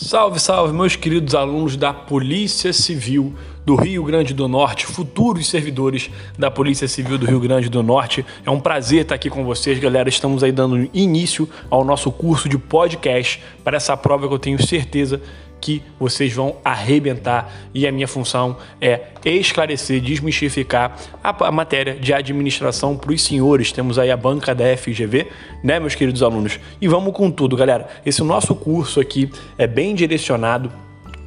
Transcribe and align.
Salve, 0.00 0.38
salve, 0.38 0.72
meus 0.72 0.94
queridos 0.94 1.34
alunos 1.34 1.76
da 1.76 1.92
Polícia 1.92 2.72
Civil 2.72 3.34
do 3.66 3.74
Rio 3.74 4.04
Grande 4.04 4.32
do 4.32 4.46
Norte, 4.46 4.86
futuros 4.86 5.48
servidores 5.48 6.08
da 6.38 6.48
Polícia 6.52 6.86
Civil 6.86 7.18
do 7.18 7.26
Rio 7.26 7.40
Grande 7.40 7.68
do 7.68 7.82
Norte. 7.82 8.24
É 8.46 8.50
um 8.50 8.60
prazer 8.60 9.02
estar 9.02 9.16
aqui 9.16 9.28
com 9.28 9.44
vocês, 9.44 9.76
galera. 9.80 10.08
Estamos 10.08 10.44
aí 10.44 10.52
dando 10.52 10.88
início 10.94 11.48
ao 11.68 11.84
nosso 11.84 12.12
curso 12.12 12.48
de 12.48 12.56
podcast 12.56 13.42
para 13.64 13.76
essa 13.76 13.96
prova 13.96 14.28
que 14.28 14.34
eu 14.34 14.38
tenho 14.38 14.64
certeza 14.64 15.20
que 15.60 15.82
vocês 15.98 16.32
vão 16.32 16.56
arrebentar 16.64 17.52
e 17.74 17.86
a 17.86 17.92
minha 17.92 18.08
função 18.08 18.56
é 18.80 19.08
esclarecer, 19.24 20.00
desmistificar 20.00 20.96
a, 21.22 21.52
matéria 21.52 21.94
de 21.94 22.12
administração 22.12 22.96
para 22.96 23.12
os 23.12 23.22
senhores. 23.22 23.72
Temos 23.72 23.98
aí 23.98 24.10
a 24.10 24.16
banca 24.16 24.54
da 24.54 24.64
FGV, 24.76 25.28
né, 25.62 25.78
meus 25.78 25.94
queridos 25.94 26.22
alunos? 26.22 26.58
E 26.80 26.88
vamos 26.88 27.12
com 27.12 27.30
tudo, 27.30 27.56
galera. 27.56 27.88
Esse 28.04 28.22
nosso 28.22 28.54
curso 28.54 29.00
aqui 29.00 29.30
é 29.56 29.66
bem 29.66 29.94
direcionado 29.94 30.70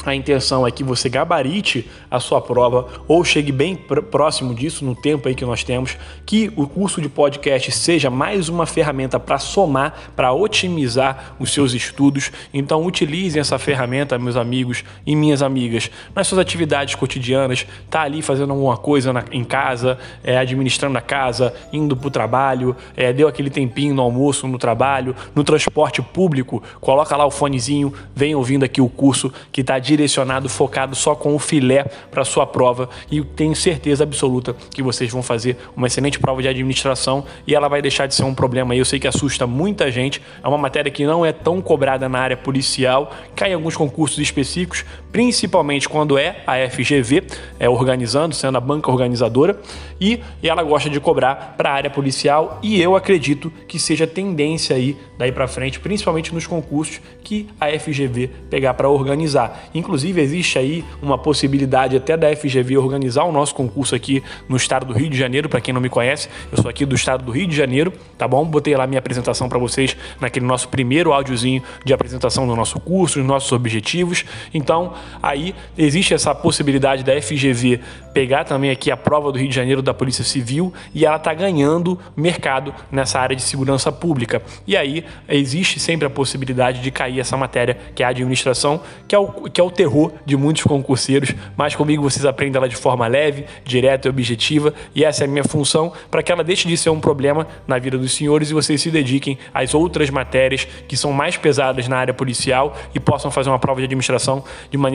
a 0.04 0.16
intenção 0.16 0.66
é 0.66 0.72
que 0.72 0.84
você 0.84 1.08
gabarite 1.10 1.88
a 2.12 2.20
sua 2.20 2.42
prova 2.42 2.88
ou 3.08 3.24
chegue 3.24 3.54
bem 3.54 3.74
próximo 3.76 4.54
disso 4.54 4.84
no 4.84 4.94
tempo 4.94 5.30
aí 5.30 5.34
que 5.34 5.46
nós 5.46 5.64
temos, 5.64 5.98
que 6.26 6.52
o 6.58 6.68
curso 6.68 7.02
de 7.02 7.08
podcast 7.08 7.72
seja 7.72 8.10
mais 8.10 8.50
uma 8.50 8.66
ferramenta 8.66 9.18
para 9.18 9.40
somar, 9.40 10.12
para 10.14 10.34
otimizar 10.34 11.36
os 11.40 11.54
seus 11.54 11.74
estudos. 11.74 12.32
Então 12.54 12.86
utilizem 12.86 13.40
essa 13.40 13.58
ferramenta, 13.58 14.20
meus 14.20 14.36
amigos 14.36 14.84
e 15.06 15.16
minhas 15.16 15.42
amigas, 15.42 15.90
nas 16.14 16.28
suas 16.28 16.40
atividades 16.40 16.96
cotidianas, 16.96 17.66
tá 17.90 18.02
ali 18.02 18.22
fazendo 18.22 18.52
alguma 18.52 18.76
coisa 18.76 19.14
na, 19.14 19.24
em 19.32 19.46
casa, 19.46 19.98
é, 20.22 20.38
administrando 20.38 20.98
a 20.98 21.02
casa, 21.02 21.54
indo 21.72 21.96
para 21.96 22.08
o 22.08 22.12
trabalho, 22.12 22.76
é, 22.98 23.14
deu 23.14 23.28
aquele 23.28 23.50
tempinho 23.50 23.96
no 23.96 24.02
almoço, 24.02 24.48
no 24.48 24.58
trabalho, 24.58 25.16
no 25.34 25.44
transporte 25.44 26.02
público, 26.02 26.62
coloca 26.82 27.16
lá 27.16 27.26
o 27.26 27.32
fonezinho, 27.32 27.94
vem 28.14 28.36
ouvindo 28.36 28.66
aqui 28.66 28.82
o 28.82 28.90
curso 28.90 29.32
que 29.52 29.62
está 29.62 29.80
direcionado, 29.80 30.50
focado 30.50 30.94
só 30.96 31.16
com 31.16 31.34
o 31.34 31.40
filé 31.40 31.86
para 32.10 32.26
sua 32.26 32.46
prova 32.46 32.90
e 33.12 33.22
tenho 33.22 33.56
certeza 33.56 34.04
absoluta 34.04 34.56
que 34.74 34.82
vocês 34.82 35.12
vão 35.12 35.22
fazer 35.22 35.58
uma 35.76 35.88
excelente 35.88 36.20
prova 36.20 36.42
de 36.42 36.48
administração 36.48 37.26
e 37.46 37.54
ela 37.54 37.68
vai 37.68 37.82
deixar 37.82 38.08
de 38.08 38.16
ser 38.16 38.24
um 38.24 38.34
problema. 38.34 38.76
Eu 38.76 38.86
sei 38.86 39.00
que 39.00 39.08
assusta 39.08 39.46
muita 39.46 39.92
gente, 39.92 40.22
é 40.44 40.48
uma 40.48 40.58
matéria 40.58 40.92
que 40.92 41.06
não 41.06 41.26
é 41.26 41.32
tão 41.32 41.62
cobrada 41.62 42.08
na 42.08 42.20
área 42.20 42.38
policial, 42.38 43.12
cai 43.36 43.52
em 43.52 43.54
alguns 43.54 43.76
concursos 43.76 44.20
específicos, 44.20 44.86
principalmente 45.12 45.90
quando 45.90 46.18
é 46.18 46.38
a 46.48 46.58
FGV 46.70 47.24
é, 47.60 47.70
organizando, 47.70 48.34
sendo 48.34 48.58
a 48.58 48.62
banca 48.62 48.90
organizadora, 48.90 49.60
e, 50.00 50.20
ela 50.42 50.64
gosta 50.64 50.90
de 50.90 51.00
cobrar 51.00 51.56
para 51.56 51.70
a 51.70 51.74
área 51.74 51.90
policial 51.90 52.60
e 52.64 52.82
eu 52.82 52.96
acredito 52.96 53.52
que 53.68 53.78
seja 53.78 54.08
tendência 54.08 54.76
aí 54.76 54.98
daí 55.18 55.32
para 55.32 55.48
frente, 55.48 55.80
principalmente 55.80 56.34
nos 56.34 56.48
concursos 56.48 57.00
que 57.24 57.48
a 57.60 57.68
FGV 57.68 58.30
pegar 58.50 58.74
para 58.74 58.90
organizar. 58.90 59.70
Inclusive, 59.74 60.20
existe 60.20 60.58
aí 60.58 60.84
uma 61.02 61.18
possibilidade 61.18 61.96
até 61.96 62.18
da 62.18 62.36
FGV 62.36 62.78
organizar 62.78 63.24
o 63.26 63.32
nosso 63.32 63.54
concurso 63.54 63.94
aqui 63.94 64.24
no 64.50 64.58
estado 64.58 64.88
do 64.88 64.94
Rio 64.94 65.10
de 65.10 65.18
Janeiro. 65.18 65.48
Para 65.48 65.62
quem 65.62 65.74
não 65.74 65.80
me 65.80 65.90
conhece, 65.90 66.28
eu 66.52 66.60
sou 66.60 66.70
aqui 66.70 66.86
do 66.86 66.96
estado 66.96 67.24
do 67.24 67.32
Rio 67.32 67.46
de 67.46 67.56
Janeiro, 67.56 67.94
tá 68.18 68.28
bom? 68.28 68.44
Botei 68.44 68.76
lá 68.76 68.88
minha 68.88 69.00
apresentação 69.00 69.48
para 69.48 69.60
vocês 69.60 69.96
naquele 70.20 70.46
nosso 70.46 70.68
primeiro 70.70 71.14
áudiozinho 71.14 71.62
de 71.86 71.94
apresentação 71.94 72.48
do 72.48 72.56
nosso 72.56 72.80
curso, 72.80 73.20
dos 73.20 73.28
nossos 73.28 73.52
objetivos. 73.52 74.26
Então, 74.52 74.94
aí 75.22 75.54
existe 75.78 76.14
essa 76.14 76.34
possibilidade 76.34 77.04
da 77.04 77.20
FGV 77.22 77.80
pegar 78.14 78.44
também 78.44 78.70
aqui 78.70 78.92
a 78.92 78.98
prova 78.98 79.32
do 79.32 79.38
Rio 79.38 79.48
de 79.48 79.56
Janeiro 79.56 79.82
da 79.82 79.94
Polícia 79.94 80.24
Civil 80.24 80.74
e 80.94 81.06
ela 81.06 81.18
tá 81.18 81.34
ganhando 81.34 82.00
mercado 82.16 82.74
nessa 82.92 83.20
área 83.20 83.36
de 83.36 83.42
segurança 83.42 83.92
pública. 83.92 84.42
E 84.68 84.76
aí 84.76 85.04
existe 85.28 85.80
sempre 85.80 86.06
a 86.06 86.10
possibilidade 86.10 86.82
de 86.82 86.92
cair 86.92 87.20
essa 87.20 87.38
matéria, 87.38 87.78
que 87.96 88.04
é 88.04 88.06
a 88.06 88.10
administração, 88.10 88.82
que 89.08 89.16
é 89.16 89.20
o, 89.20 89.28
que 89.50 89.60
é 89.60 89.64
o 89.64 89.72
terror 89.72 90.12
de 90.26 90.36
muitos 90.36 90.64
concurseiros, 90.64 91.34
mas 91.56 91.76
comigo 91.76 92.04
vocês 92.04 92.26
aprendem 92.26 92.58
ela 92.58 92.68
de 92.68 92.76
forma 92.76 93.08
leve, 93.08 93.46
direta 93.64 94.08
e 94.08 94.10
objetiva, 94.10 94.74
e 94.94 95.04
essa 95.04 95.24
é 95.24 95.28
a 95.28 95.30
minha 95.30 95.44
função 95.44 95.94
para 96.10 96.22
que 96.22 96.32
ela 96.32 96.44
deixe 96.44 96.68
de 96.68 96.76
ser 96.78 96.90
um 96.90 97.00
problema 97.00 97.48
na 97.68 97.78
vida 97.80 97.98
dos 97.98 98.14
senhores 98.14 98.50
e 98.50 98.54
vocês 98.54 98.82
se 98.82 98.92
dediquem 98.92 99.38
às 99.54 99.74
outras 99.74 100.10
matérias 100.10 100.68
que 100.88 100.98
são 100.98 101.12
mais 101.14 101.38
pesadas 101.38 101.88
na 101.88 101.98
área 101.98 102.14
policial 102.14 102.76
e 102.94 103.00
possam 103.00 103.32
fazer 103.32 103.50
uma 103.50 103.60
prova 103.60 103.80
de 103.80 103.86
administração 103.86 104.44
de 104.70 104.78
maneira 104.78 104.91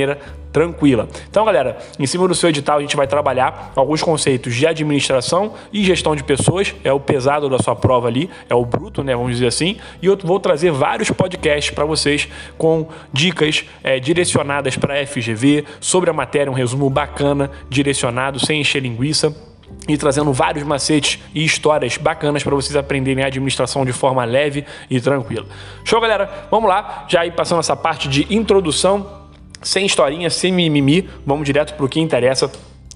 tranquila. 0.53 1.09
Então, 1.29 1.45
galera, 1.45 1.77
em 1.99 2.07
cima 2.07 2.27
do 2.27 2.35
seu 2.35 2.49
edital 2.49 2.79
a 2.79 2.81
gente 2.81 2.97
vai 2.97 3.07
trabalhar 3.07 3.73
alguns 3.77 4.03
conceitos 4.03 4.55
de 4.55 4.67
administração 4.67 5.53
e 5.73 5.85
gestão 5.85 6.17
de 6.17 6.25
pessoas, 6.25 6.75
é 6.83 6.93
o 6.93 6.99
pesado 6.99 7.49
da 7.49 7.59
sua 7.59 7.77
prova 7.77 8.09
ali, 8.09 8.31
é 8.49 8.55
o 8.55 8.65
bruto, 8.65 9.05
né, 9.05 9.15
vamos 9.15 9.33
dizer 9.33 9.49
assim, 9.49 9.77
e 10.01 10.07
eu 10.07 10.17
vou 10.17 10.41
trazer 10.41 10.71
vários 10.71 11.11
podcasts 11.11 11.75
para 11.75 11.85
vocês 11.85 12.29
com 12.57 12.89
dicas 13.13 13.65
é, 13.85 14.01
direcionadas 14.01 14.77
para 14.77 15.01
a 15.01 15.07
FGV, 15.07 15.65
sobre 15.79 16.09
a 16.09 16.13
matéria, 16.13 16.51
um 16.51 16.55
resumo 16.55 16.89
bacana, 16.89 17.51
direcionado, 17.69 18.41
sem 18.41 18.61
encher 18.61 18.81
linguiça 18.81 19.35
e 19.89 19.97
trazendo 19.97 20.33
vários 20.33 20.65
macetes 20.65 21.21
e 21.35 21.45
histórias 21.45 21.97
bacanas 21.97 22.43
para 22.43 22.55
vocês 22.55 22.77
aprenderem 22.77 23.23
a 23.23 23.27
administração 23.27 23.85
de 23.85 23.93
forma 23.93 24.25
leve 24.25 24.65
e 24.89 25.01
tranquila. 25.01 25.47
Show, 25.85 26.01
galera? 26.01 26.49
Vamos 26.51 26.69
lá, 26.69 27.05
já 27.09 27.21
aí 27.21 27.31
passando 27.31 27.61
essa 27.61 27.77
parte 27.77 28.09
de 28.09 28.27
introdução, 28.35 29.26
sem 29.63 29.87
historinha, 29.87 30.31
sem 30.31 30.53
mimimi, 30.53 31.09
vamos 31.25 31.47
direto 31.47 31.75
para 31.75 31.85
o 31.85 31.89
que 31.89 32.01
interessa 32.01 32.51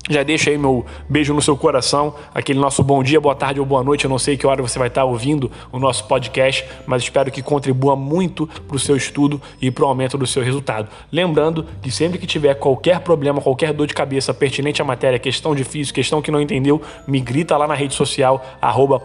já 0.08 0.22
deixa 0.22 0.50
aí 0.50 0.56
meu 0.56 0.84
beijo 1.08 1.34
no 1.34 1.42
seu 1.42 1.56
coração, 1.56 2.14
aquele 2.34 2.58
nosso 2.58 2.82
bom 2.82 3.02
dia, 3.02 3.20
boa 3.20 3.34
tarde 3.34 3.60
ou 3.60 3.66
boa 3.66 3.84
noite. 3.84 4.04
Eu 4.04 4.10
não 4.10 4.18
sei 4.18 4.36
que 4.36 4.46
hora 4.46 4.62
você 4.62 4.78
vai 4.78 4.88
estar 4.88 5.04
ouvindo 5.04 5.50
o 5.70 5.78
nosso 5.78 6.04
podcast, 6.04 6.64
mas 6.86 7.02
espero 7.02 7.30
que 7.30 7.42
contribua 7.42 7.94
muito 7.94 8.46
para 8.46 8.76
o 8.76 8.78
seu 8.78 8.96
estudo 8.96 9.40
e 9.60 9.70
para 9.70 9.84
o 9.84 9.88
aumento 9.88 10.16
do 10.16 10.26
seu 10.26 10.42
resultado. 10.42 10.88
Lembrando 11.12 11.66
que 11.82 11.90
sempre 11.90 12.18
que 12.18 12.26
tiver 12.26 12.54
qualquer 12.54 13.00
problema, 13.00 13.40
qualquer 13.40 13.72
dor 13.72 13.86
de 13.86 13.94
cabeça 13.94 14.32
pertinente 14.32 14.80
à 14.80 14.84
matéria, 14.84 15.18
questão 15.18 15.54
difícil, 15.54 15.94
questão 15.94 16.22
que 16.22 16.30
não 16.30 16.40
entendeu, 16.40 16.80
me 17.06 17.20
grita 17.20 17.56
lá 17.56 17.68
na 17.68 17.74
rede 17.74 17.94
social, 17.94 18.44
arroba. 18.60 19.00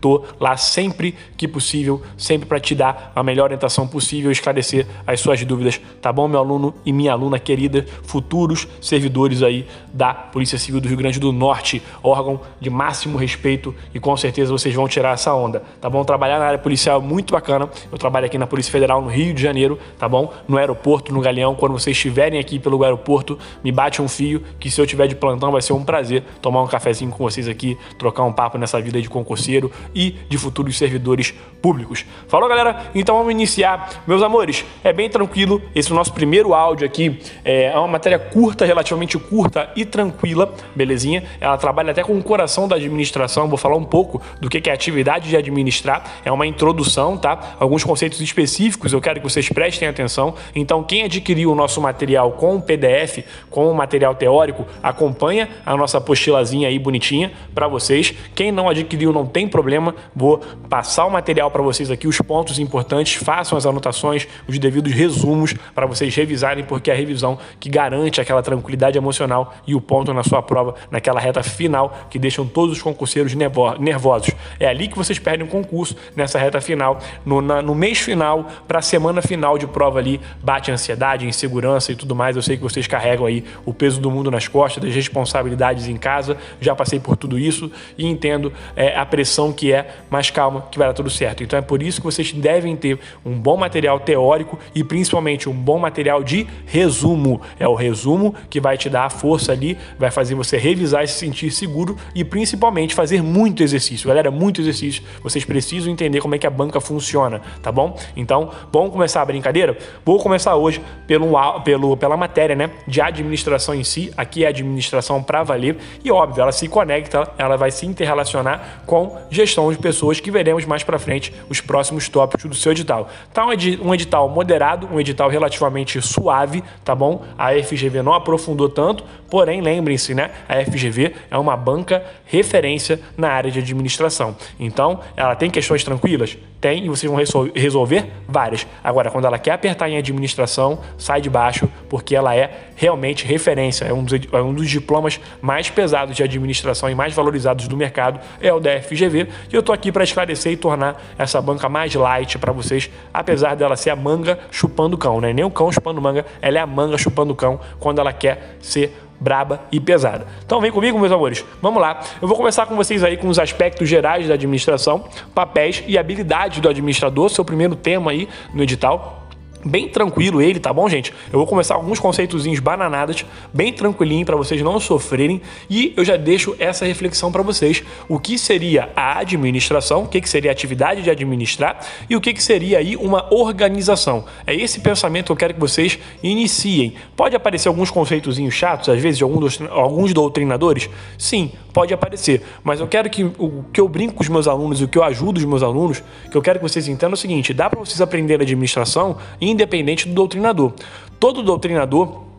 Tô 0.00 0.24
lá 0.40 0.56
sempre 0.56 1.14
que 1.36 1.46
possível, 1.46 2.02
sempre 2.16 2.46
para 2.46 2.58
te 2.58 2.74
dar 2.74 3.12
a 3.14 3.22
melhor 3.22 3.44
orientação 3.44 3.86
possível 3.86 4.30
e 4.30 4.32
esclarecer 4.32 4.86
as 5.06 5.20
suas 5.20 5.42
dúvidas, 5.44 5.80
tá 6.00 6.12
bom, 6.12 6.26
meu 6.26 6.40
aluno 6.40 6.74
e 6.84 6.92
minha 6.92 7.12
aluna 7.12 7.38
querida, 7.38 7.86
futuros 8.02 8.66
servidores 8.80 9.11
servidores 9.12 9.42
aí 9.42 9.66
da 9.92 10.14
Polícia 10.14 10.58
Civil 10.58 10.80
do 10.80 10.88
Rio 10.88 10.96
Grande 10.96 11.20
do 11.20 11.32
Norte, 11.32 11.82
órgão 12.02 12.40
de 12.58 12.70
máximo 12.70 13.18
respeito 13.18 13.74
e 13.94 14.00
com 14.00 14.16
certeza 14.16 14.50
vocês 14.50 14.74
vão 14.74 14.88
tirar 14.88 15.12
essa 15.12 15.34
onda, 15.34 15.62
tá 15.80 15.90
bom? 15.90 16.02
Trabalhar 16.02 16.38
na 16.38 16.46
área 16.46 16.58
policial 16.58 17.00
é 17.00 17.04
muito 17.04 17.32
bacana. 17.32 17.68
Eu 17.90 17.98
trabalho 17.98 18.24
aqui 18.24 18.38
na 18.38 18.46
Polícia 18.46 18.72
Federal 18.72 19.02
no 19.02 19.08
Rio 19.08 19.34
de 19.34 19.42
Janeiro, 19.42 19.78
tá 19.98 20.08
bom? 20.08 20.32
No 20.48 20.56
aeroporto, 20.56 21.12
no 21.12 21.20
Galeão, 21.20 21.54
quando 21.54 21.72
vocês 21.72 21.94
estiverem 21.94 22.40
aqui 22.40 22.58
pelo 22.58 22.82
aeroporto, 22.82 23.38
me 23.62 23.70
bate 23.70 24.00
um 24.00 24.08
fio 24.08 24.42
que 24.58 24.70
se 24.70 24.80
eu 24.80 24.86
tiver 24.86 25.06
de 25.06 25.14
plantão 25.14 25.52
vai 25.52 25.60
ser 25.60 25.74
um 25.74 25.84
prazer 25.84 26.22
tomar 26.40 26.62
um 26.62 26.66
cafezinho 26.66 27.10
com 27.10 27.22
vocês 27.22 27.46
aqui, 27.46 27.76
trocar 27.98 28.24
um 28.24 28.32
papo 28.32 28.56
nessa 28.56 28.80
vida 28.80 29.00
de 29.00 29.10
concurseiro 29.10 29.70
e 29.94 30.16
de 30.28 30.38
futuros 30.38 30.78
servidores 30.78 31.34
públicos. 31.60 32.06
Falou, 32.28 32.48
galera? 32.48 32.86
Então 32.94 33.16
vamos 33.18 33.30
iniciar. 33.30 34.02
Meus 34.06 34.22
amores, 34.22 34.64
é 34.82 34.92
bem 34.92 35.10
tranquilo. 35.10 35.60
Esse 35.74 35.90
é 35.90 35.92
o 35.92 35.96
nosso 35.96 36.12
primeiro 36.12 36.54
áudio 36.54 36.86
aqui. 36.86 37.20
É 37.44 37.76
uma 37.76 37.88
matéria 37.88 38.18
curta, 38.18 38.64
relativamente 38.64 39.01
curta 39.18 39.70
e 39.76 39.84
tranquila, 39.84 40.52
belezinha? 40.74 41.24
Ela 41.40 41.56
trabalha 41.56 41.92
até 41.92 42.02
com 42.02 42.16
o 42.16 42.22
coração 42.22 42.66
da 42.66 42.76
administração. 42.76 43.48
Vou 43.48 43.58
falar 43.58 43.76
um 43.76 43.84
pouco 43.84 44.20
do 44.40 44.48
que 44.48 44.68
é 44.68 44.72
atividade 44.72 45.28
de 45.28 45.36
administrar. 45.36 46.04
É 46.24 46.32
uma 46.32 46.46
introdução, 46.46 47.16
tá? 47.16 47.56
Alguns 47.58 47.84
conceitos 47.84 48.20
específicos 48.20 48.92
eu 48.92 49.00
quero 49.00 49.20
que 49.20 49.28
vocês 49.28 49.48
prestem 49.48 49.88
atenção. 49.88 50.34
Então, 50.54 50.82
quem 50.82 51.04
adquiriu 51.04 51.52
o 51.52 51.54
nosso 51.54 51.80
material 51.80 52.32
com 52.32 52.60
PDF, 52.60 53.24
com 53.50 53.70
o 53.70 53.74
material 53.74 54.14
teórico, 54.14 54.66
acompanha 54.82 55.48
a 55.64 55.76
nossa 55.76 55.98
apostilazinha 55.98 56.68
aí 56.68 56.78
bonitinha 56.78 57.32
para 57.54 57.68
vocês. 57.68 58.14
Quem 58.34 58.52
não 58.52 58.68
adquiriu, 58.68 59.12
não 59.12 59.26
tem 59.26 59.48
problema. 59.48 59.94
Vou 60.14 60.38
passar 60.68 61.06
o 61.06 61.10
material 61.10 61.50
para 61.50 61.62
vocês 61.62 61.90
aqui, 61.90 62.06
os 62.06 62.18
pontos 62.18 62.58
importantes. 62.58 63.14
Façam 63.14 63.56
as 63.56 63.66
anotações, 63.66 64.26
os 64.46 64.58
devidos 64.58 64.92
resumos 64.92 65.54
para 65.74 65.86
vocês 65.86 66.14
revisarem, 66.14 66.64
porque 66.64 66.90
é 66.90 66.94
a 66.94 66.96
revisão 66.96 67.38
que 67.58 67.68
garante 67.68 68.20
aquela 68.20 68.42
tranquilidade 68.42 68.91
emocional 68.96 69.54
e 69.66 69.74
o 69.74 69.80
ponto 69.80 70.12
na 70.12 70.22
sua 70.22 70.42
prova, 70.42 70.74
naquela 70.90 71.20
reta 71.20 71.42
final 71.42 72.06
que 72.10 72.18
deixam 72.18 72.46
todos 72.46 72.76
os 72.76 72.82
concurseiros 72.82 73.34
nervosos. 73.34 74.30
É 74.58 74.66
ali 74.66 74.88
que 74.88 74.96
vocês 74.96 75.18
perdem 75.18 75.46
o 75.46 75.50
concurso, 75.50 75.96
nessa 76.14 76.38
reta 76.38 76.60
final. 76.60 76.98
No, 77.24 77.40
na, 77.40 77.62
no 77.62 77.74
mês 77.74 77.98
final, 77.98 78.46
para 78.66 78.78
a 78.78 78.82
semana 78.82 79.22
final 79.22 79.58
de 79.58 79.66
prova 79.66 79.98
ali, 79.98 80.20
bate 80.42 80.70
ansiedade, 80.70 81.26
insegurança 81.26 81.92
e 81.92 81.96
tudo 81.96 82.14
mais. 82.14 82.36
Eu 82.36 82.42
sei 82.42 82.56
que 82.56 82.62
vocês 82.62 82.86
carregam 82.86 83.26
aí 83.26 83.44
o 83.64 83.72
peso 83.72 84.00
do 84.00 84.10
mundo 84.10 84.30
nas 84.30 84.48
costas, 84.48 84.82
das 84.82 84.94
responsabilidades 84.94 85.88
em 85.88 85.96
casa. 85.96 86.36
Já 86.60 86.74
passei 86.74 87.00
por 87.00 87.16
tudo 87.16 87.38
isso 87.38 87.70
e 87.96 88.06
entendo 88.06 88.52
é, 88.76 88.96
a 88.96 89.04
pressão 89.04 89.52
que 89.52 89.72
é, 89.72 89.94
mas 90.10 90.30
calma, 90.30 90.62
que 90.70 90.78
vai 90.78 90.88
dar 90.88 90.94
tudo 90.94 91.10
certo. 91.10 91.42
Então 91.42 91.58
é 91.58 91.62
por 91.62 91.82
isso 91.82 92.00
que 92.00 92.04
vocês 92.04 92.32
devem 92.32 92.76
ter 92.76 92.98
um 93.24 93.38
bom 93.38 93.56
material 93.56 94.00
teórico 94.00 94.58
e 94.74 94.82
principalmente 94.84 95.48
um 95.48 95.52
bom 95.52 95.78
material 95.78 96.22
de 96.22 96.46
resumo. 96.66 97.40
É 97.58 97.66
o 97.66 97.74
resumo 97.74 98.34
que 98.50 98.60
vai 98.60 98.76
te 98.76 98.81
te 98.82 98.90
dar 98.90 99.04
a 99.04 99.10
força 99.10 99.52
ali, 99.52 99.78
vai 99.98 100.10
fazer 100.10 100.34
você 100.34 100.56
revisar 100.56 101.04
e 101.04 101.08
se 101.08 101.14
sentir 101.14 101.50
seguro 101.50 101.96
e 102.14 102.24
principalmente 102.24 102.94
fazer 102.94 103.22
muito 103.22 103.62
exercício. 103.62 104.08
Galera, 104.08 104.30
muito 104.30 104.60
exercício. 104.60 105.02
Vocês 105.22 105.44
precisam 105.44 105.92
entender 105.92 106.20
como 106.20 106.34
é 106.34 106.38
que 106.38 106.46
a 106.46 106.50
banca 106.50 106.80
funciona, 106.80 107.40
tá 107.62 107.70
bom? 107.70 107.98
Então, 108.16 108.50
vamos 108.72 108.90
começar 108.90 109.22
a 109.22 109.24
brincadeira? 109.24 109.76
Vou 110.04 110.18
começar 110.18 110.54
hoje 110.56 110.82
pelo, 111.06 111.32
pelo, 111.60 111.96
pela 111.96 112.16
matéria, 112.16 112.56
né, 112.56 112.70
de 112.86 113.00
administração 113.00 113.74
em 113.74 113.84
si. 113.84 114.12
Aqui 114.16 114.44
é 114.44 114.48
administração 114.48 115.22
para 115.22 115.42
valer 115.42 115.76
e 116.04 116.10
óbvio, 116.10 116.42
ela 116.42 116.52
se 116.52 116.68
conecta, 116.68 117.30
ela 117.38 117.56
vai 117.56 117.70
se 117.70 117.86
interrelacionar 117.86 118.82
com 118.86 119.16
gestão 119.30 119.70
de 119.70 119.78
pessoas 119.78 120.20
que 120.20 120.30
veremos 120.30 120.64
mais 120.64 120.82
para 120.82 120.98
frente 120.98 121.32
os 121.48 121.60
próximos 121.60 122.08
tópicos 122.08 122.48
do 122.48 122.54
seu 122.54 122.72
edital. 122.72 123.08
Tá 123.32 123.46
um 123.46 123.94
edital 123.94 124.28
moderado, 124.28 124.88
um 124.92 124.98
edital 124.98 125.28
relativamente 125.28 126.00
suave, 126.00 126.62
tá 126.84 126.94
bom? 126.94 127.24
A 127.38 127.52
FGV 127.52 128.02
não 128.02 128.14
aprofundou 128.14 128.68
tanto, 128.72 129.04
porém 129.30 129.60
lembrem-se, 129.60 130.14
né? 130.14 130.30
A 130.48 130.64
FGV 130.64 131.14
é 131.30 131.38
uma 131.38 131.56
banca 131.56 132.04
referência 132.26 133.00
na 133.16 133.28
área 133.28 133.50
de 133.50 133.60
administração. 133.60 134.36
Então, 134.58 135.00
ela 135.16 135.36
tem 135.36 135.50
questões 135.50 135.84
tranquilas? 135.84 136.36
Tem, 136.60 136.84
e 136.84 136.88
vocês 136.88 137.10
vão 137.10 137.20
resolver 137.54 138.06
várias. 138.28 138.66
Agora, 138.84 139.10
quando 139.10 139.24
ela 139.24 139.38
quer 139.38 139.50
apertar 139.50 139.88
em 139.88 139.96
administração, 139.96 140.78
sai 140.96 141.20
de 141.20 141.28
baixo, 141.28 141.68
porque 141.88 142.14
ela 142.14 142.36
é 142.36 142.68
realmente 142.76 143.24
referência. 143.26 143.84
É 143.84 143.92
um 143.92 144.04
dos, 144.04 144.20
é 144.32 144.42
um 144.42 144.54
dos 144.54 144.70
diplomas 144.70 145.18
mais 145.40 145.68
pesados 145.70 146.14
de 146.14 146.22
administração 146.22 146.88
e 146.88 146.94
mais 146.94 147.14
valorizados 147.14 147.66
do 147.66 147.76
mercado, 147.76 148.20
é 148.40 148.52
o 148.52 148.60
da 148.60 148.80
FGV. 148.80 149.28
E 149.50 149.54
eu 149.54 149.60
estou 149.60 149.74
aqui 149.74 149.90
para 149.90 150.04
esclarecer 150.04 150.52
e 150.52 150.56
tornar 150.56 151.02
essa 151.18 151.40
banca 151.40 151.68
mais 151.68 151.94
light 151.94 152.38
para 152.38 152.52
vocês, 152.52 152.88
apesar 153.12 153.56
dela 153.56 153.74
ser 153.74 153.90
a 153.90 153.96
manga 153.96 154.38
chupando 154.50 154.96
cão, 154.96 155.20
né? 155.20 155.32
Nem 155.32 155.44
o 155.44 155.50
cão 155.50 155.72
chupando 155.72 156.00
manga, 156.00 156.24
ela 156.40 156.58
é 156.58 156.60
a 156.60 156.66
manga 156.66 156.96
chupando 156.96 157.34
cão 157.34 157.58
quando 157.80 157.98
ela 157.98 158.12
quer 158.12 158.56
ser 158.62 158.96
braba 159.20 159.60
e 159.70 159.78
pesada. 159.78 160.26
Então 160.44 160.60
vem 160.60 160.72
comigo, 160.72 160.98
meus 160.98 161.12
amores. 161.12 161.44
Vamos 161.60 161.80
lá. 161.80 162.00
Eu 162.20 162.26
vou 162.26 162.36
começar 162.36 162.66
com 162.66 162.74
vocês 162.74 163.04
aí 163.04 163.16
com 163.16 163.28
os 163.28 163.38
aspectos 163.38 163.88
gerais 163.88 164.26
da 164.26 164.34
administração, 164.34 165.04
papéis 165.34 165.84
e 165.86 165.96
habilidades 165.96 166.60
do 166.60 166.68
administrador, 166.68 167.28
seu 167.28 167.44
primeiro 167.44 167.76
tema 167.76 168.10
aí 168.10 168.28
no 168.52 168.62
edital 168.62 169.21
bem 169.64 169.88
tranquilo 169.88 170.40
ele, 170.42 170.58
tá 170.58 170.72
bom, 170.72 170.88
gente? 170.88 171.12
Eu 171.32 171.38
vou 171.38 171.46
começar 171.46 171.74
alguns 171.74 171.98
conceitozinhos 171.98 172.60
bananadas, 172.60 173.24
bem 173.52 173.72
tranquilinho 173.72 174.24
para 174.26 174.36
vocês 174.36 174.60
não 174.62 174.78
sofrerem 174.80 175.40
e 175.68 175.92
eu 175.96 176.04
já 176.04 176.16
deixo 176.16 176.54
essa 176.58 176.84
reflexão 176.84 177.30
para 177.30 177.42
vocês. 177.42 177.82
O 178.08 178.18
que 178.18 178.38
seria 178.38 178.90
a 178.94 179.18
administração, 179.18 180.02
o 180.02 180.08
que, 180.08 180.20
que 180.20 180.28
seria 180.28 180.50
a 180.50 180.52
atividade 180.52 181.02
de 181.02 181.10
administrar 181.10 181.80
e 182.08 182.16
o 182.16 182.20
que, 182.20 182.32
que 182.32 182.42
seria 182.42 182.78
aí 182.78 182.96
uma 182.96 183.32
organização. 183.32 184.24
É 184.46 184.54
esse 184.54 184.80
pensamento 184.80 185.26
que 185.26 185.32
eu 185.32 185.36
quero 185.36 185.54
que 185.54 185.60
vocês 185.60 185.98
iniciem. 186.22 186.94
Pode 187.16 187.36
aparecer 187.36 187.68
alguns 187.68 187.90
conceitozinhos 187.90 188.54
chatos, 188.54 188.88
às 188.88 189.00
vezes, 189.00 189.18
de 189.18 189.24
alguns 189.24 190.12
doutrinadores? 190.12 190.88
Sim, 191.16 191.52
pode 191.72 191.92
aparecer, 191.94 192.42
mas 192.62 192.80
eu 192.80 192.86
quero 192.86 193.08
que 193.08 193.24
o 193.24 193.64
que 193.72 193.80
eu 193.80 193.88
brinco 193.88 194.14
com 194.14 194.22
os 194.22 194.28
meus 194.28 194.46
alunos 194.46 194.80
o 194.82 194.88
que 194.88 194.98
eu 194.98 195.04
ajudo 195.04 195.38
os 195.38 195.44
meus 195.44 195.62
alunos, 195.62 196.02
que 196.30 196.36
eu 196.36 196.42
quero 196.42 196.58
que 196.58 196.68
vocês 196.68 196.88
entendam 196.88 197.12
é 197.12 197.14
o 197.14 197.16
seguinte, 197.16 197.54
dá 197.54 197.70
para 197.70 197.80
vocês 197.80 198.00
aprender 198.00 198.40
administração 198.40 199.16
independente 199.40 200.08
do 200.08 200.14
doutrinador. 200.14 200.72
Todo 201.18 201.42
doutrinador 201.42 202.31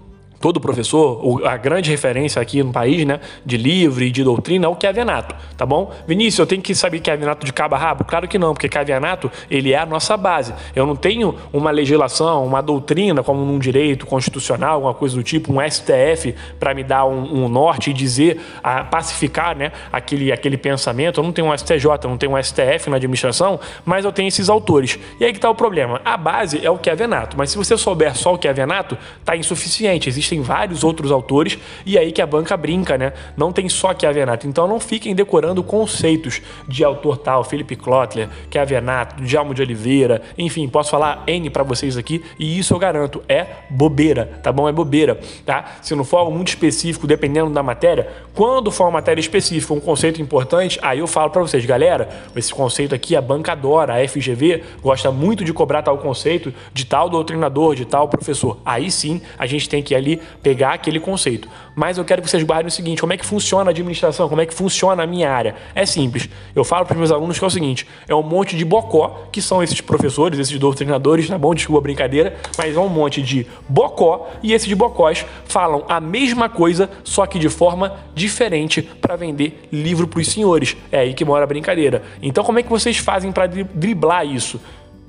todo 0.44 0.60
professor, 0.60 1.42
a 1.48 1.56
grande 1.56 1.90
referência 1.90 2.42
aqui 2.42 2.62
no 2.62 2.74
país, 2.74 3.06
né, 3.06 3.22
de 3.46 3.56
livro 3.56 4.04
e 4.04 4.12
de 4.12 4.26
doutrina 4.26 4.66
é 4.66 4.68
o 4.68 4.76
Kevianato, 4.76 5.34
tá 5.56 5.66
bom? 5.66 5.94
Vinícius, 6.06 6.40
eu 6.40 6.46
tenho 6.46 6.62
que 6.62 6.76
saber 6.76 7.00
Kevianato 7.00 7.46
de 7.46 7.54
cabo 7.54 7.76
a 7.76 7.78
rabo? 7.78 8.04
Claro 8.04 8.28
que 8.28 8.38
não, 8.38 8.54
porque 8.54 8.68
Kevianato, 8.68 9.32
ele 9.50 9.72
é 9.72 9.78
a 9.78 9.86
nossa 9.86 10.18
base. 10.18 10.54
Eu 10.76 10.86
não 10.86 10.98
tenho 10.98 11.34
uma 11.54 11.72
legislação, 11.72 12.46
uma 12.46 12.60
doutrina, 12.60 13.24
como 13.24 13.46
num 13.46 13.58
direito 13.58 14.06
constitucional, 14.06 14.74
alguma 14.74 14.94
coisa 14.94 15.16
do 15.16 15.24
tipo, 15.24 15.54
um 15.54 15.62
STF 15.62 16.36
para 16.60 16.74
me 16.74 16.84
dar 16.84 17.06
um, 17.06 17.46
um, 17.46 17.48
norte 17.48 17.92
e 17.92 17.94
dizer, 17.94 18.42
a 18.62 18.84
pacificar, 18.84 19.56
né, 19.56 19.72
aquele, 19.94 20.30
aquele 20.30 20.58
pensamento. 20.58 21.22
Eu 21.22 21.24
não 21.24 21.32
tenho 21.32 21.48
um 21.48 21.58
STJ, 21.58 21.86
eu 22.04 22.10
não 22.10 22.18
tenho 22.18 22.34
um 22.34 22.44
STF 22.44 22.90
na 22.90 22.98
administração, 22.98 23.62
mas 23.86 24.04
eu 24.04 24.12
tenho 24.12 24.28
esses 24.28 24.50
autores. 24.50 25.00
E 25.22 25.24
aí 25.24 25.32
que 25.32 25.38
está 25.38 25.50
o 25.50 25.56
problema. 25.56 26.02
A 26.04 26.18
base 26.18 26.60
é 26.66 26.70
o 26.70 26.78
Kevianato, 26.78 27.38
mas 27.38 27.50
se 27.50 27.58
você 27.58 27.78
souber 27.78 28.14
só 28.14 28.34
o 28.34 28.38
Kevianato, 28.38 28.98
tá 29.24 29.38
insuficiente. 29.38 30.10
Existem 30.10 30.33
existem 30.34 30.42
vários 30.42 30.84
outros 30.84 31.12
autores 31.12 31.58
e 31.86 31.98
aí 31.98 32.12
que 32.12 32.22
a 32.22 32.28
banca 32.28 32.58
brinca, 32.58 32.98
né? 32.98 33.14
Não 33.38 33.52
tem 33.52 33.70
só 33.70 33.94
Chiavenato. 33.98 34.48
Então 34.48 34.68
não 34.68 34.80
fiquem 34.80 35.14
decorando 35.14 35.64
conceitos 35.64 36.42
de 36.68 36.84
autor 36.84 37.18
tal, 37.18 37.44
Felipe 37.44 37.76
Klotler, 37.76 38.30
Chiavenato, 38.52 39.24
Djalmo 39.24 39.54
de 39.54 39.62
Oliveira, 39.62 40.22
enfim, 40.38 40.68
posso 40.68 40.90
falar 40.90 41.24
N 41.28 41.50
para 41.50 41.64
vocês 41.64 41.98
aqui 41.98 42.24
e 42.40 42.58
isso 42.58 42.74
eu 42.74 42.80
garanto, 42.80 43.22
é 43.30 43.46
bobeira, 43.70 44.40
tá 44.42 44.52
bom? 44.52 44.68
É 44.68 44.72
bobeira, 44.72 45.20
tá? 45.46 45.78
Se 45.82 45.96
não 45.96 46.04
for 46.04 46.18
algo 46.18 46.32
muito 46.32 46.50
específico, 46.50 47.06
dependendo 47.06 47.52
da 47.52 47.62
matéria, 47.62 48.10
quando 48.34 48.72
for 48.72 48.86
uma 48.86 48.92
matéria 48.92 49.22
específica, 49.22 49.74
um 49.74 49.80
conceito 49.80 50.22
importante, 50.22 50.80
aí 50.82 51.00
eu 51.00 51.08
falo 51.08 51.30
para 51.30 51.42
vocês, 51.42 51.66
galera, 51.66 52.10
esse 52.36 52.54
conceito 52.54 52.96
aqui 52.96 53.16
a 53.16 53.22
banca 53.22 53.52
adora, 53.52 53.96
a 53.96 54.08
FGV 54.08 54.64
gosta 54.82 55.12
muito 55.12 55.44
de 55.44 55.54
cobrar 55.54 55.84
tal 55.84 55.98
conceito 55.98 56.54
de 56.74 56.86
tal 56.86 57.10
doutrinador, 57.10 57.76
de 57.76 57.86
tal 57.86 58.08
professor. 58.08 58.58
Aí 58.66 58.90
sim, 58.90 59.22
a 59.38 59.46
gente 59.46 59.70
tem 59.70 59.84
que 59.84 59.94
ir 59.94 59.98
ali 59.98 60.22
pegar 60.42 60.74
aquele 60.74 61.00
conceito. 61.00 61.48
Mas 61.76 61.98
eu 61.98 62.06
quero 62.06 62.22
que 62.22 62.30
vocês 62.30 62.44
guardem 62.44 62.68
o 62.68 62.72
seguinte: 62.72 63.02
como 63.02 63.14
é 63.14 63.18
que 63.18 63.26
funciona 63.26 63.70
a 63.70 63.72
administração? 63.72 64.30
Como 64.30 64.42
é 64.42 64.46
que 64.46 64.54
funciona 64.54 65.04
a 65.04 65.08
minha 65.08 65.32
área? 65.32 65.56
É 65.74 65.86
simples. 65.86 66.30
Eu 66.56 66.64
falo 66.64 66.86
para 66.86 66.94
os 66.94 67.00
meus 67.00 67.12
alunos 67.12 67.38
que 67.38 67.44
é 67.44 67.48
o 67.48 67.52
seguinte: 67.52 67.88
é 68.08 68.16
um 68.16 68.24
monte 68.24 68.56
de 68.56 68.64
bocó, 68.64 69.28
que 69.32 69.42
são 69.42 69.62
esses 69.64 69.82
professores, 69.82 70.40
esses 70.40 70.58
doutrinadores, 70.58 71.28
tá 71.28 71.38
bom? 71.38 71.54
Desculpa 71.54 71.80
a 71.80 71.82
brincadeira, 71.82 72.38
mas 72.58 72.76
é 72.76 72.80
um 72.80 72.90
monte 72.90 73.22
de 73.22 73.46
bocó 73.68 74.30
e 74.42 74.54
esses 74.54 74.72
bocós 74.74 75.26
falam 75.46 75.84
a 75.88 76.00
mesma 76.00 76.50
coisa, 76.50 76.90
só 77.04 77.26
que 77.26 77.40
de 77.40 77.50
forma 77.50 77.94
diferente 78.14 78.82
para 78.82 79.16
vender 79.16 79.68
livro 79.72 80.08
para 80.08 80.20
os 80.20 80.28
senhores. 80.28 80.76
É 80.92 81.00
aí 81.00 81.14
que 81.14 81.26
mora 81.26 81.44
a 81.44 81.48
brincadeira. 81.48 82.04
Então, 82.22 82.44
como 82.44 82.60
é 82.60 82.64
que 82.64 82.70
vocês 82.70 82.98
fazem 82.98 83.32
para 83.32 83.48
driblar 83.48 84.26
isso? 84.26 84.60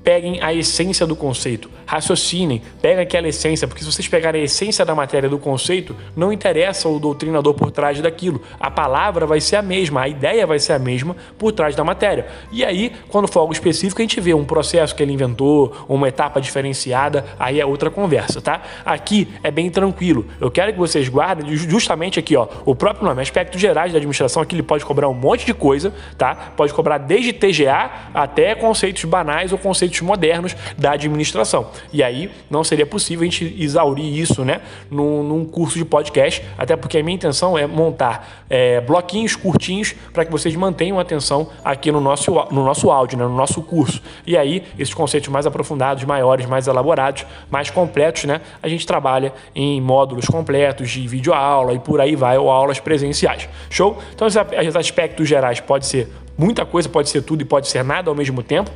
Peguem 0.05 0.39
a 0.39 0.53
essência 0.53 1.07
do 1.07 1.15
conceito, 1.15 1.67
raciocinem, 1.83 2.61
peguem 2.79 3.01
aquela 3.01 3.27
essência, 3.27 3.67
porque 3.67 3.83
se 3.83 3.91
vocês 3.91 4.07
pegarem 4.07 4.41
a 4.41 4.45
essência 4.45 4.85
da 4.85 4.93
matéria 4.93 5.27
do 5.27 5.39
conceito, 5.39 5.95
não 6.15 6.31
interessa 6.31 6.87
o 6.87 6.99
doutrinador 6.99 7.55
por 7.55 7.71
trás 7.71 7.99
daquilo. 7.99 8.39
A 8.59 8.69
palavra 8.69 9.25
vai 9.25 9.41
ser 9.41 9.55
a 9.55 9.63
mesma, 9.63 10.01
a 10.01 10.07
ideia 10.07 10.45
vai 10.45 10.59
ser 10.59 10.73
a 10.73 10.79
mesma 10.79 11.15
por 11.39 11.51
trás 11.51 11.75
da 11.75 11.83
matéria. 11.83 12.27
E 12.51 12.63
aí, 12.63 12.93
quando 13.09 13.27
for 13.27 13.39
algo 13.39 13.51
específico, 13.51 13.99
a 13.99 14.03
gente 14.03 14.21
vê 14.21 14.35
um 14.35 14.45
processo 14.45 14.95
que 14.95 15.01
ele 15.01 15.11
inventou, 15.11 15.75
uma 15.89 16.07
etapa 16.07 16.39
diferenciada, 16.39 17.25
aí 17.39 17.59
é 17.59 17.65
outra 17.65 17.89
conversa, 17.89 18.39
tá? 18.39 18.61
Aqui 18.85 19.27
é 19.41 19.49
bem 19.49 19.71
tranquilo. 19.71 20.27
Eu 20.39 20.51
quero 20.51 20.71
que 20.71 20.77
vocês 20.77 21.09
guardem 21.09 21.55
justamente 21.55 22.19
aqui, 22.19 22.35
ó, 22.35 22.47
o 22.63 22.75
próprio 22.75 23.07
nome, 23.07 23.23
aspectos 23.23 23.59
gerais 23.59 23.91
da 23.91 23.97
administração, 23.97 24.43
aqui 24.43 24.53
ele 24.53 24.61
pode 24.61 24.85
cobrar 24.85 25.09
um 25.09 25.15
monte 25.15 25.47
de 25.47 25.53
coisa, 25.53 25.91
tá? 26.15 26.35
Pode 26.55 26.71
cobrar 26.75 26.99
desde 26.99 27.33
TGA 27.33 27.89
até 28.13 28.53
conceitos 28.53 29.03
banais 29.05 29.51
ou 29.51 29.57
conceitos 29.57 29.94
modernos 30.01 30.55
da 30.77 30.91
administração. 30.91 31.67
E 31.91 32.03
aí 32.03 32.31
não 32.49 32.63
seria 32.63 32.85
possível 32.85 33.21
a 33.21 33.29
gente 33.29 33.55
exaurir 33.59 34.05
isso 34.05 34.43
né, 34.43 34.61
num, 34.89 35.23
num 35.23 35.45
curso 35.45 35.77
de 35.77 35.85
podcast, 35.85 36.43
até 36.57 36.75
porque 36.75 36.97
a 36.97 37.03
minha 37.03 37.15
intenção 37.15 37.57
é 37.57 37.65
montar 37.65 38.45
é, 38.49 38.81
bloquinhos 38.81 39.35
curtinhos 39.35 39.93
para 40.13 40.25
que 40.25 40.31
vocês 40.31 40.55
mantenham 40.55 40.99
atenção 40.99 41.49
aqui 41.63 41.91
no 41.91 41.99
nosso, 41.99 42.31
no 42.51 42.63
nosso 42.63 42.91
áudio, 42.91 43.17
né, 43.17 43.23
no 43.25 43.35
nosso 43.35 43.61
curso. 43.61 44.01
E 44.25 44.37
aí, 44.37 44.63
esses 44.77 44.93
conceitos 44.93 45.29
mais 45.29 45.45
aprofundados, 45.45 46.03
maiores, 46.03 46.45
mais 46.45 46.67
elaborados, 46.67 47.25
mais 47.49 47.69
completos, 47.69 48.25
né, 48.25 48.41
a 48.61 48.67
gente 48.67 48.85
trabalha 48.85 49.33
em 49.53 49.81
módulos 49.81 50.25
completos 50.25 50.89
de 50.89 51.07
videoaula 51.07 51.73
e 51.73 51.79
por 51.79 51.99
aí 52.01 52.15
vai, 52.15 52.37
ou 52.37 52.49
aulas 52.49 52.79
presenciais. 52.79 53.47
Show? 53.69 53.97
Então, 54.13 54.27
esses 54.27 54.75
aspectos 54.75 55.27
gerais 55.27 55.59
pode 55.59 55.85
ser 55.85 56.09
muita 56.37 56.65
coisa, 56.65 56.89
pode 56.89 57.09
ser 57.09 57.21
tudo 57.21 57.41
e 57.41 57.45
pode 57.45 57.67
ser 57.67 57.83
nada 57.83 58.09
ao 58.09 58.15
mesmo 58.15 58.43
tempo. 58.43 58.71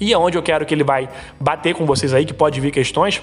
E 0.00 0.14
aonde 0.14 0.38
eu 0.38 0.42
quero 0.42 0.64
que 0.64 0.74
ele 0.74 0.84
vai 0.84 1.08
bater 1.38 1.74
com 1.74 1.84
vocês 1.84 2.14
aí, 2.14 2.24
que 2.24 2.32
pode 2.32 2.60
vir 2.60 2.70
questões, 2.70 3.22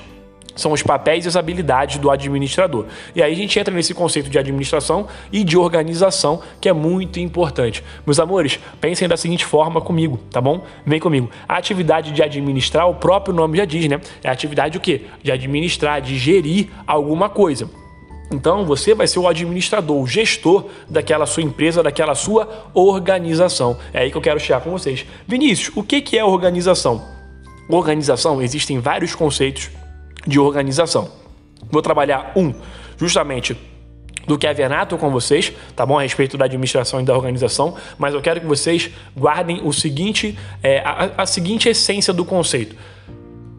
são 0.57 0.71
os 0.71 0.81
papéis 0.81 1.25
e 1.25 1.27
as 1.27 1.35
habilidades 1.35 1.97
do 1.97 2.09
administrador. 2.09 2.85
E 3.15 3.21
aí 3.21 3.31
a 3.31 3.35
gente 3.35 3.57
entra 3.59 3.73
nesse 3.73 3.93
conceito 3.93 4.29
de 4.29 4.37
administração 4.37 5.07
e 5.31 5.43
de 5.43 5.57
organização, 5.57 6.41
que 6.59 6.67
é 6.67 6.73
muito 6.73 7.19
importante. 7.19 7.83
Meus 8.05 8.19
amores, 8.19 8.59
pensem 8.81 9.07
da 9.07 9.15
seguinte 9.15 9.45
forma 9.45 9.79
comigo, 9.79 10.19
tá 10.31 10.41
bom? 10.41 10.63
Vem 10.85 10.99
comigo. 10.99 11.29
A 11.47 11.57
atividade 11.57 12.11
de 12.11 12.23
administrar, 12.23 12.89
o 12.89 12.95
próprio 12.95 13.33
nome 13.33 13.57
já 13.57 13.65
diz, 13.65 13.87
né? 13.87 14.01
É 14.23 14.29
a 14.29 14.31
atividade 14.31 14.77
o 14.77 14.81
quê? 14.81 15.01
De 15.21 15.31
administrar, 15.31 16.01
de 16.01 16.17
gerir 16.17 16.69
alguma 16.85 17.29
coisa. 17.29 17.69
Então 18.31 18.65
você 18.65 18.93
vai 18.93 19.07
ser 19.07 19.19
o 19.19 19.27
administrador, 19.27 20.01
o 20.01 20.07
gestor 20.07 20.65
daquela 20.89 21.25
sua 21.25 21.43
empresa, 21.43 21.81
daquela 21.81 22.13
sua 22.13 22.69
organização. 22.73 23.77
É 23.93 23.99
aí 23.99 24.11
que 24.11 24.17
eu 24.17 24.21
quero 24.21 24.39
chegar 24.39 24.61
com 24.61 24.71
vocês. 24.71 25.05
Vinícius, 25.27 25.75
o 25.75 25.83
que 25.83 26.17
é 26.17 26.23
organização? 26.23 27.03
Organização, 27.69 28.41
existem 28.41 28.79
vários 28.79 29.15
conceitos 29.15 29.69
de 30.25 30.39
organização. 30.39 31.09
Vou 31.71 31.81
trabalhar 31.81 32.33
um, 32.35 32.53
justamente 32.97 33.57
do 34.25 34.37
que 34.37 34.45
é 34.45 34.53
com 34.99 35.09
vocês, 35.09 35.53
tá 35.73 35.85
bom? 35.85 35.97
A 35.97 36.01
respeito 36.01 36.37
da 36.37 36.45
administração 36.45 36.99
e 36.99 37.03
da 37.03 37.15
organização, 37.15 37.75
mas 37.97 38.13
eu 38.13 38.21
quero 38.21 38.41
que 38.41 38.45
vocês 38.45 38.91
guardem 39.17 39.61
o 39.63 39.71
seguinte, 39.71 40.37
é, 40.61 40.79
a, 40.79 41.11
a 41.17 41.25
seguinte 41.25 41.69
essência 41.69 42.13
do 42.13 42.25
conceito 42.25 42.75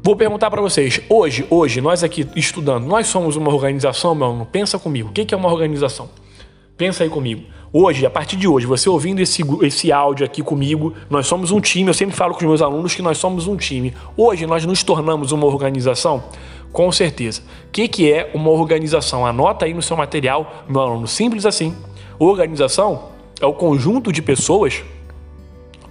Vou 0.09 0.17
perguntar 0.17 0.51
para 0.51 0.63
vocês, 0.63 1.03
hoje, 1.07 1.47
hoje, 1.51 1.83
nós 1.83 2.03
aqui 2.03 2.27
estudando, 2.35 2.87
nós 2.87 3.09
somos 3.09 3.37
uma 3.37 3.53
organização, 3.53 4.15
meu 4.15 4.25
aluno? 4.29 4.47
Pensa 4.47 4.79
comigo, 4.79 5.11
o 5.11 5.13
que 5.13 5.35
é 5.35 5.37
uma 5.37 5.53
organização? 5.53 6.09
Pensa 6.79 7.05
aí 7.05 7.11
comigo. 7.11 7.43
Hoje, 7.71 8.07
a 8.07 8.09
partir 8.09 8.37
de 8.37 8.49
hoje, 8.49 8.65
você 8.65 8.89
ouvindo 8.89 9.21
esse, 9.21 9.43
esse 9.61 9.93
áudio 9.93 10.25
aqui 10.25 10.43
comigo, 10.43 10.95
nós 11.11 11.27
somos 11.27 11.51
um 11.51 11.61
time. 11.61 11.91
Eu 11.91 11.93
sempre 11.93 12.17
falo 12.17 12.33
com 12.33 12.41
os 12.41 12.47
meus 12.47 12.63
alunos 12.63 12.95
que 12.95 13.03
nós 13.03 13.19
somos 13.19 13.47
um 13.47 13.55
time. 13.55 13.93
Hoje 14.17 14.47
nós 14.47 14.65
nos 14.65 14.83
tornamos 14.83 15.31
uma 15.31 15.45
organização? 15.45 16.25
Com 16.73 16.91
certeza. 16.91 17.43
O 17.67 17.71
que, 17.71 17.87
que 17.87 18.11
é 18.11 18.31
uma 18.33 18.49
organização? 18.49 19.27
Anota 19.27 19.67
aí 19.67 19.75
no 19.75 19.83
seu 19.83 19.95
material, 19.95 20.65
meu 20.67 20.81
aluno. 20.81 21.07
Simples 21.07 21.45
assim. 21.45 21.77
Organização 22.19 23.11
é 23.39 23.45
o 23.45 23.53
conjunto 23.53 24.11
de 24.11 24.23
pessoas 24.23 24.83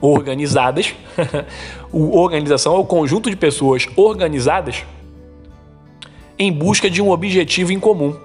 organizadas. 0.02 0.94
organização 1.92 2.76
é 2.76 2.80
o 2.80 2.86
conjunto 2.86 3.30
de 3.30 3.36
pessoas 3.36 3.88
organizadas 3.96 4.84
em 6.38 6.52
busca 6.52 6.90
de 6.90 7.02
um 7.02 7.10
objetivo 7.10 7.72
em 7.72 7.80
comum 7.80 8.16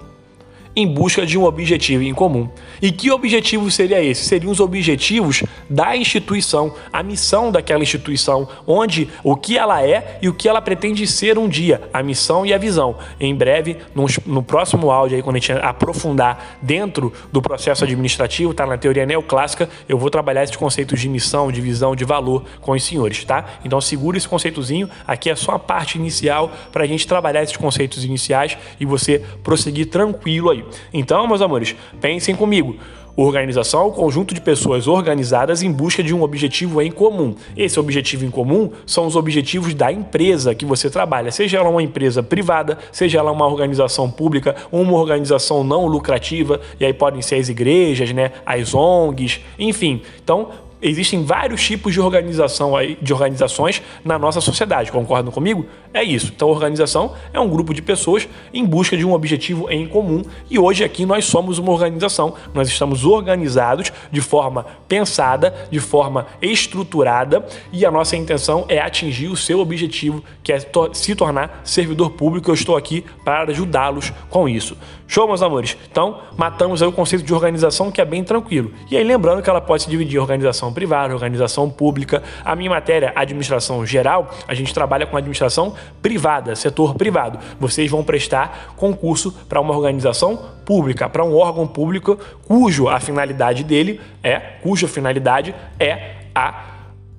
em 0.75 0.87
busca 0.87 1.25
de 1.25 1.37
um 1.37 1.43
objetivo 1.43 2.03
em 2.03 2.13
comum. 2.13 2.49
E 2.81 2.91
que 2.91 3.11
objetivo 3.11 3.69
seria 3.69 4.03
esse? 4.03 4.25
Seriam 4.25 4.51
os 4.51 4.59
objetivos 4.59 5.43
da 5.69 5.95
instituição, 5.95 6.73
a 6.91 7.03
missão 7.03 7.51
daquela 7.51 7.83
instituição, 7.83 8.47
onde 8.65 9.07
o 9.23 9.35
que 9.35 9.57
ela 9.57 9.85
é 9.85 10.17
e 10.21 10.29
o 10.29 10.33
que 10.33 10.49
ela 10.49 10.61
pretende 10.61 11.05
ser 11.05 11.37
um 11.37 11.47
dia, 11.47 11.81
a 11.93 12.01
missão 12.01 12.45
e 12.45 12.53
a 12.53 12.57
visão. 12.57 12.95
Em 13.19 13.35
breve, 13.35 13.77
no, 13.93 14.05
no 14.25 14.43
próximo 14.43 14.91
áudio, 14.91 15.17
aí, 15.17 15.23
quando 15.23 15.35
a 15.35 15.39
gente 15.39 15.51
aprofundar 15.51 16.57
dentro 16.61 17.13
do 17.31 17.41
processo 17.41 17.83
administrativo, 17.83 18.53
tá 18.53 18.65
na 18.65 18.77
teoria 18.77 19.05
neoclássica, 19.05 19.69
eu 19.87 19.97
vou 19.97 20.09
trabalhar 20.09 20.43
esses 20.43 20.55
conceitos 20.55 20.99
de 20.99 21.07
missão, 21.07 21.51
de 21.51 21.61
visão, 21.61 21.95
de 21.95 22.05
valor 22.05 22.43
com 22.61 22.71
os 22.71 22.83
senhores, 22.83 23.23
tá? 23.23 23.45
Então 23.63 23.79
segura 23.79 24.17
esse 24.17 24.27
conceitozinho, 24.27 24.89
aqui 25.05 25.29
é 25.29 25.35
só 25.35 25.53
a 25.53 25.59
parte 25.59 25.97
inicial 25.97 26.51
para 26.71 26.83
a 26.83 26.87
gente 26.87 27.07
trabalhar 27.07 27.43
esses 27.43 27.57
conceitos 27.57 28.03
iniciais 28.03 28.57
e 28.79 28.85
você 28.85 29.23
prosseguir 29.43 29.87
tranquilo 29.89 30.49
aí. 30.49 30.62
Então, 30.93 31.27
meus 31.27 31.41
amores, 31.41 31.75
pensem 31.99 32.35
comigo. 32.35 32.77
Organização 33.15 33.81
é 33.81 33.85
o 33.85 33.91
conjunto 33.91 34.33
de 34.33 34.41
pessoas 34.41 34.87
organizadas 34.87 35.61
em 35.61 35.71
busca 35.71 36.01
de 36.01 36.15
um 36.15 36.23
objetivo 36.23 36.81
em 36.81 36.91
comum. 36.91 37.35
Esse 37.55 37.79
objetivo 37.79 38.25
em 38.25 38.31
comum 38.31 38.71
são 38.87 39.05
os 39.05 39.15
objetivos 39.15 39.75
da 39.75 39.91
empresa 39.91 40.55
que 40.55 40.65
você 40.65 40.89
trabalha, 40.89 41.31
seja 41.31 41.59
ela 41.59 41.69
uma 41.69 41.83
empresa 41.83 42.23
privada, 42.23 42.79
seja 42.91 43.19
ela 43.19 43.31
uma 43.31 43.45
organização 43.45 44.09
pública, 44.09 44.55
uma 44.71 44.93
organização 44.93 45.63
não 45.63 45.85
lucrativa, 45.85 46.59
e 46.79 46.85
aí 46.85 46.93
podem 46.93 47.21
ser 47.21 47.35
as 47.35 47.49
igrejas, 47.49 48.11
né, 48.11 48.31
as 48.43 48.73
ONGs, 48.73 49.41
enfim. 49.59 50.01
Então, 50.23 50.49
existem 50.83 51.23
vários 51.23 51.63
tipos 51.63 51.93
de 51.93 51.99
organização 51.99 52.75
aí, 52.75 52.97
de 53.01 53.13
organizações 53.13 53.81
na 54.03 54.19
nossa 54.19 54.41
sociedade. 54.41 54.91
Concordam 54.91 55.31
comigo? 55.31 55.65
É 55.93 56.03
isso. 56.03 56.31
Então, 56.35 56.49
organização 56.49 57.13
é 57.31 57.39
um 57.39 57.49
grupo 57.49 57.73
de 57.73 57.81
pessoas 57.81 58.27
em 58.53 58.65
busca 58.65 58.97
de 58.97 59.05
um 59.05 59.13
objetivo 59.13 59.69
em 59.69 59.87
comum. 59.87 60.23
E 60.49 60.59
hoje 60.59 60.83
aqui 60.83 61.05
nós 61.05 61.25
somos 61.25 61.57
uma 61.57 61.71
organização. 61.71 62.33
Nós 62.53 62.67
estamos 62.67 63.05
organizados 63.05 63.91
de 64.11 64.21
forma 64.21 64.65
pensada, 64.87 65.53
de 65.71 65.79
forma 65.79 66.27
estruturada, 66.41 67.45
e 67.71 67.85
a 67.85 67.91
nossa 67.91 68.15
intenção 68.15 68.65
é 68.67 68.79
atingir 68.79 69.27
o 69.27 69.37
seu 69.37 69.59
objetivo, 69.59 70.23
que 70.43 70.51
é 70.51 70.59
se 70.93 71.15
tornar 71.15 71.61
servidor 71.63 72.11
público. 72.11 72.49
Eu 72.49 72.55
estou 72.55 72.75
aqui 72.75 73.03
para 73.23 73.51
ajudá-los 73.51 74.11
com 74.29 74.49
isso. 74.49 74.77
Show, 75.13 75.27
meus 75.27 75.43
amores? 75.43 75.77
Então, 75.91 76.21
matamos 76.35 76.81
aí 76.81 76.87
o 76.87 76.91
conceito 76.91 77.23
de 77.23 77.31
organização 77.31 77.91
que 77.91 78.01
é 78.01 78.05
bem 78.05 78.23
tranquilo. 78.23 78.71
E 78.89 78.97
aí, 78.97 79.03
lembrando 79.03 79.43
que 79.43 79.49
ela 79.51 79.61
pode 79.61 79.83
se 79.83 79.89
dividir 79.91 80.17
em 80.17 80.19
organização 80.19 80.73
privada, 80.73 81.13
organização 81.13 81.69
pública. 81.69 82.23
A 82.43 82.55
minha 82.55 82.71
matéria, 82.71 83.13
administração 83.15 83.85
geral, 83.85 84.33
a 84.47 84.55
gente 84.55 84.73
trabalha 84.73 85.05
com 85.05 85.15
administração 85.15 85.75
privada, 86.01 86.55
setor 86.55 86.95
privado. 86.95 87.37
Vocês 87.59 87.91
vão 87.91 88.03
prestar 88.03 88.73
concurso 88.75 89.31
para 89.47 89.61
uma 89.61 89.77
organização 89.77 90.35
pública, 90.65 91.07
para 91.07 91.23
um 91.23 91.35
órgão 91.35 91.67
público 91.67 92.17
cujo 92.47 92.89
a 92.89 92.99
finalidade 92.99 93.63
dele 93.63 94.01
é, 94.23 94.39
cuja 94.63 94.87
finalidade 94.87 95.53
é 95.79 96.15
a 96.33 96.72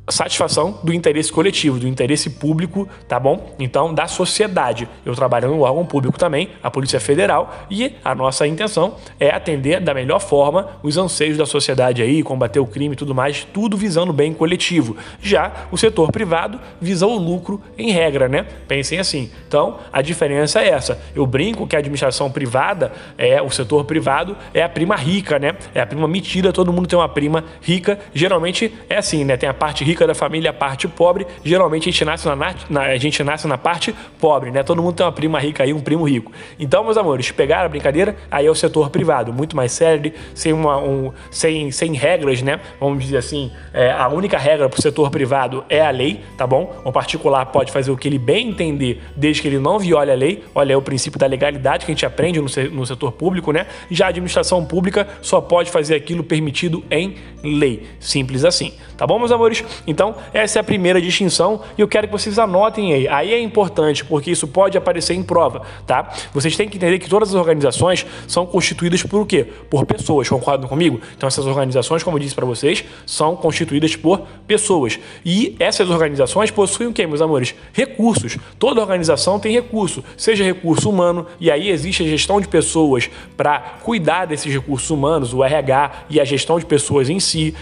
satisfação 0.08 0.78
do 0.82 0.92
interesse 0.92 1.32
coletivo, 1.32 1.78
do 1.78 1.88
interesse 1.88 2.30
público, 2.30 2.88
tá 3.08 3.18
bom? 3.18 3.54
Então, 3.58 3.92
da 3.94 4.06
sociedade. 4.06 4.88
Eu 5.04 5.14
trabalho 5.14 5.48
no 5.48 5.60
órgão 5.62 5.84
público 5.86 6.18
também, 6.18 6.50
a 6.62 6.70
Polícia 6.70 7.00
Federal, 7.00 7.66
e 7.70 7.94
a 8.04 8.14
nossa 8.14 8.46
intenção 8.46 8.96
é 9.18 9.30
atender 9.30 9.80
da 9.80 9.94
melhor 9.94 10.18
forma 10.18 10.68
os 10.82 10.98
anseios 10.98 11.38
da 11.38 11.46
sociedade 11.46 12.02
aí, 12.02 12.22
combater 12.22 12.60
o 12.60 12.66
crime 12.66 12.94
e 12.94 12.96
tudo 12.96 13.14
mais, 13.14 13.46
tudo 13.52 13.76
visando 13.76 14.10
o 14.10 14.14
bem 14.14 14.34
coletivo. 14.34 14.96
Já 15.22 15.66
o 15.70 15.78
setor 15.78 16.12
privado 16.12 16.60
visa 16.80 17.06
o 17.06 17.16
lucro 17.16 17.62
em 17.78 17.90
regra, 17.90 18.28
né? 18.28 18.46
Pensem 18.68 18.98
assim. 18.98 19.30
Então, 19.48 19.78
a 19.92 20.02
diferença 20.02 20.60
é 20.60 20.68
essa. 20.68 21.00
Eu 21.14 21.26
brinco 21.26 21.66
que 21.66 21.76
a 21.76 21.78
administração 21.78 22.30
privada 22.30 22.92
é 23.16 23.40
o 23.40 23.50
setor 23.50 23.84
privado 23.84 24.36
é 24.52 24.62
a 24.62 24.68
prima 24.68 24.96
rica, 24.96 25.38
né? 25.38 25.56
É 25.74 25.80
a 25.80 25.86
prima 25.86 26.06
metida, 26.06 26.52
todo 26.52 26.72
mundo 26.72 26.86
tem 26.86 26.98
uma 26.98 27.08
prima 27.08 27.44
rica. 27.62 27.98
Geralmente 28.12 28.72
é 28.88 28.98
assim, 28.98 29.24
né? 29.24 29.36
Tem 29.36 29.48
a 29.48 29.54
parte 29.54 29.82
rica 29.82 29.93
rica 29.94 30.06
da 30.06 30.14
família, 30.14 30.50
a 30.50 30.52
parte 30.52 30.88
pobre. 30.88 31.26
Geralmente 31.44 31.88
a 31.88 31.92
gente 31.92 32.04
nasce 32.04 32.26
na, 32.28 32.54
na, 32.68 32.82
a 32.82 32.96
gente 32.96 33.22
nasce 33.22 33.46
na 33.46 33.56
parte 33.56 33.94
pobre, 34.20 34.50
né? 34.50 34.62
Todo 34.62 34.82
mundo 34.82 34.94
tem 34.94 35.06
uma 35.06 35.12
prima 35.12 35.38
rica 35.38 35.62
aí, 35.62 35.72
um 35.72 35.80
primo 35.80 36.04
rico. 36.04 36.32
Então, 36.58 36.84
meus 36.84 36.96
amores, 36.96 37.30
pegaram 37.30 37.66
a 37.66 37.68
brincadeira, 37.68 38.16
aí 38.30 38.46
é 38.46 38.50
o 38.50 38.54
setor 38.54 38.90
privado, 38.90 39.32
muito 39.32 39.56
mais 39.56 39.72
sério, 39.72 40.12
sem, 40.34 40.52
uma, 40.52 40.78
um, 40.78 41.12
sem, 41.30 41.70
sem 41.70 41.94
regras, 41.94 42.42
né? 42.42 42.60
Vamos 42.80 43.04
dizer 43.04 43.18
assim, 43.18 43.50
é, 43.72 43.92
a 43.92 44.08
única 44.08 44.36
regra 44.36 44.68
para 44.68 44.78
o 44.78 44.82
setor 44.82 45.10
privado 45.10 45.64
é 45.68 45.80
a 45.80 45.90
lei, 45.90 46.20
tá 46.36 46.46
bom? 46.46 46.74
O 46.84 46.92
particular 46.92 47.46
pode 47.46 47.70
fazer 47.70 47.90
o 47.90 47.96
que 47.96 48.08
ele 48.08 48.18
bem 48.18 48.48
entender, 48.48 49.00
desde 49.16 49.40
que 49.40 49.48
ele 49.48 49.58
não 49.58 49.78
viole 49.78 50.10
a 50.10 50.14
lei. 50.14 50.44
Olha, 50.54 50.72
é 50.72 50.76
o 50.76 50.82
princípio 50.82 51.18
da 51.18 51.26
legalidade 51.26 51.86
que 51.86 51.92
a 51.92 51.94
gente 51.94 52.04
aprende 52.04 52.40
no, 52.40 52.48
no 52.72 52.86
setor 52.86 53.12
público, 53.12 53.52
né? 53.52 53.66
Já 53.90 54.06
a 54.06 54.08
administração 54.08 54.64
pública 54.64 55.06
só 55.22 55.40
pode 55.40 55.70
fazer 55.70 55.94
aquilo 55.94 56.24
permitido 56.24 56.82
em 56.90 57.16
lei. 57.42 57.86
Simples 58.00 58.44
assim. 58.44 58.72
Tá 58.96 59.06
bom, 59.06 59.18
meus 59.18 59.32
amores? 59.32 59.64
Então, 59.86 60.14
essa 60.32 60.58
é 60.58 60.60
a 60.60 60.64
primeira 60.64 61.00
distinção 61.00 61.60
e 61.76 61.80
eu 61.80 61.88
quero 61.88 62.06
que 62.06 62.12
vocês 62.12 62.38
anotem 62.38 62.92
aí. 62.92 63.08
Aí 63.08 63.34
é 63.34 63.40
importante, 63.40 64.04
porque 64.04 64.30
isso 64.30 64.48
pode 64.48 64.78
aparecer 64.78 65.14
em 65.14 65.22
prova, 65.22 65.62
tá? 65.86 66.12
Vocês 66.32 66.56
têm 66.56 66.68
que 66.68 66.76
entender 66.76 66.98
que 66.98 67.08
todas 67.08 67.28
as 67.30 67.34
organizações 67.34 68.06
são 68.26 68.46
constituídas 68.46 69.02
por 69.02 69.20
o 69.20 69.26
quê? 69.26 69.44
Por 69.68 69.84
pessoas, 69.84 70.28
concordam 70.28 70.68
comigo? 70.68 71.00
Então, 71.16 71.26
essas 71.26 71.46
organizações, 71.46 72.02
como 72.02 72.16
eu 72.16 72.20
disse 72.20 72.34
para 72.34 72.46
vocês, 72.46 72.84
são 73.06 73.36
constituídas 73.36 73.94
por 73.96 74.22
pessoas. 74.46 74.98
E 75.24 75.56
essas 75.58 75.90
organizações 75.90 76.50
possuem 76.50 76.88
o 76.88 76.92
quê, 76.92 77.06
meus 77.06 77.20
amores? 77.20 77.54
Recursos. 77.72 78.38
Toda 78.58 78.80
organização 78.80 79.38
tem 79.38 79.52
recurso, 79.52 80.02
seja 80.16 80.44
recurso 80.44 80.88
humano, 80.88 81.26
e 81.38 81.50
aí 81.50 81.68
existe 81.68 82.02
a 82.02 82.06
gestão 82.06 82.40
de 82.40 82.48
pessoas 82.48 83.10
para 83.36 83.58
cuidar 83.82 84.26
desses 84.26 84.52
recursos 84.52 84.90
humanos, 84.90 85.34
o 85.34 85.44
RH 85.44 86.06
e 86.10 86.20
a 86.20 86.24
gestão 86.24 86.58
de 86.58 86.66
pessoas 86.66 87.10
em 87.10 87.20
si, 87.20 87.54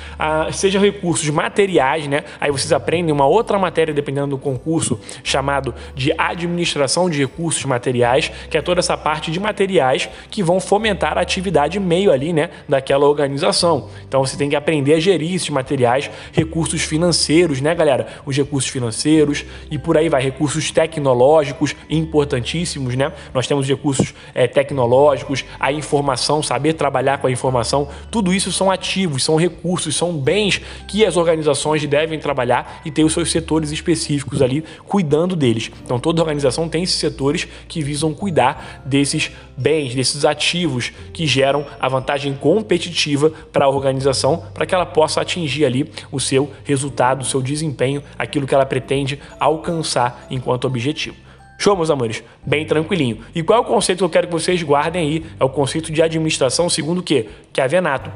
seja 0.52 0.78
recursos 0.78 1.28
materiais, 1.30 2.06
né? 2.12 2.24
Aí 2.38 2.50
vocês 2.50 2.72
aprendem 2.72 3.10
uma 3.10 3.26
outra 3.26 3.58
matéria, 3.58 3.94
dependendo 3.94 4.28
do 4.28 4.38
concurso, 4.38 5.00
chamado 5.24 5.74
de 5.94 6.12
administração 6.18 7.08
de 7.08 7.18
recursos 7.18 7.64
materiais, 7.64 8.30
que 8.50 8.58
é 8.58 8.60
toda 8.60 8.80
essa 8.80 8.98
parte 8.98 9.30
de 9.30 9.40
materiais 9.40 10.10
que 10.30 10.42
vão 10.42 10.60
fomentar 10.60 11.16
a 11.16 11.22
atividade 11.22 11.80
meio 11.80 12.12
ali, 12.12 12.32
né, 12.34 12.50
daquela 12.68 13.06
organização. 13.06 13.88
Então 14.06 14.24
você 14.24 14.36
tem 14.36 14.50
que 14.50 14.54
aprender 14.54 14.92
a 14.92 15.00
gerir 15.00 15.34
esses 15.34 15.48
materiais, 15.48 16.10
recursos 16.32 16.82
financeiros, 16.82 17.62
né, 17.62 17.74
galera? 17.74 18.06
Os 18.26 18.36
recursos 18.36 18.70
financeiros 18.70 19.46
e 19.70 19.78
por 19.78 19.96
aí 19.96 20.10
vai, 20.10 20.22
recursos 20.22 20.70
tecnológicos 20.70 21.74
importantíssimos, 21.88 22.94
né? 22.94 23.10
Nós 23.32 23.46
temos 23.46 23.66
recursos 23.66 24.14
é, 24.34 24.46
tecnológicos, 24.46 25.46
a 25.58 25.72
informação, 25.72 26.42
saber 26.42 26.74
trabalhar 26.74 27.18
com 27.18 27.26
a 27.26 27.30
informação, 27.30 27.88
tudo 28.10 28.34
isso 28.34 28.52
são 28.52 28.70
ativos, 28.70 29.24
são 29.24 29.36
recursos, 29.36 29.96
são 29.96 30.12
bens 30.12 30.60
que 30.86 31.06
as 31.06 31.16
organizações 31.16 31.86
devem 31.86 32.01
trabalhar 32.18 32.80
e 32.84 32.90
ter 32.90 33.04
os 33.04 33.12
seus 33.12 33.30
setores 33.30 33.70
específicos 33.70 34.42
ali 34.42 34.64
cuidando 34.86 35.34
deles. 35.34 35.70
Então 35.84 35.98
toda 35.98 36.20
organização 36.20 36.68
tem 36.68 36.82
esses 36.82 36.96
setores 36.96 37.46
que 37.68 37.82
visam 37.82 38.14
cuidar 38.14 38.82
desses 38.84 39.30
bens, 39.56 39.94
desses 39.94 40.24
ativos 40.24 40.92
que 41.12 41.26
geram 41.26 41.64
a 41.80 41.88
vantagem 41.88 42.34
competitiva 42.34 43.30
para 43.52 43.66
a 43.66 43.68
organização, 43.68 44.44
para 44.54 44.66
que 44.66 44.74
ela 44.74 44.86
possa 44.86 45.20
atingir 45.20 45.64
ali 45.64 45.90
o 46.10 46.18
seu 46.18 46.50
resultado, 46.64 47.22
o 47.22 47.24
seu 47.24 47.42
desempenho, 47.42 48.02
aquilo 48.18 48.46
que 48.46 48.54
ela 48.54 48.66
pretende 48.66 49.20
alcançar 49.38 50.26
enquanto 50.30 50.66
objetivo. 50.66 51.16
Show, 51.58 51.76
meus 51.76 51.90
amores? 51.90 52.24
Bem 52.44 52.66
tranquilinho. 52.66 53.20
E 53.32 53.42
qual 53.42 53.60
é 53.60 53.62
o 53.62 53.64
conceito 53.64 53.98
que 53.98 54.04
eu 54.04 54.10
quero 54.10 54.26
que 54.26 54.32
vocês 54.32 54.60
guardem 54.64 55.02
aí? 55.02 55.26
É 55.38 55.44
o 55.44 55.48
conceito 55.48 55.92
de 55.92 56.02
administração 56.02 56.68
segundo 56.68 56.98
o 56.98 57.02
quê? 57.04 57.28
Que 57.52 57.60
a 57.60 57.68
Venato. 57.68 58.10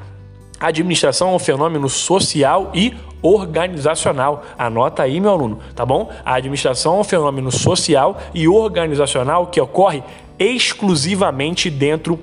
A 0.59 0.69
administração 0.69 1.31
é 1.31 1.33
um 1.33 1.39
fenômeno 1.39 1.89
social 1.89 2.71
e 2.75 2.95
organizacional. 3.21 4.45
Anota 4.57 5.03
aí, 5.03 5.21
meu 5.21 5.31
aluno, 5.31 5.59
tá 5.75 5.85
bom? 5.85 6.11
A 6.25 6.35
administração 6.35 6.97
é 6.97 7.01
um 7.01 7.05
fenômeno 7.05 7.53
social 7.53 8.19
e 8.35 8.49
organizacional 8.49 9.49
que 9.49 9.61
ocorre 9.61 10.03
exclusivamente 10.39 11.69
dentro 11.69 12.19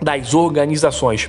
das 0.00 0.32
organizações. 0.34 1.28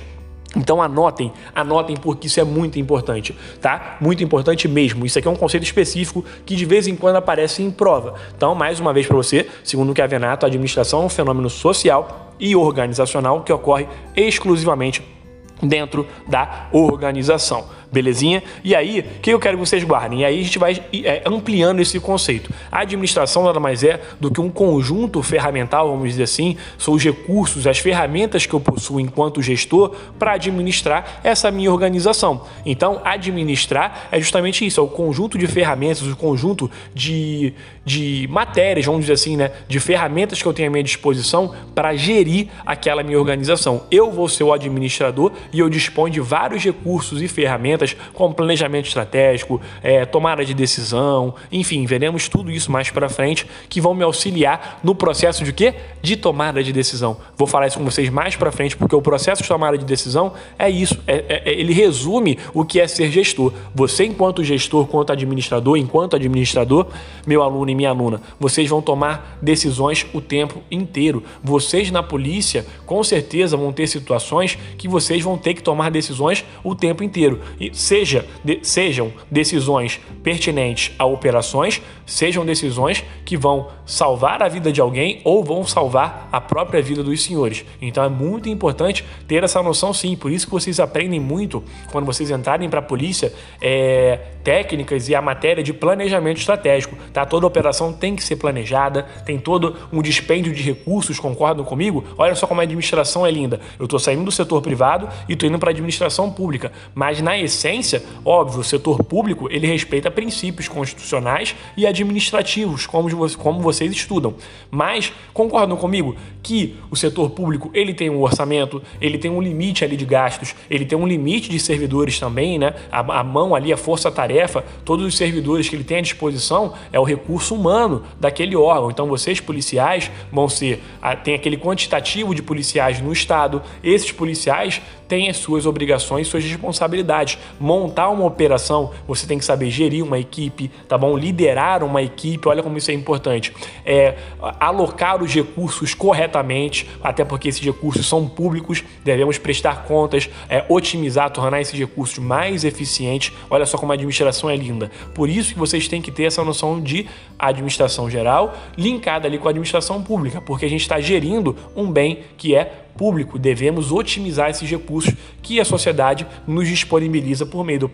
Então 0.56 0.80
anotem, 0.80 1.30
anotem 1.54 1.94
porque 1.96 2.26
isso 2.26 2.40
é 2.40 2.44
muito 2.44 2.78
importante, 2.78 3.36
tá? 3.60 3.98
Muito 4.00 4.24
importante 4.24 4.66
mesmo. 4.66 5.04
Isso 5.04 5.18
aqui 5.18 5.28
é 5.28 5.30
um 5.30 5.36
conceito 5.36 5.64
específico 5.64 6.24
que 6.46 6.56
de 6.56 6.64
vez 6.64 6.86
em 6.86 6.96
quando 6.96 7.16
aparece 7.16 7.62
em 7.62 7.70
prova. 7.70 8.14
Então, 8.34 8.54
mais 8.54 8.80
uma 8.80 8.92
vez 8.94 9.06
para 9.06 9.16
você, 9.16 9.46
segundo 9.62 9.90
o 9.90 9.94
que 9.94 10.00
a 10.00 10.06
Venato, 10.06 10.46
a 10.46 10.48
administração 10.48 11.02
é 11.02 11.04
um 11.04 11.08
fenômeno 11.10 11.50
social 11.50 12.32
e 12.40 12.56
organizacional 12.56 13.42
que 13.42 13.52
ocorre 13.52 13.86
exclusivamente 14.16 15.17
dentro 15.62 16.06
da 16.26 16.68
organização. 16.72 17.66
Belezinha? 17.90 18.42
E 18.62 18.74
aí, 18.74 19.00
o 19.00 19.20
que 19.20 19.30
eu 19.30 19.38
quero 19.38 19.56
que 19.56 19.66
vocês 19.66 19.82
guardem? 19.82 20.20
E 20.20 20.24
aí 20.24 20.40
a 20.40 20.42
gente 20.42 20.58
vai 20.58 20.82
é, 20.92 21.22
ampliando 21.26 21.80
esse 21.80 21.98
conceito. 21.98 22.52
A 22.70 22.80
administração 22.80 23.44
nada 23.44 23.58
mais 23.58 23.82
é 23.82 24.00
do 24.20 24.30
que 24.30 24.40
um 24.40 24.50
conjunto 24.50 25.22
ferramental, 25.22 25.90
vamos 25.90 26.10
dizer 26.10 26.24
assim, 26.24 26.56
são 26.76 26.94
os 26.94 27.02
recursos, 27.02 27.66
as 27.66 27.78
ferramentas 27.78 28.46
que 28.46 28.54
eu 28.54 28.60
possuo 28.60 29.00
enquanto 29.00 29.42
gestor 29.42 29.94
para 30.18 30.32
administrar 30.32 31.20
essa 31.24 31.50
minha 31.50 31.72
organização. 31.72 32.44
Então, 32.64 33.00
administrar 33.04 34.08
é 34.10 34.18
justamente 34.18 34.66
isso, 34.66 34.80
é 34.80 34.82
o 34.82 34.88
conjunto 34.88 35.38
de 35.38 35.46
ferramentas, 35.46 36.02
o 36.02 36.16
conjunto 36.16 36.70
de, 36.94 37.52
de 37.84 38.26
matérias, 38.30 38.86
vamos 38.86 39.02
dizer 39.02 39.14
assim, 39.14 39.36
né, 39.36 39.50
de 39.66 39.80
ferramentas 39.80 40.42
que 40.42 40.46
eu 40.48 40.52
tenho 40.52 40.68
à 40.68 40.70
minha 40.70 40.84
disposição 40.84 41.54
para 41.74 41.94
gerir 41.96 42.48
aquela 42.66 43.02
minha 43.02 43.18
organização. 43.18 43.82
Eu 43.90 44.10
vou 44.10 44.28
ser 44.28 44.44
o 44.44 44.52
administrador 44.52 45.32
e 45.52 45.60
eu 45.60 45.68
disponho 45.68 46.12
de 46.12 46.20
vários 46.20 46.62
recursos 46.64 47.22
e 47.22 47.28
ferramentas 47.28 47.77
ferramentas 47.78 47.96
como 48.12 48.34
planejamento 48.34 48.86
estratégico, 48.86 49.60
é, 49.82 50.04
tomada 50.04 50.44
de 50.44 50.52
decisão, 50.52 51.34
enfim, 51.52 51.86
veremos 51.86 52.28
tudo 52.28 52.50
isso 52.50 52.70
mais 52.72 52.90
para 52.90 53.08
frente 53.08 53.46
que 53.68 53.80
vão 53.80 53.94
me 53.94 54.02
auxiliar 54.02 54.80
no 54.82 54.94
processo 54.94 55.44
de 55.44 55.52
quê? 55.52 55.74
De 56.02 56.16
tomada 56.16 56.62
de 56.62 56.72
decisão. 56.72 57.16
Vou 57.36 57.46
falar 57.46 57.68
isso 57.68 57.78
com 57.78 57.84
vocês 57.84 58.08
mais 58.10 58.36
para 58.36 58.50
frente 58.50 58.76
porque 58.76 58.94
o 58.94 59.02
processo 59.02 59.42
de 59.42 59.48
tomada 59.48 59.78
de 59.78 59.84
decisão 59.84 60.32
é 60.58 60.68
isso, 60.68 60.98
é, 61.06 61.24
é, 61.28 61.42
é, 61.44 61.60
ele 61.60 61.72
resume 61.72 62.38
o 62.52 62.64
que 62.64 62.80
é 62.80 62.88
ser 62.88 63.10
gestor. 63.10 63.52
Você 63.74 64.04
enquanto 64.04 64.42
gestor, 64.42 64.86
quanto 64.86 65.12
administrador, 65.12 65.76
enquanto 65.76 66.16
administrador, 66.16 66.86
meu 67.26 67.42
aluno 67.42 67.70
e 67.70 67.74
minha 67.74 67.90
aluna, 67.90 68.20
vocês 68.40 68.68
vão 68.68 68.82
tomar 68.82 69.38
decisões 69.40 70.06
o 70.12 70.20
tempo 70.20 70.62
inteiro. 70.70 71.22
Vocês 71.42 71.90
na 71.90 72.02
polícia, 72.02 72.66
com 72.86 73.02
certeza 73.04 73.56
vão 73.56 73.72
ter 73.72 73.86
situações 73.86 74.58
que 74.76 74.88
vocês 74.88 75.22
vão 75.22 75.36
ter 75.36 75.54
que 75.54 75.62
tomar 75.62 75.90
decisões 75.90 76.44
o 76.64 76.74
tempo 76.74 77.02
inteiro. 77.04 77.40
E 77.60 77.67
seja, 77.72 78.24
de, 78.44 78.60
sejam 78.62 79.12
decisões 79.30 80.00
pertinentes 80.22 80.94
a 80.98 81.06
operações, 81.06 81.80
sejam 82.08 82.44
decisões 82.44 83.04
que 83.24 83.36
vão 83.36 83.68
salvar 83.84 84.42
a 84.42 84.48
vida 84.48 84.72
de 84.72 84.80
alguém 84.80 85.20
ou 85.22 85.44
vão 85.44 85.64
salvar 85.64 86.28
a 86.32 86.40
própria 86.40 86.82
vida 86.82 87.04
dos 87.04 87.22
senhores. 87.22 87.64
Então 87.80 88.02
é 88.02 88.08
muito 88.08 88.48
importante 88.48 89.04
ter 89.28 89.44
essa 89.44 89.62
noção 89.62 89.92
sim, 89.92 90.16
por 90.16 90.32
isso 90.32 90.46
que 90.46 90.52
vocês 90.52 90.80
aprendem 90.80 91.20
muito 91.20 91.62
quando 91.92 92.06
vocês 92.06 92.30
entrarem 92.30 92.68
para 92.68 92.80
a 92.80 92.82
polícia 92.82 93.32
é, 93.60 94.18
técnicas 94.42 95.10
e 95.10 95.14
a 95.14 95.20
matéria 95.20 95.62
de 95.62 95.74
planejamento 95.74 96.38
estratégico. 96.38 96.96
Tá? 97.12 97.26
Toda 97.26 97.46
operação 97.46 97.92
tem 97.92 98.16
que 98.16 98.24
ser 98.24 98.36
planejada, 98.36 99.02
tem 99.26 99.38
todo 99.38 99.76
um 99.92 100.00
dispêndio 100.00 100.54
de 100.54 100.62
recursos, 100.62 101.20
concordam 101.20 101.64
comigo? 101.64 102.02
Olha 102.16 102.34
só 102.34 102.46
como 102.46 102.62
a 102.62 102.64
administração 102.64 103.26
é 103.26 103.30
linda. 103.30 103.60
Eu 103.78 103.84
estou 103.84 103.98
saindo 103.98 104.24
do 104.24 104.32
setor 104.32 104.62
privado 104.62 105.06
e 105.28 105.34
estou 105.34 105.46
indo 105.46 105.58
para 105.58 105.68
a 105.68 105.72
administração 105.72 106.30
pública, 106.30 106.72
mas 106.94 107.20
na 107.20 107.38
essência, 107.38 108.02
óbvio, 108.24 108.60
o 108.60 108.64
setor 108.64 109.04
público 109.04 109.48
ele 109.50 109.66
respeita 109.66 110.10
princípios 110.10 110.66
constitucionais 110.66 111.54
e 111.76 111.86
administrativos, 112.00 112.86
como, 112.86 113.08
como 113.36 113.60
vocês 113.60 113.92
estudam. 113.92 114.34
Mas 114.70 115.12
concordam 115.32 115.76
comigo 115.76 116.16
que 116.42 116.76
o 116.90 116.96
setor 116.96 117.30
público 117.30 117.70
ele 117.74 117.92
tem 117.92 118.08
um 118.08 118.22
orçamento, 118.22 118.82
ele 119.00 119.18
tem 119.18 119.30
um 119.30 119.40
limite 119.40 119.84
ali 119.84 119.96
de 119.96 120.04
gastos, 120.04 120.54
ele 120.70 120.84
tem 120.84 120.96
um 120.96 121.06
limite 121.06 121.50
de 121.50 121.58
servidores 121.58 122.18
também, 122.18 122.58
né? 122.58 122.74
A, 122.90 123.20
a 123.20 123.24
mão 123.24 123.54
ali, 123.54 123.72
a 123.72 123.76
força-tarefa, 123.76 124.64
todos 124.84 125.04
os 125.06 125.16
servidores 125.16 125.68
que 125.68 125.76
ele 125.76 125.84
tem 125.84 125.98
à 125.98 126.00
disposição 126.00 126.74
é 126.92 126.98
o 126.98 127.04
recurso 127.04 127.54
humano 127.54 128.02
daquele 128.18 128.56
órgão. 128.56 128.90
Então 128.90 129.06
vocês 129.06 129.40
policiais 129.40 130.10
vão 130.32 130.48
ser, 130.48 130.82
tem 131.24 131.34
aquele 131.34 131.56
quantitativo 131.56 132.34
de 132.34 132.42
policiais 132.42 133.00
no 133.00 133.12
estado. 133.12 133.62
Esses 133.82 134.12
policiais 134.12 134.80
têm 135.08 135.28
as 135.28 135.38
suas 135.38 135.66
obrigações, 135.66 136.28
suas 136.28 136.44
responsabilidades 136.44 137.38
montar 137.58 138.10
uma 138.10 138.26
operação, 138.26 138.92
você 139.06 139.26
tem 139.26 139.38
que 139.38 139.44
saber 139.44 139.70
gerir 139.70 140.04
uma 140.04 140.18
equipe, 140.18 140.70
tá 140.86 140.98
bom? 140.98 141.16
Liderar 141.16 141.82
uma 141.82 142.02
equipe, 142.02 142.46
olha 142.46 142.62
como 142.62 142.76
isso 142.76 142.90
é 142.90 142.94
importante. 142.94 143.52
É, 143.84 144.14
alocar 144.60 145.22
os 145.22 145.32
recursos 145.34 145.94
corretamente, 145.94 146.88
até 147.02 147.24
porque 147.24 147.48
esses 147.48 147.62
recursos 147.62 148.06
são 148.06 148.28
públicos, 148.28 148.84
devemos 149.02 149.38
prestar 149.38 149.84
contas, 149.84 150.28
é, 150.48 150.64
otimizar, 150.68 151.30
tornar 151.30 151.60
esses 151.60 151.78
recursos 151.78 152.18
mais 152.18 152.64
eficientes. 152.64 153.32
Olha 153.48 153.64
só 153.64 153.78
como 153.78 153.92
a 153.92 153.94
administração 153.94 154.50
é 154.50 154.56
linda. 154.56 154.90
Por 155.14 155.28
isso 155.28 155.52
que 155.54 155.58
vocês 155.58 155.88
têm 155.88 156.02
que 156.02 156.10
ter 156.10 156.24
essa 156.24 156.44
noção 156.44 156.80
de 156.80 157.06
administração 157.38 158.10
geral 158.10 158.54
linkada 158.76 159.26
ali 159.26 159.38
com 159.38 159.48
a 159.48 159.50
administração 159.50 160.02
pública, 160.02 160.40
porque 160.40 160.66
a 160.66 160.68
gente 160.68 160.82
está 160.82 161.00
gerindo 161.00 161.56
um 161.74 161.90
bem 161.90 162.20
que 162.36 162.54
é 162.54 162.87
público, 162.96 163.38
devemos 163.38 163.92
otimizar 163.92 164.50
esses 164.50 164.68
recursos 164.68 165.14
que 165.42 165.60
a 165.60 165.64
sociedade 165.64 166.26
nos 166.46 166.66
disponibiliza 166.66 167.46
por 167.46 167.64
meio 167.64 167.80
do, 167.80 167.90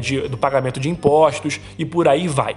de, 0.00 0.28
do 0.28 0.36
pagamento 0.36 0.78
de 0.78 0.88
impostos 0.88 1.60
e 1.78 1.84
por 1.84 2.08
aí 2.08 2.28
vai. 2.28 2.56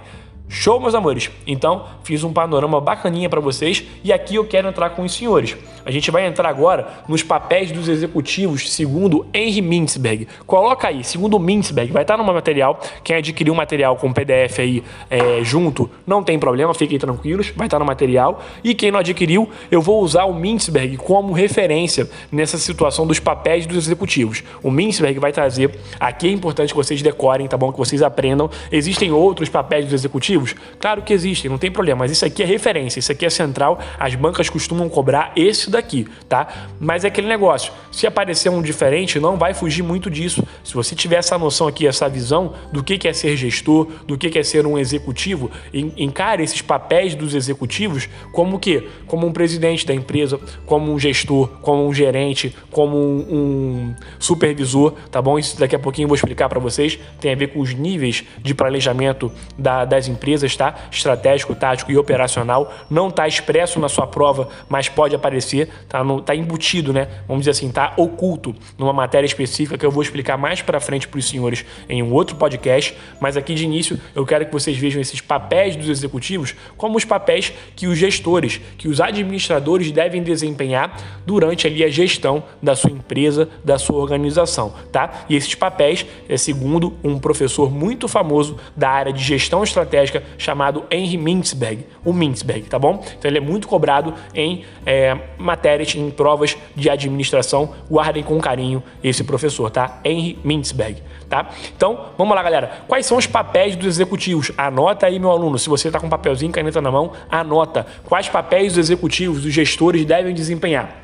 Show, 0.52 0.80
meus 0.80 0.96
amores? 0.96 1.30
Então, 1.46 1.86
fiz 2.02 2.24
um 2.24 2.32
panorama 2.32 2.80
bacaninha 2.80 3.30
para 3.30 3.38
vocês 3.38 3.84
e 4.02 4.12
aqui 4.12 4.34
eu 4.34 4.44
quero 4.44 4.66
entrar 4.66 4.90
com 4.90 5.02
os 5.02 5.14
senhores. 5.14 5.56
A 5.86 5.92
gente 5.92 6.10
vai 6.10 6.26
entrar 6.26 6.48
agora 6.48 6.88
nos 7.06 7.22
papéis 7.22 7.70
dos 7.70 7.88
executivos 7.88 8.68
segundo 8.72 9.24
Henry 9.32 9.62
Mintzberg. 9.62 10.26
Coloca 10.48 10.88
aí, 10.88 11.04
segundo 11.04 11.38
Mintzberg, 11.38 11.92
vai 11.92 12.02
estar 12.02 12.16
no 12.16 12.24
material. 12.24 12.80
Quem 13.04 13.14
adquiriu 13.14 13.54
o 13.54 13.56
material 13.56 13.94
com 13.94 14.12
PDF 14.12 14.58
aí 14.58 14.82
é, 15.08 15.38
junto, 15.44 15.88
não 16.04 16.20
tem 16.20 16.36
problema, 16.36 16.74
fiquem 16.74 16.98
tranquilos, 16.98 17.52
vai 17.54 17.68
estar 17.68 17.78
no 17.78 17.84
material. 17.84 18.42
E 18.64 18.74
quem 18.74 18.90
não 18.90 18.98
adquiriu, 18.98 19.48
eu 19.70 19.80
vou 19.80 20.02
usar 20.02 20.24
o 20.24 20.34
Mintzberg 20.34 20.96
como 20.96 21.32
referência 21.32 22.10
nessa 22.30 22.58
situação 22.58 23.06
dos 23.06 23.20
papéis 23.20 23.66
dos 23.66 23.86
executivos. 23.86 24.42
O 24.64 24.70
Mintzberg 24.70 25.20
vai 25.20 25.30
trazer, 25.30 25.78
aqui 26.00 26.26
é 26.26 26.32
importante 26.32 26.70
que 26.70 26.76
vocês 26.76 27.00
decorem, 27.02 27.46
tá 27.46 27.56
bom? 27.56 27.70
Que 27.70 27.78
vocês 27.78 28.02
aprendam. 28.02 28.50
Existem 28.72 29.12
outros 29.12 29.48
papéis 29.48 29.84
dos 29.84 29.94
executivos 29.94 30.39
Claro 30.78 31.02
que 31.02 31.12
existem, 31.12 31.50
não 31.50 31.58
tem 31.58 31.70
problema, 31.70 32.00
mas 32.00 32.10
isso 32.10 32.24
aqui 32.24 32.42
é 32.42 32.46
referência, 32.46 32.98
isso 32.98 33.12
aqui 33.12 33.24
é 33.24 33.30
central, 33.30 33.80
as 33.98 34.14
bancas 34.14 34.48
costumam 34.48 34.88
cobrar 34.88 35.32
esse 35.36 35.70
daqui, 35.70 36.06
tá? 36.28 36.48
Mas 36.78 37.04
é 37.04 37.08
aquele 37.08 37.26
negócio, 37.26 37.72
se 37.90 38.06
aparecer 38.06 38.50
um 38.50 38.62
diferente, 38.62 39.18
não 39.18 39.36
vai 39.36 39.54
fugir 39.54 39.82
muito 39.82 40.10
disso. 40.10 40.42
Se 40.64 40.74
você 40.74 40.94
tiver 40.94 41.16
essa 41.16 41.36
noção 41.38 41.66
aqui, 41.66 41.86
essa 41.86 42.08
visão 42.08 42.54
do 42.72 42.82
que 42.82 43.06
é 43.06 43.12
ser 43.12 43.36
gestor, 43.36 43.88
do 44.06 44.16
que 44.16 44.38
é 44.38 44.42
ser 44.42 44.66
um 44.66 44.78
executivo, 44.78 45.50
encare 45.72 46.42
esses 46.42 46.62
papéis 46.62 47.14
dos 47.14 47.34
executivos 47.34 48.08
como 48.32 48.56
o 48.56 48.58
quê? 48.58 48.88
Como 49.06 49.26
um 49.26 49.32
presidente 49.32 49.86
da 49.86 49.94
empresa, 49.94 50.40
como 50.66 50.92
um 50.92 50.98
gestor, 50.98 51.48
como 51.60 51.86
um 51.86 51.92
gerente, 51.92 52.54
como 52.70 52.96
um, 52.96 53.94
supervisor, 54.18 54.92
tá 55.10 55.20
bom? 55.20 55.38
Isso 55.38 55.58
daqui 55.58 55.74
a 55.74 55.78
pouquinho 55.78 56.04
eu 56.04 56.08
vou 56.08 56.14
explicar 56.14 56.48
para 56.48 56.60
vocês. 56.60 56.98
Tem 57.20 57.32
a 57.32 57.36
ver 57.36 57.48
com 57.48 57.60
os 57.60 57.74
níveis 57.74 58.24
de 58.42 58.54
planejamento 58.54 59.30
da, 59.58 59.84
das 59.84 60.08
empresas 60.08 60.29
empresas, 60.30 60.54
tá? 60.56 60.74
Estratégico, 60.90 61.54
tático 61.54 61.90
e 61.90 61.98
operacional. 61.98 62.72
Não 62.88 63.08
está 63.08 63.26
expresso 63.26 63.80
na 63.80 63.88
sua 63.88 64.06
prova, 64.06 64.48
mas 64.68 64.88
pode 64.88 65.14
aparecer, 65.14 65.68
tá? 65.88 66.04
No, 66.04 66.20
tá 66.20 66.34
embutido, 66.34 66.92
né? 66.92 67.08
Vamos 67.26 67.42
dizer 67.42 67.50
assim, 67.50 67.70
tá 67.70 67.92
oculto 67.96 68.54
numa 68.78 68.92
matéria 68.92 69.26
específica 69.26 69.76
que 69.76 69.84
eu 69.84 69.90
vou 69.90 70.02
explicar 70.02 70.36
mais 70.36 70.62
para 70.62 70.78
frente 70.78 71.08
para 71.08 71.18
os 71.18 71.28
senhores 71.28 71.64
em 71.88 72.02
um 72.02 72.12
outro 72.12 72.36
podcast. 72.36 72.96
Mas 73.20 73.36
aqui 73.36 73.54
de 73.54 73.64
início 73.64 74.00
eu 74.14 74.24
quero 74.24 74.46
que 74.46 74.52
vocês 74.52 74.76
vejam 74.76 75.00
esses 75.00 75.20
papéis 75.20 75.74
dos 75.74 75.88
executivos 75.88 76.54
como 76.76 76.96
os 76.96 77.04
papéis 77.04 77.52
que 77.74 77.86
os 77.86 77.98
gestores, 77.98 78.60
que 78.78 78.88
os 78.88 79.00
administradores 79.00 79.90
devem 79.90 80.22
desempenhar 80.22 80.96
durante 81.26 81.66
ali 81.66 81.82
a 81.82 81.88
gestão 81.88 82.42
da 82.62 82.76
sua 82.76 82.90
empresa, 82.90 83.48
da 83.64 83.78
sua 83.78 83.98
organização, 83.98 84.72
tá? 84.92 85.24
E 85.28 85.34
esses 85.34 85.54
papéis 85.54 86.06
é 86.28 86.36
segundo 86.36 86.94
um 87.02 87.18
professor 87.18 87.70
muito 87.70 88.06
famoso 88.06 88.56
da 88.76 88.90
área 88.90 89.12
de 89.12 89.22
gestão 89.22 89.62
estratégica 89.62 90.19
chamado 90.38 90.84
Henry 90.90 91.16
Mintzberg, 91.16 91.86
o 92.04 92.12
Mintzberg, 92.12 92.62
tá 92.62 92.78
bom? 92.78 93.02
Então 93.18 93.30
ele 93.30 93.38
é 93.38 93.40
muito 93.40 93.68
cobrado 93.68 94.14
em 94.34 94.64
é, 94.84 95.16
matérias, 95.38 95.94
em 95.94 96.10
provas 96.10 96.56
de 96.74 96.88
administração. 96.88 97.74
Guardem 97.90 98.22
com 98.22 98.38
carinho 98.40 98.82
esse 99.02 99.24
professor, 99.24 99.70
tá? 99.70 100.00
Henry 100.04 100.38
Mintzberg, 100.44 101.02
tá? 101.28 101.50
Então, 101.76 102.06
vamos 102.16 102.34
lá, 102.34 102.42
galera. 102.42 102.82
Quais 102.86 103.06
são 103.06 103.18
os 103.18 103.26
papéis 103.26 103.76
dos 103.76 103.86
executivos? 103.86 104.52
Anota 104.56 105.06
aí, 105.06 105.18
meu 105.18 105.30
aluno. 105.30 105.58
Se 105.58 105.68
você 105.68 105.88
está 105.88 106.00
com 106.00 106.08
papelzinho, 106.08 106.52
caneta 106.52 106.80
na 106.80 106.90
mão, 106.90 107.12
anota. 107.30 107.86
Quais 108.04 108.28
papéis 108.28 108.74
dos 108.74 108.78
executivos, 108.78 109.42
dos 109.42 109.52
gestores 109.52 110.04
devem 110.04 110.34
desempenhar? 110.34 111.00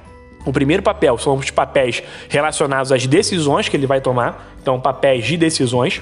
O 0.47 0.53
primeiro 0.53 0.83
papel 0.83 1.19
são 1.19 1.35
os 1.35 1.51
papéis 1.51 2.03
relacionados 2.29 2.93
às 2.93 3.05
decisões 3.05 3.69
que 3.69 3.77
ele 3.77 3.87
vai 3.87 4.01
tomar, 4.01 4.55
então 4.63 4.81
papéis 4.81 5.25
de 5.25 5.37
decisões 5.37 6.01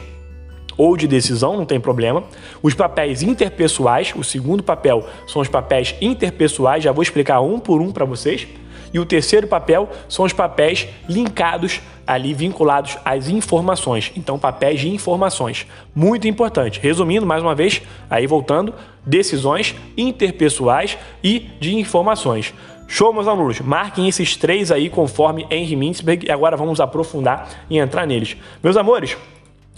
ou 0.77 0.97
de 0.97 1.07
decisão, 1.07 1.57
não 1.57 1.65
tem 1.65 1.81
problema. 1.81 2.25
Os 2.63 2.75
papéis 2.75 3.23
interpessoais, 3.23 4.13
o 4.17 4.25
segundo 4.25 4.63
papel 4.63 5.07
são 5.27 5.43
os 5.43 5.49
papéis 5.49 5.95
interpessoais, 6.01 6.85
já 6.85 6.93
vou 6.93 7.03
explicar 7.03 7.41
um 7.41 7.59
por 7.59 7.81
um 7.81 7.93
para 7.93 8.05
vocês. 8.05 8.47
E 8.93 8.99
o 9.01 9.05
terceiro 9.05 9.49
papel 9.49 9.89
são 10.09 10.25
os 10.25 10.33
papéis 10.33 10.87
linkados 11.09 11.81
ali 12.07 12.33
vinculados 12.33 12.97
às 13.05 13.29
informações. 13.29 14.13
Então, 14.17 14.39
papéis 14.39 14.81
de 14.81 14.89
informações. 14.89 15.67
Muito 15.93 16.29
importante. 16.29 16.79
Resumindo, 16.81 17.27
mais 17.27 17.43
uma 17.43 17.57
vez, 17.57 17.83
aí 18.09 18.25
voltando, 18.25 18.73
decisões 19.05 19.75
interpessoais 19.97 20.97
e 21.25 21.41
de 21.59 21.75
informações. 21.75 22.55
Show, 22.87 23.13
meus 23.13 23.27
alunos. 23.27 23.61
Marquem 23.61 24.09
esses 24.09 24.37
três 24.37 24.71
aí 24.71 24.89
conforme 24.89 25.45
Henry 25.51 25.75
Mintzberg 25.75 26.27
e 26.27 26.31
agora 26.31 26.57
vamos 26.57 26.81
aprofundar 26.81 27.49
e 27.69 27.79
entrar 27.79 28.07
neles. 28.07 28.37
Meus 28.63 28.77
amores, 28.77 29.17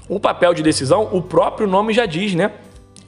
o 0.08 0.20
papel 0.20 0.54
de 0.54 0.62
decisão, 0.62 1.08
o 1.12 1.20
próprio 1.20 1.66
nome 1.66 1.92
já 1.92 2.06
diz, 2.06 2.34
né? 2.34 2.52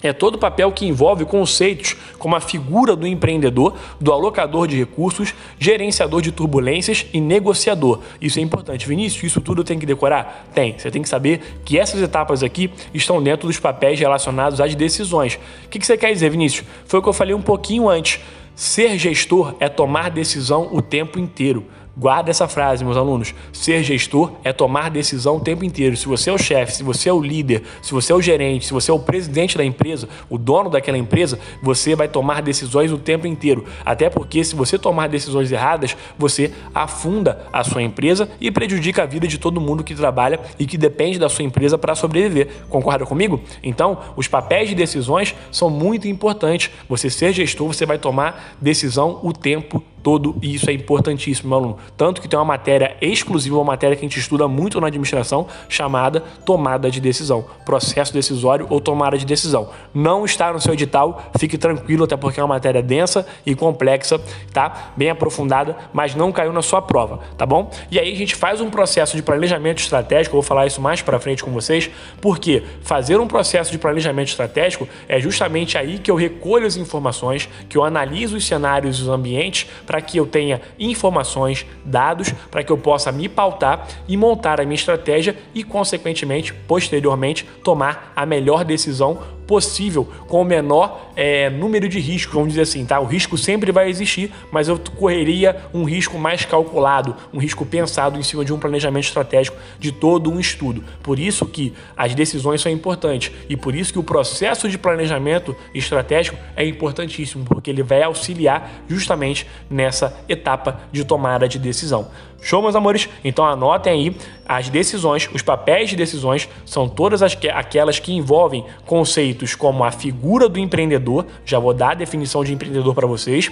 É 0.00 0.12
todo 0.12 0.38
papel 0.38 0.70
que 0.70 0.86
envolve 0.86 1.24
conceitos 1.24 1.96
como 2.18 2.36
a 2.36 2.40
figura 2.40 2.94
do 2.94 3.04
empreendedor, 3.04 3.74
do 4.00 4.12
alocador 4.12 4.68
de 4.68 4.76
recursos, 4.76 5.34
gerenciador 5.58 6.22
de 6.22 6.30
turbulências 6.30 7.06
e 7.12 7.20
negociador. 7.20 8.00
Isso 8.20 8.38
é 8.38 8.42
importante. 8.42 8.86
Vinícius, 8.86 9.24
isso 9.24 9.40
tudo 9.40 9.64
tem 9.64 9.76
que 9.76 9.84
decorar? 9.84 10.46
Tem. 10.54 10.78
Você 10.78 10.88
tem 10.90 11.02
que 11.02 11.08
saber 11.08 11.60
que 11.64 11.76
essas 11.76 12.00
etapas 12.00 12.44
aqui 12.44 12.70
estão 12.94 13.20
dentro 13.20 13.48
dos 13.48 13.58
papéis 13.58 13.98
relacionados 13.98 14.60
às 14.60 14.72
decisões. 14.74 15.36
O 15.64 15.68
que 15.68 15.84
você 15.84 15.96
quer 15.96 16.12
dizer, 16.12 16.30
Vinícius? 16.30 16.64
Foi 16.84 17.00
o 17.00 17.02
que 17.02 17.08
eu 17.08 17.12
falei 17.12 17.34
um 17.34 17.42
pouquinho 17.42 17.88
antes. 17.88 18.20
Ser 18.54 18.96
gestor 18.98 19.54
é 19.58 19.68
tomar 19.68 20.10
decisão 20.10 20.68
o 20.72 20.80
tempo 20.80 21.18
inteiro. 21.18 21.64
Guarda 21.98 22.30
essa 22.30 22.46
frase, 22.46 22.84
meus 22.84 22.96
alunos. 22.96 23.34
Ser 23.52 23.82
gestor 23.82 24.30
é 24.44 24.52
tomar 24.52 24.88
decisão 24.88 25.38
o 25.38 25.40
tempo 25.40 25.64
inteiro. 25.64 25.96
Se 25.96 26.06
você 26.06 26.30
é 26.30 26.32
o 26.32 26.38
chefe, 26.38 26.76
se 26.76 26.84
você 26.84 27.08
é 27.08 27.12
o 27.12 27.20
líder, 27.20 27.64
se 27.82 27.92
você 27.92 28.12
é 28.12 28.14
o 28.14 28.22
gerente, 28.22 28.66
se 28.66 28.72
você 28.72 28.92
é 28.92 28.94
o 28.94 29.00
presidente 29.00 29.58
da 29.58 29.64
empresa, 29.64 30.08
o 30.30 30.38
dono 30.38 30.70
daquela 30.70 30.96
empresa, 30.96 31.40
você 31.60 31.96
vai 31.96 32.06
tomar 32.06 32.40
decisões 32.40 32.92
o 32.92 32.98
tempo 32.98 33.26
inteiro. 33.26 33.64
Até 33.84 34.08
porque 34.08 34.44
se 34.44 34.54
você 34.54 34.78
tomar 34.78 35.08
decisões 35.08 35.50
erradas, 35.50 35.96
você 36.16 36.52
afunda 36.72 37.44
a 37.52 37.64
sua 37.64 37.82
empresa 37.82 38.30
e 38.40 38.48
prejudica 38.48 39.02
a 39.02 39.06
vida 39.06 39.26
de 39.26 39.36
todo 39.36 39.60
mundo 39.60 39.82
que 39.82 39.92
trabalha 39.92 40.38
e 40.56 40.66
que 40.66 40.78
depende 40.78 41.18
da 41.18 41.28
sua 41.28 41.44
empresa 41.44 41.76
para 41.76 41.96
sobreviver. 41.96 42.48
Concorda 42.68 43.04
comigo? 43.06 43.40
Então, 43.60 43.98
os 44.14 44.28
papéis 44.28 44.68
de 44.68 44.76
decisões 44.76 45.34
são 45.50 45.68
muito 45.68 46.06
importantes. 46.06 46.70
Você 46.88 47.10
ser 47.10 47.32
gestor, 47.32 47.66
você 47.66 47.84
vai 47.84 47.98
tomar 47.98 48.56
decisão 48.60 49.18
o 49.24 49.32
tempo 49.32 49.82
todo 50.02 50.36
e 50.42 50.54
isso 50.54 50.70
é 50.70 50.72
importantíssimo, 50.72 51.48
meu 51.48 51.58
aluno. 51.58 51.78
Tanto 51.96 52.20
que 52.20 52.28
tem 52.28 52.38
uma 52.38 52.44
matéria 52.44 52.96
exclusiva, 53.00 53.56
uma 53.56 53.64
matéria 53.64 53.96
que 53.96 54.04
a 54.04 54.08
gente 54.08 54.18
estuda 54.18 54.46
muito 54.48 54.80
na 54.80 54.86
administração, 54.86 55.46
chamada 55.68 56.20
tomada 56.44 56.90
de 56.90 57.00
decisão, 57.00 57.44
processo 57.64 58.12
decisório 58.12 58.66
ou 58.70 58.80
tomada 58.80 59.18
de 59.18 59.26
decisão. 59.26 59.70
Não 59.92 60.24
está 60.24 60.52
no 60.52 60.60
seu 60.60 60.74
edital, 60.74 61.30
fique 61.38 61.58
tranquilo, 61.58 62.04
até 62.04 62.16
porque 62.16 62.40
é 62.40 62.42
uma 62.42 62.54
matéria 62.54 62.82
densa 62.82 63.26
e 63.44 63.54
complexa, 63.54 64.20
tá? 64.52 64.92
Bem 64.96 65.10
aprofundada, 65.10 65.76
mas 65.92 66.14
não 66.14 66.32
caiu 66.32 66.52
na 66.52 66.62
sua 66.62 66.80
prova, 66.80 67.20
tá 67.36 67.44
bom? 67.44 67.70
E 67.90 67.98
aí 67.98 68.12
a 68.12 68.16
gente 68.16 68.34
faz 68.34 68.60
um 68.60 68.70
processo 68.70 69.16
de 69.16 69.22
planejamento 69.22 69.78
estratégico, 69.78 70.36
eu 70.36 70.40
vou 70.40 70.46
falar 70.46 70.66
isso 70.66 70.80
mais 70.80 71.02
para 71.02 71.18
frente 71.18 71.44
com 71.44 71.50
vocês, 71.50 71.90
porque 72.20 72.62
fazer 72.82 73.18
um 73.18 73.26
processo 73.26 73.70
de 73.70 73.78
planejamento 73.78 74.28
estratégico 74.28 74.88
é 75.08 75.20
justamente 75.20 75.76
aí 75.76 75.98
que 75.98 76.10
eu 76.10 76.14
recolho 76.14 76.66
as 76.66 76.76
informações, 76.76 77.48
que 77.68 77.76
eu 77.76 77.84
analiso 77.84 78.36
os 78.36 78.46
cenários 78.46 78.98
e 78.98 79.02
os 79.02 79.08
ambientes 79.08 79.66
para 79.88 80.02
que 80.02 80.18
eu 80.18 80.26
tenha 80.26 80.60
informações, 80.78 81.64
dados, 81.82 82.28
para 82.50 82.62
que 82.62 82.70
eu 82.70 82.76
possa 82.76 83.10
me 83.10 83.26
pautar 83.26 83.88
e 84.06 84.18
montar 84.18 84.60
a 84.60 84.64
minha 84.64 84.74
estratégia 84.74 85.34
e, 85.54 85.64
consequentemente, 85.64 86.52
posteriormente, 86.52 87.46
tomar 87.64 88.12
a 88.14 88.26
melhor 88.26 88.66
decisão 88.66 89.37
possível 89.48 90.06
com 90.28 90.42
o 90.42 90.44
menor 90.44 91.10
é, 91.16 91.48
número 91.48 91.88
de 91.88 91.98
riscos, 91.98 92.34
vamos 92.34 92.50
dizer 92.50 92.60
assim, 92.60 92.84
tá? 92.84 93.00
O 93.00 93.06
risco 93.06 93.38
sempre 93.38 93.72
vai 93.72 93.88
existir, 93.88 94.30
mas 94.52 94.68
eu 94.68 94.78
correria 94.96 95.56
um 95.72 95.84
risco 95.84 96.18
mais 96.18 96.44
calculado, 96.44 97.16
um 97.32 97.38
risco 97.38 97.64
pensado 97.64 98.18
em 98.18 98.22
cima 98.22 98.44
de 98.44 98.52
um 98.52 98.58
planejamento 98.58 99.04
estratégico 99.04 99.56
de 99.80 99.90
todo 99.90 100.30
um 100.30 100.38
estudo. 100.38 100.84
Por 101.02 101.18
isso 101.18 101.46
que 101.46 101.72
as 101.96 102.14
decisões 102.14 102.60
são 102.60 102.70
importantes 102.70 103.32
e 103.48 103.56
por 103.56 103.74
isso 103.74 103.90
que 103.90 103.98
o 103.98 104.02
processo 104.02 104.68
de 104.68 104.76
planejamento 104.76 105.56
estratégico 105.74 106.36
é 106.54 106.66
importantíssimo, 106.66 107.46
porque 107.46 107.70
ele 107.70 107.82
vai 107.82 108.02
auxiliar 108.02 108.82
justamente 108.86 109.46
nessa 109.70 110.14
etapa 110.28 110.82
de 110.92 111.04
tomada 111.04 111.48
de 111.48 111.58
decisão. 111.58 112.10
Show, 112.40 112.62
meus 112.62 112.76
amores? 112.76 113.08
Então 113.24 113.44
anotem 113.44 113.92
aí 113.92 114.16
as 114.46 114.68
decisões, 114.68 115.28
os 115.34 115.42
papéis 115.42 115.90
de 115.90 115.96
decisões 115.96 116.48
são 116.64 116.88
todas 116.88 117.22
as 117.22 117.34
que, 117.34 117.48
aquelas 117.48 117.98
que 117.98 118.12
envolvem 118.12 118.64
conceitos 118.86 119.54
como 119.54 119.84
a 119.84 119.90
figura 119.90 120.48
do 120.48 120.58
empreendedor, 120.58 121.26
já 121.44 121.58
vou 121.58 121.74
dar 121.74 121.90
a 121.90 121.94
definição 121.94 122.44
de 122.44 122.54
empreendedor 122.54 122.94
para 122.94 123.06
vocês, 123.06 123.50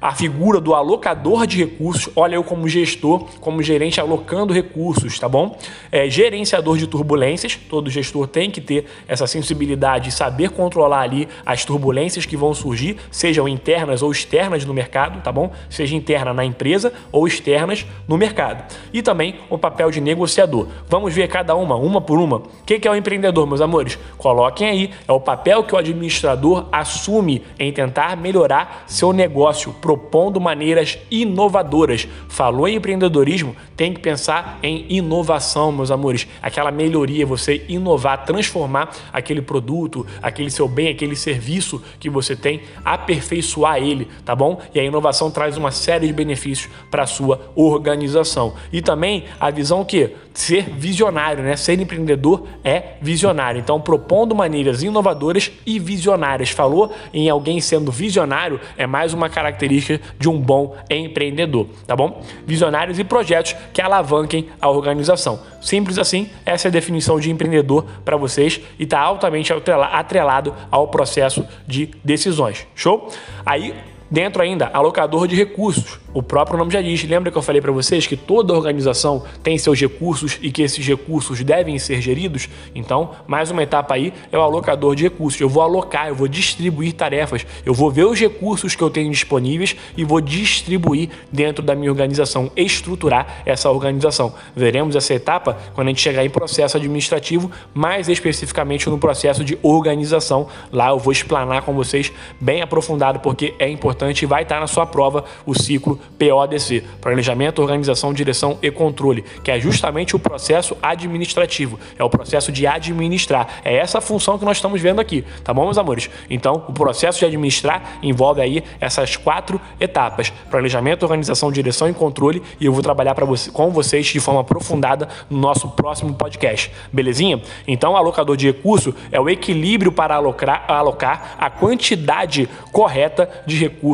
a 0.00 0.14
figura 0.14 0.60
do 0.60 0.74
alocador 0.74 1.46
de 1.46 1.58
recursos, 1.58 2.10
olha 2.16 2.36
eu 2.36 2.42
como 2.42 2.68
gestor, 2.68 3.26
como 3.40 3.62
gerente 3.62 4.00
alocando 4.00 4.52
recursos, 4.52 5.18
tá 5.18 5.28
bom? 5.28 5.58
É, 5.92 6.08
gerenciador 6.08 6.78
de 6.78 6.86
turbulências, 6.86 7.56
todo 7.68 7.90
gestor 7.90 8.26
tem 8.26 8.50
que 8.50 8.60
ter 8.60 8.86
essa 9.06 9.26
sensibilidade 9.26 10.08
e 10.08 10.12
saber 10.12 10.50
controlar 10.50 11.02
ali 11.02 11.28
as 11.44 11.64
turbulências 11.64 12.24
que 12.24 12.36
vão 12.36 12.54
surgir, 12.54 12.96
sejam 13.10 13.46
internas 13.46 14.02
ou 14.02 14.10
externas 14.10 14.64
no 14.64 14.72
mercado, 14.72 15.22
tá 15.22 15.30
bom? 15.30 15.52
Seja 15.68 15.94
interna 15.94 16.32
na 16.32 16.44
empresa 16.44 16.92
ou 17.12 17.26
externas 17.26 17.86
no 18.08 18.16
mercado. 18.16 18.64
E 18.92 19.02
também 19.02 19.36
o 19.50 19.58
papel 19.58 19.90
de 19.90 20.00
negociador. 20.00 20.66
Vamos 20.88 21.12
ver 21.12 21.28
cada 21.28 21.54
uma, 21.54 21.76
uma 21.76 22.00
por 22.00 22.18
uma. 22.18 22.36
O 22.38 22.42
que 22.64 22.86
é 22.86 22.90
o 22.90 22.96
empreendedor, 22.96 23.46
meus 23.46 23.60
amores? 23.60 23.98
Coloquem 24.16 24.68
aí, 24.68 24.90
é 25.06 25.12
o 25.12 25.20
papel 25.20 25.62
que 25.64 25.74
o 25.74 25.78
administrador 25.78 26.66
assume 26.72 27.42
em 27.58 27.72
tentar 27.72 28.16
melhorar 28.16 28.84
seu 28.86 29.12
negócio, 29.12 29.74
propondo 29.90 30.40
maneiras 30.40 30.96
inovadoras. 31.10 32.06
Falou 32.28 32.68
em 32.68 32.76
empreendedorismo, 32.76 33.56
tem 33.76 33.92
que 33.92 33.98
pensar 33.98 34.60
em 34.62 34.86
inovação, 34.88 35.72
meus 35.72 35.90
amores. 35.90 36.28
Aquela 36.40 36.70
melhoria, 36.70 37.26
você 37.26 37.64
inovar, 37.68 38.24
transformar 38.24 38.90
aquele 39.12 39.42
produto, 39.42 40.06
aquele 40.22 40.48
seu 40.48 40.68
bem, 40.68 40.90
aquele 40.90 41.16
serviço 41.16 41.82
que 41.98 42.08
você 42.08 42.36
tem, 42.36 42.60
aperfeiçoar 42.84 43.78
ele, 43.78 44.06
tá 44.24 44.36
bom? 44.36 44.60
E 44.72 44.78
a 44.78 44.84
inovação 44.84 45.28
traz 45.28 45.56
uma 45.56 45.72
série 45.72 46.06
de 46.06 46.12
benefícios 46.12 46.72
para 46.88 47.02
a 47.02 47.06
sua 47.06 47.50
organização. 47.56 48.54
E 48.72 48.80
também 48.80 49.24
a 49.40 49.50
visão 49.50 49.84
que 49.84 50.14
ser 50.32 50.70
visionário, 50.70 51.42
né? 51.42 51.56
Ser 51.56 51.80
empreendedor 51.80 52.46
é 52.62 52.94
visionário. 53.02 53.60
Então, 53.60 53.80
propondo 53.80 54.36
maneiras 54.36 54.84
inovadoras 54.84 55.50
e 55.66 55.80
visionárias. 55.80 56.50
Falou 56.50 56.92
em 57.12 57.28
alguém 57.28 57.60
sendo 57.60 57.90
visionário, 57.90 58.60
é 58.76 58.86
mais 58.86 59.12
uma 59.12 59.28
característica 59.28 59.79
de 60.18 60.28
um 60.28 60.38
bom 60.38 60.76
empreendedor, 60.88 61.68
tá 61.86 61.94
bom? 61.96 62.22
Visionários 62.46 62.98
e 62.98 63.04
projetos 63.04 63.54
que 63.72 63.80
alavanquem 63.80 64.48
a 64.60 64.68
organização. 64.68 65.40
Simples 65.60 65.98
assim, 65.98 66.30
essa 66.44 66.68
é 66.68 66.70
a 66.70 66.72
definição 66.72 67.18
de 67.20 67.30
empreendedor 67.30 67.84
para 68.04 68.16
vocês 68.16 68.60
e 68.78 68.84
está 68.84 69.00
altamente 69.00 69.52
atrelado 69.52 70.54
ao 70.70 70.88
processo 70.88 71.46
de 71.66 71.90
decisões. 72.02 72.66
Show? 72.74 73.08
Aí, 73.44 73.74
dentro 74.10 74.42
ainda, 74.42 74.68
alocador 74.72 75.28
de 75.28 75.36
recursos. 75.36 76.00
O 76.12 76.22
próprio 76.22 76.58
nome 76.58 76.72
já 76.72 76.82
diz. 76.82 77.04
Lembra 77.04 77.30
que 77.30 77.38
eu 77.38 77.42
falei 77.42 77.60
para 77.60 77.70
vocês 77.70 78.04
que 78.04 78.16
toda 78.16 78.52
organização 78.52 79.22
tem 79.44 79.56
seus 79.56 79.80
recursos 79.80 80.38
e 80.42 80.50
que 80.50 80.62
esses 80.62 80.84
recursos 80.84 81.44
devem 81.44 81.78
ser 81.78 82.00
geridos? 82.00 82.48
Então, 82.74 83.12
mais 83.28 83.50
uma 83.52 83.62
etapa 83.62 83.94
aí 83.94 84.12
é 84.32 84.36
o 84.36 84.40
alocador 84.40 84.96
de 84.96 85.04
recursos. 85.04 85.40
Eu 85.40 85.48
vou 85.48 85.62
alocar, 85.62 86.08
eu 86.08 86.14
vou 86.16 86.26
distribuir 86.26 86.94
tarefas, 86.94 87.46
eu 87.64 87.72
vou 87.72 87.92
ver 87.92 88.06
os 88.06 88.18
recursos 88.18 88.74
que 88.74 88.82
eu 88.82 88.90
tenho 88.90 89.10
disponíveis 89.12 89.76
e 89.96 90.02
vou 90.02 90.20
distribuir 90.20 91.10
dentro 91.30 91.64
da 91.64 91.76
minha 91.76 91.90
organização, 91.90 92.50
estruturar 92.56 93.42
essa 93.46 93.70
organização. 93.70 94.34
Veremos 94.56 94.96
essa 94.96 95.14
etapa 95.14 95.56
quando 95.74 95.86
a 95.86 95.90
gente 95.90 96.02
chegar 96.02 96.24
em 96.24 96.30
processo 96.30 96.76
administrativo, 96.76 97.52
mais 97.72 98.08
especificamente 98.08 98.90
no 98.90 98.98
processo 98.98 99.44
de 99.44 99.56
organização. 99.62 100.48
Lá 100.72 100.88
eu 100.88 100.98
vou 100.98 101.12
explanar 101.12 101.62
com 101.62 101.72
vocês 101.72 102.12
bem 102.40 102.62
aprofundado 102.62 103.20
porque 103.20 103.54
é 103.60 103.68
importante 103.68 103.99
e 104.08 104.26
vai 104.26 104.42
estar 104.42 104.58
na 104.58 104.66
sua 104.66 104.86
prova 104.86 105.24
o 105.44 105.54
ciclo 105.54 106.00
PODC, 106.18 106.82
Planejamento, 107.00 107.60
Organização, 107.60 108.14
Direção 108.14 108.58
e 108.62 108.70
Controle, 108.70 109.22
que 109.44 109.50
é 109.50 109.60
justamente 109.60 110.16
o 110.16 110.18
processo 110.18 110.76
administrativo, 110.82 111.78
é 111.98 112.02
o 112.02 112.08
processo 112.08 112.50
de 112.50 112.66
administrar. 112.66 113.60
É 113.64 113.76
essa 113.76 114.00
função 114.00 114.38
que 114.38 114.44
nós 114.44 114.56
estamos 114.56 114.80
vendo 114.80 115.00
aqui, 115.00 115.24
tá 115.44 115.52
bom, 115.52 115.64
meus 115.64 115.76
amores? 115.76 116.08
Então, 116.30 116.64
o 116.68 116.72
processo 116.72 117.18
de 117.18 117.26
administrar 117.26 117.98
envolve 118.02 118.40
aí 118.40 118.64
essas 118.80 119.16
quatro 119.16 119.60
etapas: 119.78 120.30
planejamento, 120.50 121.02
organização, 121.02 121.52
direção 121.52 121.88
e 121.88 121.92
controle, 121.92 122.42
e 122.58 122.66
eu 122.66 122.72
vou 122.72 122.82
trabalhar 122.82 123.14
para 123.14 123.26
você, 123.26 123.50
com 123.50 123.70
vocês 123.70 124.06
de 124.06 124.20
forma 124.20 124.40
aprofundada 124.40 125.08
no 125.28 125.38
nosso 125.38 125.68
próximo 125.68 126.14
podcast. 126.14 126.72
Belezinha? 126.92 127.42
Então, 127.68 127.96
alocador 127.96 128.36
de 128.36 128.46
recurso 128.46 128.94
é 129.12 129.20
o 129.20 129.28
equilíbrio 129.28 129.92
para 129.92 130.14
alocar, 130.14 130.64
alocar 130.68 131.36
a 131.38 131.50
quantidade 131.50 132.48
correta 132.72 133.28
de 133.46 133.56
recursos 133.56 133.89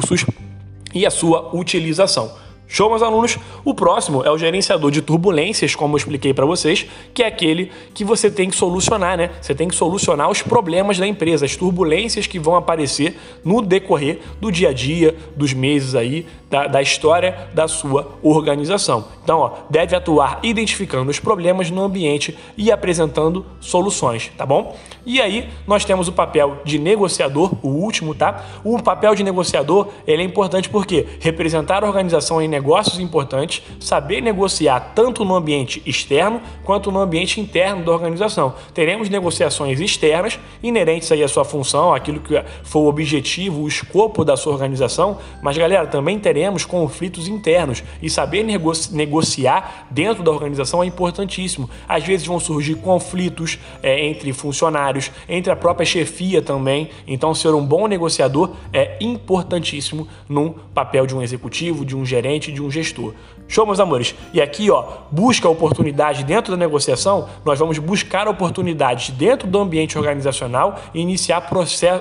e 0.94 1.04
a 1.04 1.10
sua 1.10 1.54
utilização. 1.54 2.30
Show, 2.68 2.90
meus 2.90 3.02
alunos? 3.02 3.38
O 3.64 3.72
próximo 3.72 4.24
é 4.24 4.30
o 4.30 4.36
gerenciador 4.36 4.90
de 4.90 5.00
turbulências, 5.00 5.76
como 5.76 5.94
eu 5.94 5.98
expliquei 5.98 6.34
para 6.34 6.44
vocês, 6.44 6.84
que 7.14 7.22
é 7.22 7.26
aquele 7.26 7.70
que 7.94 8.04
você 8.04 8.28
tem 8.28 8.50
que 8.50 8.56
solucionar, 8.56 9.16
né? 9.16 9.30
Você 9.40 9.54
tem 9.54 9.68
que 9.68 9.74
solucionar 9.74 10.28
os 10.28 10.42
problemas 10.42 10.98
da 10.98 11.06
empresa, 11.06 11.44
as 11.44 11.54
turbulências 11.54 12.26
que 12.26 12.40
vão 12.40 12.56
aparecer 12.56 13.16
no 13.44 13.62
decorrer 13.62 14.18
do 14.40 14.50
dia 14.50 14.70
a 14.70 14.72
dia, 14.72 15.14
dos 15.36 15.52
meses 15.52 15.94
aí, 15.94 16.26
da, 16.50 16.66
da 16.66 16.82
história 16.82 17.48
da 17.54 17.66
sua 17.66 18.12
organização. 18.22 19.04
Então, 19.22 19.38
ó, 19.38 19.52
deve 19.68 19.96
atuar 19.96 20.40
identificando 20.42 21.10
os 21.10 21.18
problemas 21.18 21.70
no 21.70 21.82
ambiente 21.82 22.36
e 22.56 22.70
apresentando 22.70 23.44
soluções, 23.60 24.30
tá 24.36 24.46
bom? 24.46 24.76
E 25.04 25.20
aí, 25.20 25.48
nós 25.66 25.84
temos 25.84 26.08
o 26.08 26.12
papel 26.12 26.58
de 26.64 26.78
negociador, 26.78 27.52
o 27.62 27.68
último, 27.68 28.14
tá? 28.14 28.44
O 28.64 28.80
papel 28.80 29.14
de 29.14 29.22
negociador, 29.22 29.88
ele 30.06 30.22
é 30.22 30.24
importante 30.24 30.68
porque 30.68 31.06
representar 31.20 31.82
a 31.82 31.86
organização 31.86 32.40
em 32.40 32.48
negócios 32.56 32.98
importantes, 32.98 33.62
saber 33.78 34.22
negociar 34.22 34.92
tanto 34.94 35.24
no 35.24 35.34
ambiente 35.34 35.82
externo 35.84 36.40
quanto 36.64 36.90
no 36.90 36.98
ambiente 36.98 37.38
interno 37.38 37.84
da 37.84 37.92
organização. 37.92 38.54
Teremos 38.72 39.10
negociações 39.10 39.78
externas 39.78 40.38
inerentes 40.62 41.12
aí 41.12 41.22
à 41.22 41.28
sua 41.28 41.44
função, 41.44 41.92
aquilo 41.92 42.20
que 42.20 42.42
foi 42.62 42.82
o 42.82 42.86
objetivo, 42.86 43.62
o 43.62 43.68
escopo 43.68 44.24
da 44.24 44.36
sua 44.36 44.54
organização, 44.54 45.18
mas 45.42 45.58
galera, 45.58 45.86
também 45.86 46.18
teremos 46.18 46.64
conflitos 46.64 47.28
internos 47.28 47.82
e 48.00 48.08
saber 48.08 48.42
negociar 48.42 49.86
dentro 49.90 50.22
da 50.22 50.30
organização 50.30 50.82
é 50.82 50.86
importantíssimo. 50.86 51.68
Às 51.86 52.04
vezes 52.04 52.26
vão 52.26 52.40
surgir 52.40 52.76
conflitos 52.76 53.58
é, 53.82 54.06
entre 54.06 54.32
funcionários, 54.32 55.10
entre 55.28 55.52
a 55.52 55.56
própria 55.56 55.84
chefia 55.84 56.40
também. 56.40 56.88
Então, 57.06 57.34
ser 57.34 57.54
um 57.54 57.64
bom 57.64 57.86
negociador 57.86 58.52
é 58.72 58.96
importantíssimo 59.00 60.08
num 60.28 60.54
papel 60.74 61.06
de 61.06 61.14
um 61.14 61.22
executivo, 61.22 61.84
de 61.84 61.94
um 61.94 62.04
gerente 62.04 62.45
de 62.52 62.62
um 62.62 62.70
gestor. 62.70 63.14
Show, 63.48 63.64
meus 63.64 63.78
amores? 63.78 64.14
E 64.32 64.42
aqui, 64.42 64.70
ó, 64.70 64.84
busca 65.10 65.48
oportunidade 65.48 66.24
dentro 66.24 66.50
da 66.50 66.56
negociação, 66.56 67.28
nós 67.44 67.58
vamos 67.58 67.78
buscar 67.78 68.26
oportunidades 68.26 69.10
dentro 69.10 69.46
do 69.46 69.58
ambiente 69.58 69.96
organizacional 69.96 70.80
e 70.92 71.00
iniciar 71.00 71.48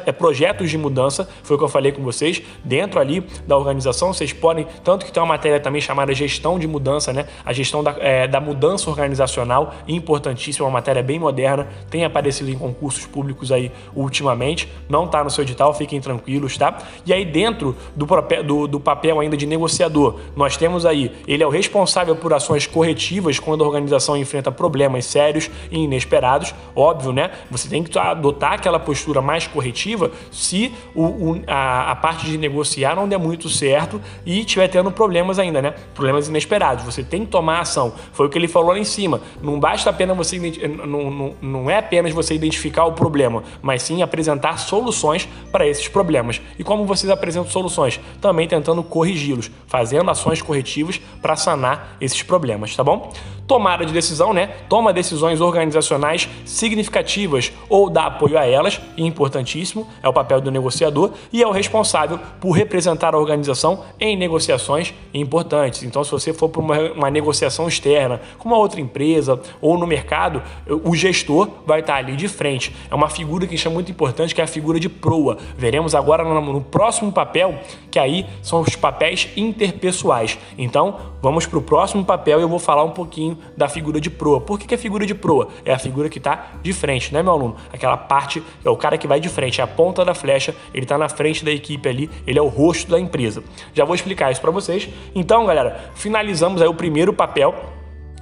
é, 0.06 0.12
projetos 0.12 0.72
de 0.72 0.78
mudança, 0.78 1.30
foi 1.44 1.56
o 1.56 1.60
que 1.60 1.66
eu 1.66 1.70
falei 1.70 1.92
com 1.92 2.02
vocês, 2.02 2.42
dentro 2.64 3.00
ali 3.00 3.24
da 3.48 3.56
organização, 3.56 4.12
vocês 4.12 4.34
podem, 4.34 4.66
tanto 4.84 5.06
que 5.06 5.12
tem 5.12 5.22
uma 5.22 5.30
matéria 5.30 5.60
também 5.60 5.80
chamada 5.80 6.14
gestão 6.16 6.58
de 6.58 6.68
mudança, 6.68 7.14
né? 7.14 7.28
A 7.46 7.54
gestão 7.54 7.84
da, 7.84 7.96
é, 8.00 8.28
da 8.28 8.42
mudança 8.42 8.90
organizacional, 8.90 9.74
importantíssima, 9.88 10.66
uma 10.66 10.74
matéria 10.74 11.04
bem 11.04 11.20
moderna, 11.20 11.68
tem 11.92 12.06
aparecido 12.06 12.50
em 12.50 12.58
concursos 12.58 13.06
públicos 13.06 13.52
aí 13.52 13.72
ultimamente, 13.96 14.72
não 14.90 15.06
está 15.06 15.24
no 15.24 15.30
seu 15.30 15.44
edital, 15.44 15.74
fiquem 15.76 16.02
tranquilos, 16.02 16.58
tá? 16.58 16.80
E 17.06 17.14
aí 17.14 17.24
dentro 17.24 17.76
do, 17.96 18.08
do, 18.44 18.68
do 18.68 18.80
papel 18.80 19.20
ainda 19.20 19.38
de 19.38 19.46
negociador, 19.46 20.20
nós 20.36 20.58
temos 20.58 20.88
aí, 20.88 21.12
ele 21.36 21.44
é 21.44 21.48
o 21.48 21.50
responsável 21.50 22.16
por 22.16 22.34
ações 22.34 22.66
corretivas 22.66 23.40
quando 23.40 23.64
a 23.64 23.68
organização 23.68 24.18
enfrenta 24.18 24.52
problemas 24.52 25.06
sérios 25.06 25.50
e 25.70 25.78
inesperados. 25.80 26.54
Óbvio, 26.76 27.12
né? 27.12 27.32
Você 27.52 27.68
tem 27.68 27.84
que 27.84 27.98
adotar 27.98 28.54
aquela 28.54 28.80
postura 28.80 29.22
mais 29.22 29.48
corretiva 29.48 30.12
se 30.32 30.74
o, 30.94 31.04
o, 31.04 31.42
a, 31.48 31.92
a, 31.92 31.96
parte 31.96 32.26
de 32.26 32.38
negociar 32.38 32.96
não 32.96 33.08
der 33.08 33.18
muito 33.18 33.50
certo 33.50 34.02
e 34.26 34.40
estiver 34.40 34.68
tendo 34.68 34.92
problemas 34.92 35.38
ainda, 35.38 35.62
né? 35.62 35.76
Problemas 35.94 36.28
inesperados. 36.28 36.84
Você 36.84 37.04
tem 37.04 37.26
que 37.26 37.32
tomar 37.32 37.60
ação. 37.60 37.94
Foi 38.14 38.26
o 38.26 38.30
que 38.30 38.38
ele 38.38 38.48
falou 38.48 38.72
lá 38.72 38.80
em 38.80 38.84
cima. 38.84 39.22
Não 39.42 39.60
basta 39.60 39.90
apenas 39.90 40.16
você 40.16 40.40
não, 40.86 41.12
não, 41.12 41.36
não 41.42 41.70
é 41.70 41.78
apenas 41.78 42.12
você 42.14 42.34
identificar 42.34 42.86
o 42.86 42.94
problema, 42.94 43.44
mas 43.62 43.84
sim 43.84 44.02
apresentar 44.02 44.58
soluções 44.58 45.28
para 45.52 45.68
esses 45.68 45.88
problemas. 45.88 46.42
E 46.58 46.64
como 46.64 46.86
vocês 46.86 47.10
apresentam 47.12 47.52
soluções? 47.52 48.00
Também 48.22 48.48
tentando 48.48 48.82
corrigi-los, 48.84 49.52
fazendo 49.68 50.10
ações 50.10 50.42
corretivas 50.42 51.00
para 51.26 51.36
sanar 51.36 51.98
esses 52.00 52.22
problemas, 52.22 52.76
tá 52.76 52.84
bom? 52.84 53.12
Tomada 53.48 53.84
de 53.84 53.92
decisão, 53.92 54.32
né? 54.32 54.48
Toma 54.70 54.94
decisões 54.94 55.42
organizacionais 55.42 56.30
significativas 56.46 57.52
ou 57.68 57.90
dá 57.90 58.06
apoio 58.06 58.38
a 58.38 58.46
elas, 58.46 58.80
e 58.96 59.04
importantíssimo, 59.04 59.88
é 60.04 60.10
o 60.10 60.14
papel 60.14 60.40
do 60.40 60.52
negociador 60.52 61.14
e 61.34 61.42
é 61.42 61.48
o 61.48 61.52
responsável 61.52 62.20
por 62.40 62.52
representar 62.52 63.16
a 63.16 63.18
organização 63.18 63.84
em 64.00 64.16
negociações 64.16 64.94
importantes. 65.12 65.82
Então, 65.82 66.04
se 66.04 66.12
você 66.12 66.32
for 66.32 66.48
para 66.48 66.62
uma, 66.62 66.80
uma 66.92 67.10
negociação 67.10 67.68
externa 67.68 68.22
com 68.38 68.48
uma 68.48 68.58
outra 68.58 68.80
empresa 68.80 69.40
ou 69.60 69.80
no 69.80 69.88
mercado, 69.88 70.44
o 70.84 70.96
gestor 70.96 71.50
vai 71.66 71.80
estar 71.80 71.96
ali 71.96 72.16
de 72.16 72.28
frente. 72.28 72.76
É 72.90 72.94
uma 72.94 73.10
figura 73.10 73.48
que 73.48 73.68
é 73.68 73.72
muito 73.72 73.92
importante, 73.92 74.36
que 74.36 74.42
é 74.42 74.44
a 74.44 74.48
figura 74.48 74.80
de 74.80 74.90
proa. 74.90 75.40
Veremos 75.58 75.96
agora 75.96 76.24
no, 76.24 76.40
no 76.40 76.62
próximo 76.62 77.12
papel, 77.12 77.56
que 77.90 77.98
aí 77.98 78.28
são 78.44 78.62
os 78.62 78.76
papéis 78.76 79.30
interpessoais. 79.36 80.38
Então, 80.56 81.15
vamos 81.26 81.48
para 81.48 81.58
o 81.58 81.62
próximo 81.64 82.06
papel 82.06 82.38
e 82.38 82.44
eu 82.44 82.48
vou 82.48 82.60
falar 82.60 82.84
um 82.84 82.92
pouquinho 82.92 83.36
da 83.58 83.68
figura 83.68 84.00
de 84.00 84.12
proa. 84.12 84.40
Por 84.40 84.60
que, 84.60 84.68
que 84.68 84.76
é 84.76 84.78
figura 84.78 85.08
de 85.08 85.16
proa? 85.16 85.48
É 85.66 85.74
a 85.74 85.80
figura 85.80 86.08
que 86.08 86.20
está 86.20 86.52
de 86.62 86.72
frente, 86.72 87.12
né, 87.12 87.24
meu 87.24 87.32
aluno? 87.32 87.56
Aquela 87.74 87.98
parte 87.98 88.44
é 88.64 88.70
o 88.70 88.78
cara 88.78 88.96
que 88.96 89.08
vai 89.08 89.20
de 89.20 89.28
frente, 89.28 89.60
é 89.60 89.64
a 89.64 89.66
ponta 89.66 90.06
da 90.06 90.14
flecha, 90.14 90.56
ele 90.72 90.86
está 90.86 91.00
na 91.00 91.10
frente 91.10 91.44
da 91.44 91.52
equipe 91.52 91.90
ali, 91.90 92.12
ele 92.28 92.38
é 92.38 92.42
o 92.44 92.48
rosto 92.48 92.92
da 92.92 93.00
empresa. 93.00 93.44
Já 93.74 93.84
vou 93.86 93.96
explicar 93.96 94.32
isso 94.32 94.40
para 94.40 94.52
vocês. 94.52 94.88
Então, 95.16 95.48
galera, 95.48 95.90
finalizamos 95.96 96.62
aí 96.62 96.68
o 96.68 96.76
primeiro 96.76 97.12
papel 97.12 97.56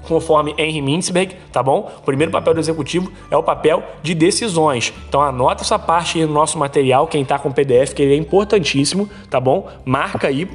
conforme 0.07 0.55
Henry 0.57 0.81
Mintzberg, 0.81 1.35
tá 1.51 1.61
bom? 1.61 1.91
O 1.99 2.03
primeiro 2.03 2.31
papel 2.31 2.53
do 2.53 2.61
executivo 2.61 3.11
é 3.29 3.35
o 3.35 3.43
papel 3.43 3.83
de 4.01 4.15
decisões. 4.15 4.93
Então 5.09 5.21
anota 5.21 5.61
essa 5.61 5.77
parte 5.77 6.19
aí 6.19 6.25
no 6.25 6.33
nosso 6.33 6.57
material, 6.57 7.05
quem 7.07 7.23
está 7.23 7.37
com 7.37 7.49
o 7.49 7.53
PDF, 7.53 7.93
que 7.93 8.01
ele 8.01 8.13
é 8.13 8.17
importantíssimo, 8.17 9.09
tá 9.29 9.41
bom? 9.41 9.69
Marca 9.85 10.29
aí 10.29 10.47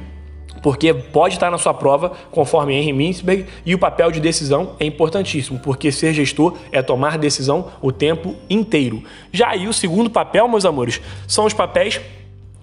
porque 0.61 0.93
pode 0.93 1.35
estar 1.35 1.49
na 1.49 1.57
sua 1.57 1.73
prova, 1.73 2.11
conforme 2.31 2.73
Henry 2.73 2.93
Mintzberg, 2.93 3.45
e 3.65 3.73
o 3.73 3.79
papel 3.79 4.11
de 4.11 4.19
decisão 4.19 4.75
é 4.79 4.85
importantíssimo, 4.85 5.59
porque 5.59 5.91
ser 5.91 6.13
gestor 6.13 6.55
é 6.71 6.81
tomar 6.81 7.17
decisão 7.17 7.71
o 7.81 7.91
tempo 7.91 8.35
inteiro. 8.49 9.03
Já 9.31 9.49
aí 9.49 9.67
o 9.67 9.73
segundo 9.73 10.09
papel, 10.09 10.47
meus 10.47 10.65
amores, 10.65 11.01
são 11.27 11.45
os 11.45 11.53
papéis 11.53 11.99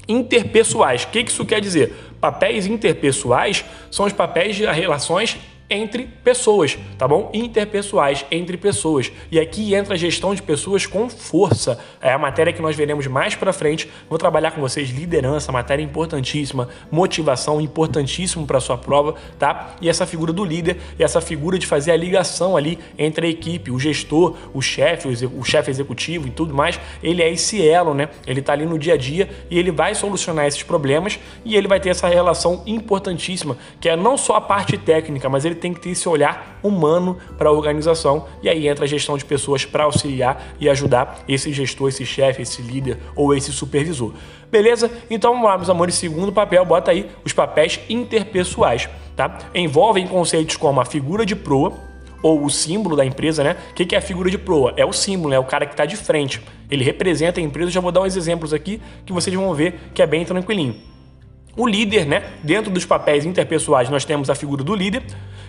interpessoais. 0.09 1.05
O 1.05 1.09
que 1.09 1.21
isso 1.21 1.45
quer 1.45 1.61
dizer? 1.61 1.93
Papéis 2.21 2.67
interpessoais 2.67 3.65
são 3.91 4.07
os 4.07 4.13
papéis 4.13 4.57
de 4.57 4.67
relações 4.67 5.37
entre 5.69 6.05
pessoas, 6.23 6.79
tá 6.97 7.09
bom? 7.09 7.31
Interpessoais 7.35 8.25
entre 8.31 8.57
pessoas. 8.57 9.11
E 9.31 9.41
aqui 9.41 9.75
entra 9.75 9.95
a 9.95 9.97
gestão 9.97 10.35
de 10.35 10.43
pessoas 10.43 10.87
com 10.87 11.09
força. 11.11 11.79
É 12.01 12.13
a 12.13 12.19
matéria 12.19 12.53
que 12.53 12.63
nós 12.63 12.77
veremos 12.77 13.07
mais 13.07 13.35
para 13.35 13.53
frente. 13.53 13.91
Vou 14.09 14.19
trabalhar 14.19 14.53
com 14.53 14.61
vocês 14.61 14.91
liderança, 14.91 15.51
matéria 15.51 15.83
importantíssima, 15.83 16.69
motivação 16.91 17.61
importantíssimo 17.61 18.47
para 18.47 18.61
sua 18.61 18.79
prova, 18.79 19.17
tá? 19.39 19.75
E 19.81 19.89
essa 19.89 20.07
figura 20.07 20.33
do 20.33 20.45
líder 20.45 20.77
e 20.99 21.03
essa 21.03 21.21
figura 21.21 21.59
de 21.59 21.67
fazer 21.67 21.91
a 21.91 21.97
ligação 21.97 22.57
ali 22.57 22.79
entre 22.97 23.27
a 23.27 23.31
equipe, 23.31 23.71
o 23.71 23.79
gestor, 23.79 24.37
o 24.55 24.63
chefe, 24.63 25.09
o 25.09 25.45
chefe 25.45 25.71
executivo 25.71 26.29
e 26.29 26.31
tudo 26.31 26.55
mais, 26.55 26.79
ele 27.03 27.23
é 27.23 27.31
esse 27.31 27.67
elo, 27.67 27.93
né? 27.93 28.09
Ele 28.27 28.41
tá 28.41 28.53
ali 28.53 28.67
no 28.67 28.79
dia 28.79 28.95
a 28.95 28.97
dia 28.97 29.29
e 29.51 29.59
ele 29.59 29.73
vai 29.73 29.95
solucionar 29.95 30.47
esses 30.47 30.63
problemas 30.63 31.19
e 31.45 31.57
ele 31.57 31.67
vai 31.67 31.81
ter 31.81 31.89
essa 31.89 32.07
relação 32.07 32.63
importantíssima, 32.67 33.57
que 33.81 33.89
é 33.89 33.97
não 33.97 34.17
só 34.17 34.37
a 34.37 34.41
parte 34.41 34.79
técnica, 34.79 35.29
mas 35.29 35.45
ele 35.45 35.56
tem 35.57 35.75
que 35.75 35.81
ter 35.81 35.91
esse 35.91 36.09
olhar 36.09 36.59
humano 36.63 37.19
para 37.37 37.49
a 37.49 37.53
organização 37.53 38.27
e 38.43 38.49
aí 38.49 38.69
entra 38.69 38.85
a 38.85 38.89
gestão 38.89 39.17
de 39.17 39.25
pessoas 39.25 39.65
para 39.65 39.85
auxiliar 39.85 40.55
e 40.61 40.69
ajudar 40.69 41.25
esse 41.29 41.53
gestor, 41.53 41.89
esse 41.89 42.05
chefe, 42.05 42.43
esse 42.43 42.63
líder 42.63 42.99
ou 43.15 43.35
esse 43.35 43.53
supervisor. 43.53 44.13
Beleza? 44.51 44.91
Então 45.11 45.33
vamos 45.33 45.49
lá, 45.49 45.57
meus 45.57 45.71
amores, 45.71 45.95
segundo 45.97 46.33
papel, 46.33 46.65
bota 46.65 46.91
aí 46.91 47.11
os 47.25 47.33
papéis 47.33 47.81
interpessoais, 47.89 48.89
tá? 49.17 49.39
Envolvem 49.55 50.07
conceitos 50.07 50.57
como 50.57 50.81
a 50.81 50.85
figura 50.85 51.27
de 51.27 51.35
proa, 51.35 51.73
ou 52.23 52.45
o 52.45 52.51
símbolo 52.51 52.97
da 52.97 53.05
empresa, 53.05 53.45
né? 53.45 53.57
O 53.71 53.75
que 53.75 53.95
é 53.95 53.99
a 53.99 54.03
figura 54.03 54.31
de 54.31 54.39
proa? 54.39 54.73
É 54.77 54.85
o 54.85 54.93
símbolo, 54.93 55.35
é 55.35 55.39
o 55.39 55.45
cara 55.45 55.67
que 55.67 55.75
está 55.75 55.85
de 55.85 55.97
frente. 55.97 56.41
Ele 56.71 56.83
representa 56.83 57.41
a 57.41 57.43
empresa. 57.43 57.69
Eu 57.69 57.73
já 57.75 57.81
vou 57.81 57.93
dar 57.93 58.01
uns 58.01 58.17
exemplos 58.17 58.53
aqui 58.53 58.81
que 59.05 59.13
vocês 59.13 59.35
vão 59.35 59.53
ver 59.55 59.91
que 59.95 60.03
é 60.03 60.07
bem 60.07 60.25
tranquilinho. 60.25 60.75
O 61.57 61.67
líder, 61.67 62.07
né? 62.07 62.25
Dentro 62.43 62.71
dos 62.71 62.85
papéis 62.85 63.25
interpessoais, 63.25 63.89
nós 63.89 64.05
temos 64.05 64.29
a 64.29 64.35
figura 64.35 64.63
do 64.63 64.75
líder 64.75 65.05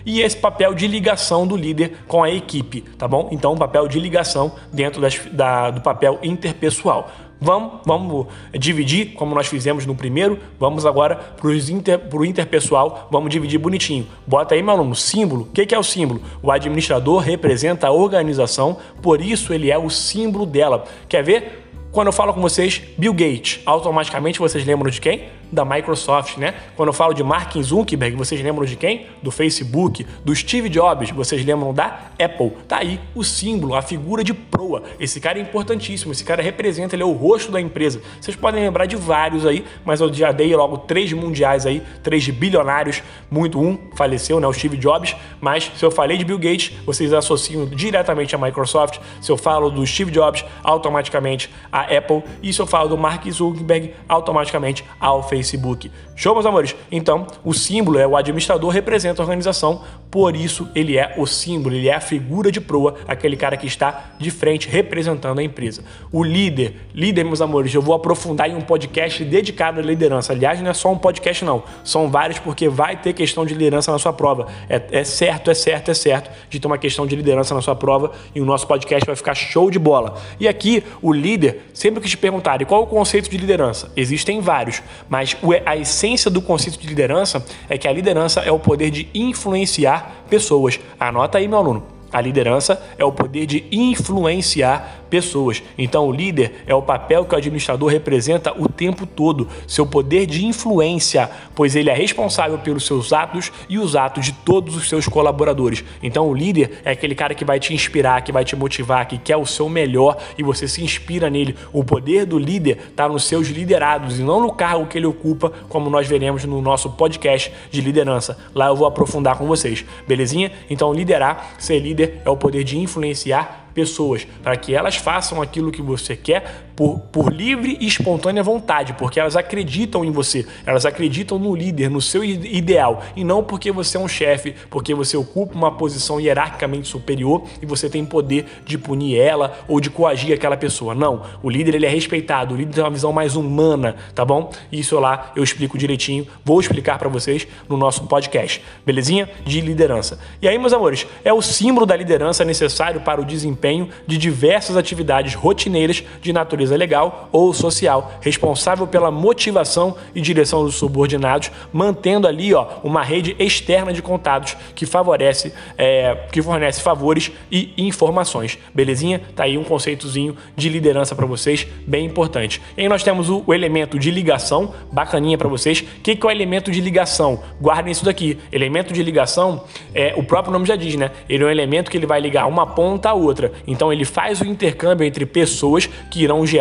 e 0.08 0.22
esse 0.22 0.38
papel 0.38 0.72
de 0.72 0.86
ligação 0.86 1.46
do 1.46 1.54
líder 1.54 1.98
com 2.08 2.24
a 2.24 2.30
equipe, 2.30 2.80
tá 2.96 3.06
bom? 3.06 3.28
Então, 3.30 3.52
um 3.52 3.58
papel 3.58 3.86
de 3.86 4.00
ligação 4.00 4.52
dentro 4.72 5.02
das, 5.02 5.20
da, 5.30 5.70
do 5.70 5.82
papel 5.82 6.18
interpessoal. 6.22 7.10
Vamos, 7.38 7.80
vamos 7.84 8.26
dividir, 8.54 9.12
como 9.12 9.34
nós 9.34 9.46
fizemos 9.46 9.84
no 9.84 9.94
primeiro, 9.94 10.38
vamos 10.58 10.86
agora 10.86 11.14
para 11.14 11.46
o 11.46 11.54
inter, 11.54 12.00
interpessoal, 12.26 13.06
vamos 13.12 13.28
dividir 13.30 13.58
bonitinho. 13.58 14.06
Bota 14.26 14.54
aí, 14.54 14.62
meu 14.62 14.72
aluno, 14.72 14.94
símbolo. 14.94 15.42
O 15.42 15.52
que, 15.52 15.66
que 15.66 15.74
é 15.74 15.78
o 15.78 15.84
símbolo? 15.84 16.22
O 16.42 16.50
administrador 16.50 17.20
representa 17.20 17.88
a 17.88 17.92
organização, 17.92 18.78
por 19.02 19.20
isso 19.20 19.52
ele 19.52 19.70
é 19.70 19.76
o 19.76 19.90
símbolo 19.90 20.46
dela. 20.46 20.84
Quer 21.06 21.22
ver? 21.22 21.68
Quando 21.92 22.08
eu 22.08 22.12
falo 22.12 22.32
com 22.32 22.40
vocês, 22.40 22.82
Bill 22.96 23.12
Gates, 23.12 23.60
automaticamente 23.66 24.38
vocês 24.38 24.64
lembram 24.64 24.90
de 24.90 25.00
quem? 25.00 25.24
Da 25.50 25.64
Microsoft, 25.64 26.36
né? 26.36 26.54
Quando 26.76 26.88
eu 26.88 26.92
falo 26.92 27.12
de 27.12 27.22
Mark 27.22 27.56
Zuckerberg, 27.56 28.16
vocês 28.16 28.40
lembram 28.40 28.64
de 28.64 28.76
quem? 28.76 29.06
Do 29.22 29.30
Facebook, 29.30 30.06
do 30.24 30.34
Steve 30.34 30.68
Jobs, 30.68 31.10
vocês 31.10 31.44
lembram 31.44 31.72
da 31.72 32.00
Apple. 32.18 32.52
Tá 32.66 32.78
aí 32.78 33.00
o 33.14 33.24
símbolo, 33.24 33.74
a 33.74 33.82
figura 33.82 34.22
de 34.22 34.34
proa. 34.34 34.82
Esse 35.00 35.20
cara 35.20 35.38
é 35.38 35.42
importantíssimo, 35.42 36.12
esse 36.12 36.24
cara 36.24 36.42
representa, 36.42 36.94
ele 36.94 37.02
é 37.02 37.06
o 37.06 37.12
rosto 37.12 37.50
da 37.50 37.60
empresa. 37.60 38.00
Vocês 38.20 38.36
podem 38.36 38.62
lembrar 38.62 38.86
de 38.86 38.96
vários 38.96 39.46
aí, 39.46 39.64
mas 39.84 40.00
eu 40.00 40.12
já 40.12 40.32
dei 40.32 40.54
logo 40.54 40.78
três 40.78 41.12
mundiais 41.12 41.66
aí, 41.66 41.82
três 42.02 42.28
bilionários, 42.28 43.02
muito 43.30 43.60
um 43.60 43.78
faleceu, 43.94 44.38
né, 44.40 44.46
o 44.46 44.52
Steve 44.52 44.76
Jobs, 44.76 45.16
mas 45.40 45.70
se 45.74 45.84
eu 45.84 45.90
falei 45.90 46.18
de 46.18 46.24
Bill 46.24 46.38
Gates, 46.38 46.72
vocês 46.84 47.12
associam 47.12 47.66
diretamente 47.66 48.34
a 48.34 48.38
Microsoft. 48.38 48.98
Se 49.20 49.30
eu 49.30 49.36
falo 49.36 49.70
do 49.70 49.86
Steve 49.86 50.10
Jobs, 50.10 50.44
automaticamente 50.62 51.50
a 51.72 51.82
Apple, 51.82 52.22
e 52.42 52.52
se 52.52 52.60
eu 52.60 52.66
falo 52.66 52.88
do 52.88 52.98
Mark 52.98 53.26
Zuckerberg, 53.30 53.94
automaticamente 54.08 54.84
ao 55.00 55.22
Facebook. 55.22 55.37
Facebook. 55.38 55.90
Show, 56.18 56.34
meus 56.34 56.46
amores? 56.46 56.74
Então, 56.90 57.28
o 57.44 57.54
símbolo 57.54 57.96
é 57.96 58.04
o 58.04 58.16
administrador 58.16 58.70
representa 58.70 59.22
a 59.22 59.24
organização, 59.24 59.84
por 60.10 60.34
isso 60.34 60.68
ele 60.74 60.98
é 60.98 61.14
o 61.16 61.24
símbolo, 61.26 61.76
ele 61.76 61.88
é 61.88 61.94
a 61.94 62.00
figura 62.00 62.50
de 62.50 62.60
proa, 62.60 62.96
aquele 63.06 63.36
cara 63.36 63.56
que 63.56 63.68
está 63.68 64.14
de 64.18 64.28
frente 64.32 64.68
representando 64.68 65.38
a 65.38 65.44
empresa. 65.44 65.84
O 66.10 66.24
líder, 66.24 66.74
líder, 66.92 67.22
meus 67.22 67.40
amores, 67.40 67.72
eu 67.72 67.80
vou 67.80 67.94
aprofundar 67.94 68.50
em 68.50 68.56
um 68.56 68.60
podcast 68.60 69.24
dedicado 69.24 69.78
à 69.78 69.82
liderança. 69.82 70.32
Aliás, 70.32 70.60
não 70.60 70.68
é 70.68 70.74
só 70.74 70.90
um 70.90 70.98
podcast, 70.98 71.44
não, 71.44 71.62
são 71.84 72.10
vários, 72.10 72.40
porque 72.40 72.68
vai 72.68 72.96
ter 72.96 73.12
questão 73.12 73.46
de 73.46 73.54
liderança 73.54 73.92
na 73.92 73.98
sua 74.00 74.12
prova. 74.12 74.48
É, 74.68 74.82
é 74.90 75.04
certo, 75.04 75.52
é 75.52 75.54
certo, 75.54 75.92
é 75.92 75.94
certo 75.94 76.32
de 76.50 76.58
ter 76.58 76.66
uma 76.66 76.78
questão 76.78 77.06
de 77.06 77.14
liderança 77.14 77.54
na 77.54 77.62
sua 77.62 77.76
prova 77.76 78.10
e 78.34 78.40
o 78.40 78.44
nosso 78.44 78.66
podcast 78.66 79.06
vai 79.06 79.14
ficar 79.14 79.36
show 79.36 79.70
de 79.70 79.78
bola. 79.78 80.16
E 80.40 80.48
aqui, 80.48 80.82
o 81.00 81.12
líder, 81.12 81.68
sempre 81.72 82.00
que 82.00 82.08
te 82.08 82.18
perguntarem 82.18 82.66
qual 82.66 82.80
é 82.80 82.84
o 82.84 82.88
conceito 82.88 83.30
de 83.30 83.36
liderança, 83.36 83.92
existem 83.96 84.40
vários, 84.40 84.82
mas 85.08 85.36
a 85.64 85.76
essência 85.76 86.07
do 86.30 86.40
conceito 86.40 86.78
de 86.78 86.86
liderança 86.86 87.44
é 87.68 87.76
que 87.76 87.86
a 87.86 87.92
liderança 87.92 88.40
é 88.40 88.50
o 88.50 88.58
poder 88.58 88.90
de 88.90 89.08
influenciar 89.14 90.24
pessoas. 90.28 90.80
Anota 90.98 91.38
aí, 91.38 91.46
meu 91.46 91.58
aluno. 91.58 91.98
A 92.10 92.20
liderança 92.20 92.82
é 92.96 93.04
o 93.04 93.12
poder 93.12 93.44
de 93.44 93.66
influenciar 93.70 95.04
pessoas. 95.08 95.62
Então, 95.76 96.06
o 96.06 96.12
líder 96.12 96.64
é 96.66 96.74
o 96.74 96.82
papel 96.82 97.24
que 97.24 97.34
o 97.34 97.38
administrador 97.38 97.90
representa 97.90 98.54
o 98.58 98.68
tempo 98.68 99.06
todo, 99.06 99.48
seu 99.66 99.86
poder 99.86 100.26
de 100.26 100.44
influência, 100.44 101.30
pois 101.54 101.74
ele 101.74 101.90
é 101.90 101.94
responsável 101.94 102.58
pelos 102.58 102.86
seus 102.86 103.12
atos 103.12 103.52
e 103.68 103.78
os 103.78 103.96
atos 103.96 104.26
de 104.26 104.32
todos 104.32 104.76
os 104.76 104.88
seus 104.88 105.06
colaboradores. 105.06 105.84
Então, 106.02 106.28
o 106.28 106.34
líder 106.34 106.80
é 106.84 106.92
aquele 106.92 107.14
cara 107.14 107.34
que 107.34 107.44
vai 107.44 107.58
te 107.58 107.74
inspirar, 107.74 108.22
que 108.22 108.32
vai 108.32 108.44
te 108.44 108.54
motivar, 108.54 109.06
que 109.06 109.18
quer 109.18 109.36
o 109.36 109.46
seu 109.46 109.68
melhor 109.68 110.16
e 110.36 110.42
você 110.42 110.68
se 110.68 110.82
inspira 110.82 111.30
nele. 111.30 111.56
O 111.72 111.82
poder 111.82 112.26
do 112.26 112.38
líder 112.38 112.78
está 112.90 113.08
nos 113.08 113.24
seus 113.24 113.48
liderados 113.48 114.18
e 114.18 114.22
não 114.22 114.40
no 114.40 114.52
cargo 114.52 114.86
que 114.86 114.98
ele 114.98 115.06
ocupa, 115.06 115.52
como 115.68 115.90
nós 115.90 116.06
veremos 116.06 116.44
no 116.44 116.60
nosso 116.60 116.90
podcast 116.90 117.52
de 117.70 117.80
liderança. 117.80 118.38
Lá 118.54 118.66
eu 118.68 118.76
vou 118.76 118.86
aprofundar 118.86 119.36
com 119.36 119.46
vocês, 119.46 119.84
belezinha? 120.06 120.52
Então, 120.68 120.92
liderar, 120.92 121.54
ser 121.58 121.78
líder 121.78 122.20
é 122.24 122.30
o 122.30 122.36
poder 122.36 122.64
de 122.64 122.78
influenciar 122.78 123.67
pessoas, 123.78 124.26
para 124.42 124.56
que 124.56 124.74
elas 124.74 124.96
façam 124.96 125.40
aquilo 125.40 125.70
que 125.70 125.80
você 125.80 126.16
quer 126.16 126.67
por, 126.78 127.00
por 127.10 127.32
livre 127.32 127.76
e 127.80 127.86
espontânea 127.88 128.40
vontade, 128.40 128.92
porque 128.92 129.18
elas 129.18 129.34
acreditam 129.34 130.04
em 130.04 130.12
você, 130.12 130.46
elas 130.64 130.86
acreditam 130.86 131.36
no 131.36 131.52
líder, 131.52 131.90
no 131.90 132.00
seu 132.00 132.24
ideal, 132.24 133.02
e 133.16 133.24
não 133.24 133.42
porque 133.42 133.72
você 133.72 133.96
é 133.96 134.00
um 134.00 134.06
chefe, 134.06 134.54
porque 134.70 134.94
você 134.94 135.16
ocupa 135.16 135.54
uma 135.54 135.72
posição 135.72 136.20
hierarquicamente 136.20 136.86
superior 136.86 137.42
e 137.60 137.66
você 137.66 137.90
tem 137.90 138.04
poder 138.04 138.46
de 138.64 138.78
punir 138.78 139.18
ela 139.18 139.58
ou 139.66 139.80
de 139.80 139.90
coagir 139.90 140.32
aquela 140.32 140.56
pessoa. 140.56 140.94
Não, 140.94 141.22
o 141.42 141.50
líder 141.50 141.74
ele 141.74 141.86
é 141.86 141.88
respeitado, 141.88 142.54
o 142.54 142.56
líder 142.56 142.74
tem 142.74 142.84
uma 142.84 142.90
visão 142.90 143.12
mais 143.12 143.34
humana, 143.34 143.96
tá 144.14 144.24
bom? 144.24 144.52
Isso 144.70 144.98
lá 145.00 145.32
eu 145.34 145.42
explico 145.42 145.76
direitinho, 145.76 146.26
vou 146.44 146.60
explicar 146.60 146.96
para 146.96 147.08
vocês 147.08 147.46
no 147.68 147.76
nosso 147.76 148.04
podcast, 148.04 148.62
belezinha? 148.86 149.28
De 149.44 149.60
liderança. 149.60 150.20
E 150.40 150.46
aí, 150.46 150.56
meus 150.56 150.72
amores, 150.72 151.06
é 151.24 151.32
o 151.32 151.42
símbolo 151.42 151.84
da 151.84 151.96
liderança 151.96 152.44
necessário 152.44 153.00
para 153.00 153.20
o 153.20 153.24
desempenho 153.24 153.48
desempenho 153.48 153.88
de 154.06 154.18
diversas 154.18 154.76
atividades 154.76 155.34
rotineiras 155.34 156.02
de 156.20 156.32
natureza 156.32 156.67
legal 156.76 157.28
ou 157.32 157.52
social, 157.52 158.12
responsável 158.20 158.86
pela 158.86 159.10
motivação 159.10 159.96
e 160.14 160.20
direção 160.20 160.64
dos 160.64 160.74
subordinados, 160.74 161.50
mantendo 161.72 162.26
ali 162.26 162.54
ó, 162.54 162.66
uma 162.82 163.02
rede 163.02 163.36
externa 163.38 163.92
de 163.92 164.02
contatos 164.02 164.56
que 164.74 164.86
favorece, 164.86 165.52
é, 165.76 166.26
que 166.32 166.42
fornece 166.42 166.80
favores 166.80 167.32
e 167.50 167.72
informações. 167.76 168.58
Belezinha? 168.74 169.20
Tá 169.34 169.44
aí 169.44 169.56
um 169.56 169.64
conceitozinho 169.64 170.36
de 170.56 170.68
liderança 170.68 171.14
para 171.14 171.26
vocês, 171.26 171.66
bem 171.86 172.06
importante. 172.06 172.60
E 172.76 172.82
aí 172.82 172.88
nós 172.88 173.02
temos 173.02 173.28
o, 173.28 173.42
o 173.46 173.54
elemento 173.54 173.98
de 173.98 174.10
ligação, 174.10 174.74
bacaninha 174.92 175.38
para 175.38 175.48
vocês. 175.48 175.80
O 175.80 176.00
que, 176.02 176.16
que 176.16 176.26
é 176.26 176.28
o 176.28 176.30
elemento 176.30 176.70
de 176.70 176.80
ligação? 176.80 177.42
Guardem 177.60 177.92
isso 177.92 178.04
daqui. 178.04 178.38
Elemento 178.52 178.92
de 178.92 179.02
ligação, 179.02 179.64
é, 179.94 180.14
o 180.16 180.22
próprio 180.22 180.52
nome 180.52 180.66
já 180.66 180.76
diz, 180.76 180.94
né? 180.96 181.10
Ele 181.28 181.44
é 181.44 181.46
um 181.46 181.50
elemento 181.50 181.90
que 181.90 181.96
ele 181.96 182.06
vai 182.06 182.20
ligar 182.20 182.46
uma 182.46 182.66
ponta 182.66 183.10
à 183.10 183.14
outra. 183.14 183.52
Então 183.66 183.92
ele 183.92 184.04
faz 184.04 184.40
o 184.40 184.44
intercâmbio 184.44 185.06
entre 185.06 185.24
pessoas 185.26 185.86
que 186.10 186.22
irão 186.22 186.46
gerar 186.46 186.57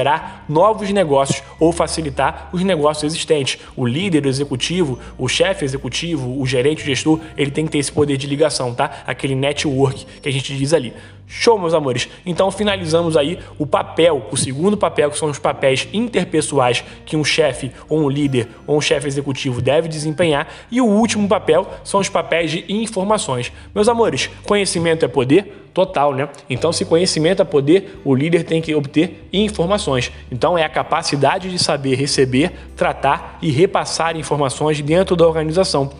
novos 0.47 0.89
negócios 0.91 1.43
ou 1.59 1.71
facilitar 1.71 2.49
os 2.51 2.63
negócios 2.63 3.03
existentes. 3.03 3.59
O 3.75 3.85
líder 3.85 4.25
o 4.25 4.29
executivo, 4.29 4.99
o 5.17 5.27
chefe 5.27 5.65
executivo, 5.65 6.39
o 6.39 6.45
gerente, 6.45 6.83
o 6.83 6.85
gestor, 6.85 7.19
ele 7.37 7.51
tem 7.51 7.65
que 7.65 7.71
ter 7.71 7.79
esse 7.79 7.91
poder 7.91 8.17
de 8.17 8.27
ligação, 8.27 8.73
tá? 8.73 9.03
Aquele 9.05 9.35
network 9.35 10.05
que 10.21 10.29
a 10.29 10.31
gente 10.31 10.55
diz 10.55 10.73
ali. 10.73 10.93
Show, 11.29 11.59
meus 11.59 11.73
amores. 11.73 12.07
Então 12.25 12.49
finalizamos 12.49 13.17
aí 13.17 13.37
o 13.59 13.65
papel, 13.65 14.25
o 14.31 14.37
segundo 14.37 14.77
papel, 14.77 15.11
que 15.11 15.17
são 15.17 15.29
os 15.29 15.37
papéis 15.37 15.85
interpessoais 15.91 16.85
que 17.05 17.17
um 17.17 17.23
chefe 17.23 17.69
ou 17.89 17.99
um 17.99 18.09
líder 18.09 18.47
ou 18.65 18.77
um 18.77 18.81
chefe 18.81 19.07
executivo 19.07 19.61
deve 19.61 19.89
desempenhar, 19.89 20.47
e 20.71 20.79
o 20.79 20.85
último 20.85 21.27
papel 21.27 21.67
são 21.83 21.99
os 21.99 22.07
papéis 22.07 22.51
de 22.51 22.65
informações. 22.69 23.51
Meus 23.75 23.89
amores, 23.89 24.29
conhecimento 24.45 25.03
é 25.03 25.07
poder? 25.09 25.66
Total, 25.77 26.11
né? 26.11 26.27
Então, 26.49 26.73
se 26.73 26.83
conhecimento 26.85 27.39
é 27.39 27.45
poder, 27.45 28.01
o 28.03 28.15
líder 28.15 28.43
tem 28.43 28.59
que 28.63 28.73
obter 28.73 29.29
informações. 29.31 30.11
Então, 30.31 30.57
é 30.57 30.63
a 30.63 30.69
capacidade 30.69 31.51
de 31.51 31.59
saber 31.59 31.93
receber, 31.93 32.51
tratar 32.75 33.37
e 33.43 33.51
repassar 33.51 34.17
informações 34.17 34.81
dentro 34.81 35.15
da 35.15 35.27
organização. 35.27 35.91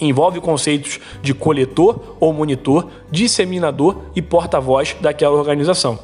Envolve 0.00 0.40
conceitos 0.40 0.98
de 1.22 1.32
coletor 1.32 2.16
ou 2.18 2.32
monitor, 2.32 2.88
disseminador 3.12 4.06
e 4.16 4.20
porta-voz 4.20 4.96
daquela 5.00 5.36
organização 5.36 6.00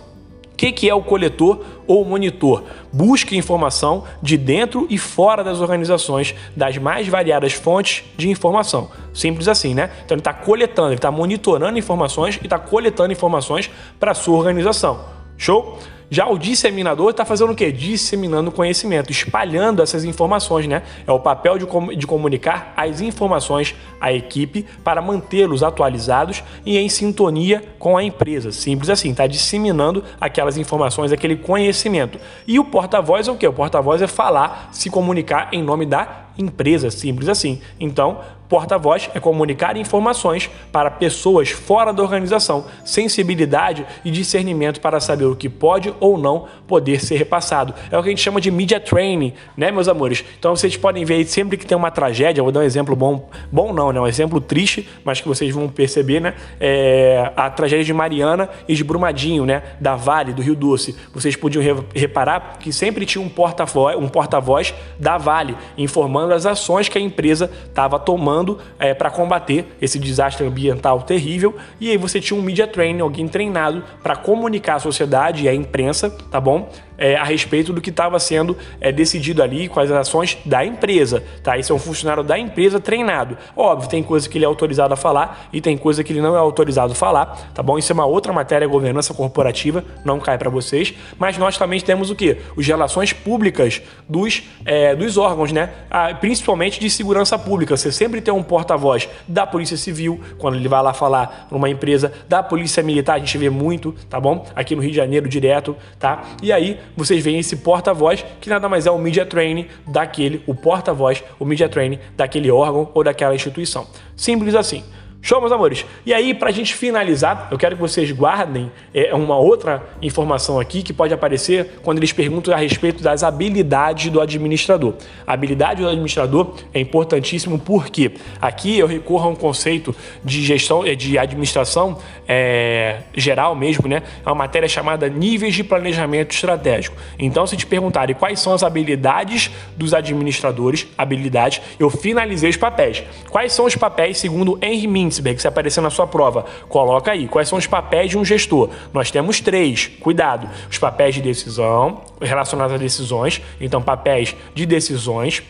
que, 0.58 0.72
que 0.72 0.90
é 0.90 0.94
o 0.94 1.00
coletor 1.00 1.64
ou 1.86 2.04
monitor? 2.04 2.64
Busca 2.92 3.36
informação 3.36 4.02
de 4.20 4.36
dentro 4.36 4.88
e 4.90 4.98
fora 4.98 5.44
das 5.44 5.60
organizações, 5.60 6.34
das 6.56 6.76
mais 6.76 7.06
variadas 7.06 7.52
fontes 7.52 8.02
de 8.16 8.28
informação. 8.28 8.90
Simples 9.18 9.48
assim, 9.48 9.74
né? 9.74 9.90
Então 10.04 10.14
ele 10.14 10.20
está 10.20 10.32
coletando, 10.32 10.88
ele 10.88 10.96
está 10.96 11.10
monitorando 11.10 11.76
informações 11.76 12.38
e 12.40 12.44
está 12.44 12.58
coletando 12.58 13.12
informações 13.12 13.70
para 13.98 14.14
sua 14.14 14.38
organização. 14.38 15.00
Show? 15.36 15.78
Já 16.10 16.26
o 16.26 16.38
disseminador 16.38 17.10
está 17.10 17.22
fazendo 17.24 17.52
o 17.52 17.54
quê? 17.54 17.70
Disseminando 17.70 18.50
conhecimento, 18.50 19.10
espalhando 19.10 19.82
essas 19.82 20.04
informações, 20.04 20.66
né? 20.66 20.82
É 21.06 21.12
o 21.12 21.20
papel 21.20 21.58
de, 21.58 21.66
com 21.66 21.88
de 21.88 22.06
comunicar 22.06 22.72
as 22.74 23.02
informações 23.02 23.74
à 24.00 24.10
equipe 24.10 24.64
para 24.82 25.02
mantê-los 25.02 25.62
atualizados 25.62 26.42
e 26.64 26.78
em 26.78 26.88
sintonia 26.88 27.62
com 27.78 27.94
a 27.94 28.02
empresa. 28.02 28.50
Simples 28.52 28.88
assim, 28.88 29.10
está 29.10 29.26
disseminando 29.26 30.02
aquelas 30.18 30.56
informações, 30.56 31.12
aquele 31.12 31.36
conhecimento. 31.36 32.18
E 32.46 32.58
o 32.58 32.64
porta-voz 32.64 33.28
é 33.28 33.32
o 33.32 33.36
quê? 33.36 33.46
O 33.46 33.52
porta-voz 33.52 34.00
é 34.00 34.06
falar, 34.06 34.70
se 34.72 34.88
comunicar 34.88 35.50
em 35.52 35.62
nome 35.62 35.84
da 35.84 36.28
empresa, 36.38 36.90
simples 36.90 37.28
assim. 37.28 37.60
Então, 37.78 38.20
porta-voz 38.48 39.10
é 39.14 39.20
comunicar 39.20 39.76
informações 39.76 40.50
para 40.72 40.90
pessoas 40.90 41.50
fora 41.50 41.92
da 41.92 42.02
organização, 42.02 42.64
sensibilidade 42.84 43.86
e 44.04 44.10
discernimento 44.10 44.80
para 44.80 45.00
saber 45.00 45.26
o 45.26 45.36
que 45.36 45.48
pode 45.48 45.92
ou 46.00 46.16
não 46.16 46.46
poder 46.66 47.00
ser 47.00 47.16
repassado. 47.16 47.74
É 47.90 47.98
o 47.98 48.02
que 48.02 48.08
a 48.08 48.10
gente 48.10 48.22
chama 48.22 48.40
de 48.40 48.50
media 48.50 48.80
training, 48.80 49.34
né, 49.56 49.70
meus 49.70 49.88
amores? 49.88 50.24
Então 50.38 50.56
vocês 50.56 50.76
podem 50.76 51.04
ver 51.04 51.24
sempre 51.26 51.56
que 51.56 51.66
tem 51.66 51.76
uma 51.76 51.90
tragédia, 51.90 52.42
vou 52.42 52.52
dar 52.52 52.60
um 52.60 52.64
exemplo 52.64 52.96
bom, 52.96 53.28
bom 53.52 53.72
não, 53.72 53.92
né, 53.92 54.00
um 54.00 54.06
exemplo 54.06 54.40
triste, 54.40 54.88
mas 55.04 55.20
que 55.20 55.28
vocês 55.28 55.54
vão 55.54 55.68
perceber, 55.68 56.20
né, 56.20 56.34
é 56.60 57.32
a 57.36 57.50
tragédia 57.50 57.84
de 57.84 57.92
Mariana 57.92 58.48
e 58.66 58.74
de 58.74 58.84
Brumadinho, 58.84 59.44
né, 59.44 59.62
da 59.80 59.96
Vale, 59.96 60.32
do 60.32 60.42
Rio 60.42 60.54
Doce. 60.54 60.96
Vocês 61.12 61.36
podiam 61.36 61.84
reparar 61.94 62.58
que 62.58 62.72
sempre 62.72 63.04
tinha 63.04 63.22
um 63.22 63.28
porta-voz, 63.28 63.96
um 63.96 64.08
porta-voz 64.08 64.74
da 64.98 65.18
Vale 65.18 65.56
informando 65.76 66.28
das 66.28 66.46
ações 66.46 66.88
que 66.88 66.96
a 66.96 67.00
empresa 67.00 67.50
estava 67.68 67.98
tomando 67.98 68.37
é, 68.78 68.94
para 68.94 69.10
combater 69.10 69.66
esse 69.80 69.98
desastre 69.98 70.46
ambiental 70.46 71.02
terrível. 71.02 71.56
E 71.80 71.90
aí 71.90 71.96
você 71.96 72.20
tinha 72.20 72.38
um 72.38 72.42
media 72.42 72.66
training, 72.66 73.00
alguém 73.00 73.26
treinado 73.28 73.82
para 74.02 74.16
comunicar 74.16 74.76
à 74.76 74.78
sociedade 74.78 75.44
e 75.44 75.48
à 75.48 75.54
imprensa, 75.54 76.10
tá 76.30 76.40
bom? 76.40 76.70
É, 76.98 77.14
a 77.16 77.22
respeito 77.22 77.72
do 77.72 77.80
que 77.80 77.90
estava 77.90 78.18
sendo 78.18 78.56
é, 78.80 78.90
decidido 78.90 79.42
ali, 79.42 79.68
com 79.68 79.78
as 79.78 79.90
ações 79.90 80.36
da 80.44 80.64
empresa, 80.64 81.22
tá? 81.42 81.56
Esse 81.56 81.70
é 81.70 81.74
um 81.74 81.78
funcionário 81.78 82.24
da 82.24 82.38
empresa 82.38 82.80
treinado. 82.80 83.38
Óbvio, 83.56 83.88
tem 83.88 84.02
coisa 84.02 84.28
que 84.28 84.36
ele 84.36 84.44
é 84.44 84.48
autorizado 84.48 84.92
a 84.92 84.96
falar 84.96 85.48
e 85.52 85.60
tem 85.60 85.78
coisa 85.78 86.02
que 86.02 86.12
ele 86.12 86.20
não 86.20 86.34
é 86.34 86.38
autorizado 86.38 86.92
a 86.92 86.96
falar, 86.96 87.50
tá 87.54 87.62
bom? 87.62 87.78
Isso 87.78 87.92
é 87.92 87.94
uma 87.94 88.04
outra 88.04 88.32
matéria, 88.32 88.66
governança 88.66 89.14
corporativa, 89.14 89.84
não 90.04 90.18
cai 90.18 90.36
para 90.36 90.50
vocês. 90.50 90.92
Mas 91.18 91.38
nós 91.38 91.56
também 91.56 91.80
temos 91.80 92.10
o 92.10 92.16
que? 92.16 92.36
Os 92.56 92.66
relações 92.66 93.12
públicas 93.12 93.80
dos, 94.08 94.42
é, 94.64 94.96
dos 94.96 95.16
órgãos, 95.16 95.52
né? 95.52 95.70
Ah, 95.88 96.12
principalmente 96.14 96.80
de 96.80 96.90
segurança 96.90 97.38
pública. 97.38 97.76
Você 97.76 97.92
sempre 97.92 98.20
tem 98.20 98.34
um 98.34 98.42
porta-voz 98.42 99.08
da 99.28 99.46
Polícia 99.46 99.76
Civil, 99.76 100.20
quando 100.38 100.56
ele 100.56 100.68
vai 100.68 100.82
lá 100.82 100.92
falar 100.92 101.46
numa 101.50 101.70
empresa, 101.70 102.12
da 102.28 102.42
Polícia 102.42 102.82
Militar, 102.82 103.14
a 103.14 103.18
gente 103.18 103.38
vê 103.38 103.48
muito, 103.48 103.94
tá 104.10 104.18
bom? 104.18 104.46
Aqui 104.54 104.74
no 104.74 104.82
Rio 104.82 104.90
de 104.90 104.96
Janeiro, 104.96 105.28
direto, 105.28 105.76
tá? 105.98 106.22
E 106.42 106.52
aí 106.52 106.80
vocês 106.96 107.22
veem 107.22 107.38
esse 107.38 107.56
porta-voz, 107.56 108.24
que 108.40 108.48
nada 108.48 108.68
mais 108.68 108.86
é 108.86 108.90
o 108.90 108.98
media 108.98 109.24
training 109.24 109.66
daquele, 109.86 110.42
o 110.46 110.54
porta-voz, 110.54 111.22
o 111.38 111.44
media 111.44 111.68
training 111.68 111.98
daquele 112.16 112.50
órgão 112.50 112.90
ou 112.94 113.04
daquela 113.04 113.34
instituição. 113.34 113.86
Simples 114.16 114.54
assim. 114.54 114.84
Show, 115.20 115.40
meus 115.40 115.50
amores? 115.50 115.84
E 116.06 116.14
aí, 116.14 116.32
para 116.32 116.48
a 116.48 116.52
gente 116.52 116.74
finalizar, 116.74 117.48
eu 117.50 117.58
quero 117.58 117.74
que 117.74 117.82
vocês 117.82 118.10
guardem 118.12 118.70
é, 118.94 119.12
uma 119.12 119.36
outra 119.36 119.82
informação 120.00 120.60
aqui 120.60 120.80
que 120.80 120.92
pode 120.92 121.12
aparecer 121.12 121.80
quando 121.82 121.98
eles 121.98 122.12
perguntam 122.12 122.54
a 122.54 122.56
respeito 122.56 123.02
das 123.02 123.24
habilidades 123.24 124.10
do 124.10 124.20
administrador. 124.20 124.94
A 125.26 125.32
habilidade 125.32 125.82
do 125.82 125.88
administrador 125.88 126.54
é 126.72 126.80
importantíssimo 126.80 127.58
porque 127.58 128.12
aqui 128.40 128.78
eu 128.78 128.86
recorro 128.86 129.28
a 129.28 129.32
um 129.32 129.34
conceito 129.34 129.94
de 130.24 130.40
gestão, 130.42 130.86
é, 130.86 130.94
de 130.94 131.18
administração 131.18 131.98
é, 132.26 133.00
geral 133.12 133.56
mesmo, 133.56 133.88
né? 133.88 134.04
É 134.24 134.28
uma 134.28 134.36
matéria 134.36 134.68
chamada 134.68 135.08
níveis 135.08 135.54
de 135.54 135.64
planejamento 135.64 136.32
estratégico. 136.32 136.96
Então, 137.18 137.44
se 137.44 137.56
te 137.56 137.66
perguntarem 137.66 138.14
quais 138.14 138.38
são 138.38 138.54
as 138.54 138.62
habilidades 138.62 139.50
dos 139.76 139.92
administradores, 139.92 140.86
habilidades, 140.96 141.60
eu 141.78 141.90
finalizei 141.90 142.50
os 142.50 142.56
papéis. 142.56 143.02
Quais 143.28 143.52
são 143.52 143.66
os 143.66 143.74
papéis 143.74 144.18
segundo 144.18 144.56
Henry 144.62 144.86
Min 144.86 145.07
Ginsberg, 145.08 145.40
se 145.40 145.48
aparecer 145.48 145.80
na 145.80 145.90
sua 145.90 146.06
prova, 146.06 146.44
coloca 146.68 147.10
aí. 147.10 147.26
Quais 147.26 147.48
são 147.48 147.58
os 147.58 147.66
papéis 147.66 148.10
de 148.10 148.18
um 148.18 148.24
gestor? 148.24 148.70
Nós 148.92 149.10
temos 149.10 149.40
três. 149.40 149.86
Cuidado. 150.00 150.48
Os 150.70 150.78
papéis 150.78 151.14
de 151.14 151.22
decisão, 151.22 152.02
relacionados 152.20 152.74
a 152.74 152.78
decisões. 152.78 153.40
Então, 153.60 153.82
papéis 153.82 154.36
de 154.54 154.66
decisões, 154.66 155.42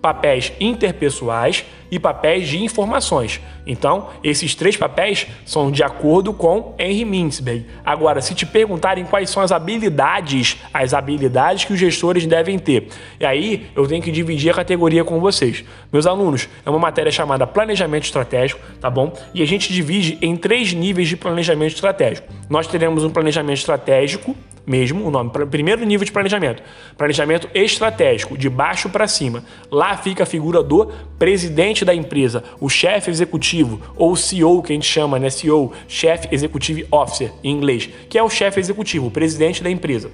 papéis 0.00 0.52
interpessoais 0.60 1.64
e 1.90 1.98
papéis 1.98 2.48
de 2.48 2.62
informações. 2.62 3.40
Então, 3.66 4.08
esses 4.22 4.54
três 4.54 4.76
papéis 4.76 5.26
são 5.44 5.70
de 5.70 5.82
acordo 5.82 6.32
com 6.32 6.74
Henry 6.78 7.04
Mintzberg. 7.04 7.66
Agora, 7.84 8.20
se 8.20 8.34
te 8.34 8.46
perguntarem 8.46 9.04
quais 9.04 9.30
são 9.30 9.42
as 9.42 9.50
habilidades, 9.50 10.56
as 10.72 10.94
habilidades 10.94 11.64
que 11.64 11.72
os 11.72 11.78
gestores 11.78 12.26
devem 12.26 12.58
ter, 12.58 12.88
e 13.18 13.26
aí 13.26 13.66
eu 13.74 13.86
tenho 13.86 14.02
que 14.02 14.12
dividir 14.12 14.50
a 14.50 14.54
categoria 14.54 15.04
com 15.04 15.18
vocês. 15.18 15.64
Meus 15.92 16.06
alunos, 16.06 16.48
é 16.64 16.70
uma 16.70 16.78
matéria 16.78 17.10
chamada 17.10 17.46
Planejamento 17.46 18.04
Estratégico, 18.04 18.60
tá 18.80 18.88
bom? 18.88 19.12
E 19.34 19.42
a 19.42 19.46
gente 19.46 19.72
divide 19.72 20.18
em 20.22 20.36
três 20.36 20.72
níveis 20.72 21.08
de 21.08 21.16
planejamento 21.16 21.74
estratégico. 21.74 22.28
Nós 22.48 22.66
teremos 22.66 23.02
um 23.04 23.10
planejamento 23.10 23.58
estratégico 23.58 24.36
mesmo 24.66 25.06
o 25.06 25.10
nome, 25.10 25.30
primeiro 25.50 25.84
nível 25.84 26.04
de 26.04 26.12
planejamento. 26.12 26.62
Planejamento 26.98 27.48
estratégico, 27.54 28.36
de 28.36 28.50
baixo 28.50 28.88
para 28.88 29.06
cima. 29.06 29.44
Lá 29.70 29.96
fica 29.96 30.24
a 30.24 30.26
figura 30.26 30.62
do 30.62 30.92
presidente 31.18 31.84
da 31.84 31.94
empresa, 31.94 32.42
o 32.60 32.68
chefe 32.68 33.10
executivo, 33.10 33.80
ou 33.96 34.16
CEO, 34.16 34.62
que 34.62 34.72
a 34.72 34.74
gente 34.74 34.86
chama, 34.86 35.18
né? 35.18 35.30
CEO, 35.30 35.72
Chief 35.86 36.26
Executive 36.30 36.86
Officer, 36.90 37.32
em 37.44 37.52
inglês, 37.52 37.88
que 38.08 38.18
é 38.18 38.22
o 38.22 38.28
chefe 38.28 38.58
executivo, 38.58 39.06
o 39.06 39.10
presidente 39.10 39.62
da 39.62 39.70
empresa. 39.70 40.10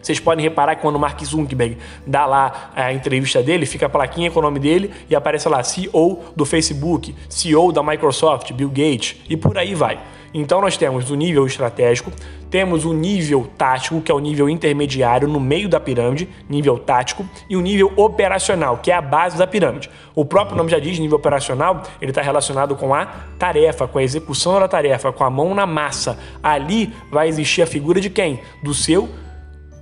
Vocês 0.00 0.18
podem 0.18 0.42
reparar 0.42 0.76
que 0.76 0.82
quando 0.82 0.96
o 0.96 0.98
Mark 0.98 1.22
Zuckerberg 1.22 1.76
dá 2.06 2.24
lá 2.24 2.70
a 2.74 2.92
entrevista 2.92 3.42
dele, 3.42 3.66
fica 3.66 3.86
a 3.86 3.88
plaquinha 3.88 4.30
com 4.30 4.38
o 4.38 4.42
nome 4.42 4.58
dele 4.58 4.90
e 5.10 5.14
aparece 5.14 5.48
lá 5.48 5.62
CEO 5.62 6.24
do 6.34 6.46
Facebook, 6.46 7.14
CEO 7.28 7.70
da 7.70 7.82
Microsoft, 7.82 8.50
Bill 8.52 8.70
Gates 8.70 9.16
e 9.28 9.36
por 9.36 9.58
aí 9.58 9.74
vai. 9.74 10.00
Então 10.32 10.60
nós 10.60 10.76
temos 10.76 11.10
o 11.10 11.14
nível 11.14 11.46
estratégico, 11.46 12.12
temos 12.50 12.84
o 12.84 12.92
nível 12.92 13.48
tático, 13.56 14.00
que 14.00 14.10
é 14.10 14.14
o 14.14 14.18
nível 14.18 14.48
intermediário 14.48 15.28
no 15.28 15.40
meio 15.40 15.68
da 15.68 15.80
pirâmide, 15.80 16.28
nível 16.48 16.78
tático, 16.78 17.28
e 17.48 17.56
o 17.56 17.60
nível 17.60 17.92
operacional, 17.96 18.78
que 18.78 18.90
é 18.90 18.94
a 18.94 19.00
base 19.00 19.36
da 19.36 19.46
pirâmide. 19.46 19.90
O 20.14 20.24
próprio 20.24 20.56
nome 20.56 20.70
já 20.70 20.78
diz, 20.78 20.98
nível 20.98 21.18
operacional, 21.18 21.82
ele 22.00 22.10
está 22.10 22.22
relacionado 22.22 22.76
com 22.76 22.94
a 22.94 23.06
tarefa, 23.38 23.86
com 23.86 23.98
a 23.98 24.02
execução 24.02 24.58
da 24.58 24.68
tarefa, 24.68 25.12
com 25.12 25.24
a 25.24 25.30
mão 25.30 25.54
na 25.54 25.66
massa. 25.66 26.18
Ali 26.42 26.92
vai 27.10 27.28
existir 27.28 27.62
a 27.62 27.66
figura 27.66 28.00
de 28.00 28.10
quem? 28.10 28.40
Do 28.62 28.74
seu 28.74 29.08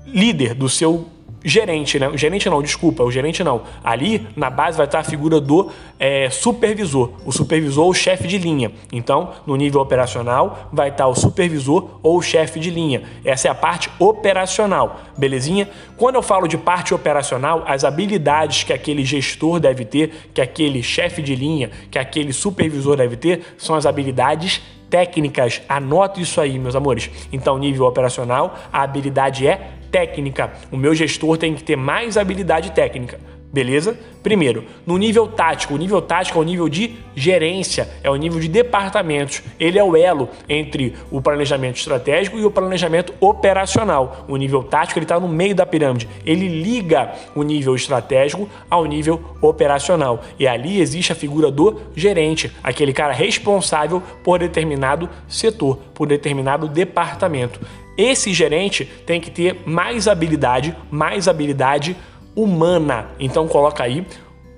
líder, 0.07 0.55
do 0.55 0.69
seu 0.69 1.07
gerente, 1.45 1.99
né? 1.99 2.09
O 2.09 2.17
gerente 2.17 2.49
não, 2.49 2.63
desculpa, 2.63 3.03
o 3.03 3.11
gerente 3.11 3.45
não. 3.45 3.63
Ali 3.83 4.27
na 4.37 4.51
base 4.51 4.77
vai 4.77 4.87
estar 4.87 5.01
a 5.01 5.05
figura 5.05 5.41
do 5.41 5.71
é, 5.99 6.29
supervisor, 6.31 7.13
o 7.25 7.33
supervisor 7.33 7.87
ou 7.87 7.95
chefe 7.95 8.27
de 8.27 8.39
linha. 8.39 8.73
Então, 8.93 9.33
no 9.47 9.57
nível 9.57 9.81
operacional, 9.81 10.69
vai 10.73 10.89
estar 10.89 11.07
o 11.07 11.15
supervisor 11.15 11.99
ou 12.03 12.19
o 12.19 12.23
chefe 12.23 12.59
de 12.59 12.71
linha. 12.71 13.03
Essa 13.25 13.49
é 13.49 13.51
a 13.51 13.55
parte 13.55 13.91
operacional, 13.99 15.01
belezinha? 15.17 15.69
Quando 15.97 16.17
eu 16.17 16.23
falo 16.23 16.47
de 16.49 16.59
parte 16.59 16.93
operacional, 16.95 17.63
as 17.67 17.85
habilidades 17.85 18.65
que 18.65 18.73
aquele 18.73 19.05
gestor 19.05 19.61
deve 19.61 19.85
ter, 19.85 20.31
que 20.35 20.41
aquele 20.41 20.83
chefe 20.83 21.23
de 21.23 21.35
linha, 21.35 21.71
que 21.91 21.99
aquele 21.99 22.33
supervisor 22.33 22.97
deve 22.97 23.17
ter, 23.17 23.55
são 23.57 23.77
as 23.77 23.87
habilidades 23.87 24.61
técnicas. 24.91 25.61
Anote 25.69 26.21
isso 26.21 26.41
aí, 26.41 26.59
meus 26.59 26.75
amores. 26.75 27.11
Então, 27.33 27.59
nível 27.59 27.87
operacional, 27.87 28.59
a 28.73 28.83
habilidade 28.83 29.47
é 29.47 29.78
técnica. 29.91 30.53
O 30.71 30.77
meu 30.77 30.95
gestor 30.95 31.37
tem 31.37 31.55
que 31.55 31.63
ter 31.63 31.77
mais 31.77 32.17
habilidade 32.17 32.73
técnica. 32.73 33.19
Beleza? 33.51 33.99
Primeiro, 34.23 34.65
no 34.87 34.99
nível 34.99 35.27
tático. 35.27 35.73
O 35.73 35.79
nível 35.79 36.03
tático 36.03 36.39
é 36.39 36.43
o 36.43 36.45
nível 36.45 36.69
de 36.69 36.97
gerência, 37.17 37.89
é 38.03 38.11
o 38.11 38.17
nível 38.17 38.39
de 38.39 38.47
departamentos. 38.47 39.43
Ele 39.59 39.79
é 39.79 39.83
o 39.83 39.97
elo 39.97 40.29
entre 40.47 40.95
o 41.11 41.23
planejamento 41.23 41.77
estratégico 41.77 42.39
e 42.39 42.45
o 42.45 42.51
planejamento 42.51 43.15
operacional. 43.21 44.27
O 44.29 44.37
nível 44.37 44.63
tático 44.63 45.01
está 45.01 45.19
no 45.19 45.29
meio 45.29 45.55
da 45.55 45.65
pirâmide. 45.65 46.07
Ele 46.27 46.47
liga 46.47 47.15
o 47.35 47.43
nível 47.43 47.75
estratégico 47.75 48.47
ao 48.69 48.85
nível 48.85 49.19
operacional. 49.41 50.23
E 50.39 50.47
ali 50.47 50.79
existe 50.79 51.13
a 51.13 51.17
figura 51.17 51.51
do 51.51 51.81
gerente, 51.97 52.53
aquele 52.63 52.93
cara 52.93 53.15
responsável 53.15 54.03
por 54.23 54.39
determinado 54.41 55.09
setor, 55.27 55.79
por 55.95 56.07
determinado 56.07 56.69
departamento. 56.69 57.61
Esse 57.99 58.33
gerente 58.33 58.85
tem 59.05 59.21
que 59.21 59.29
ter 59.29 59.61
mais 59.67 60.07
habilidade, 60.07 60.75
mais 60.89 61.27
habilidade 61.27 61.97
humana. 62.37 63.09
Então 63.19 63.49
coloca 63.49 63.83
aí 63.83 64.07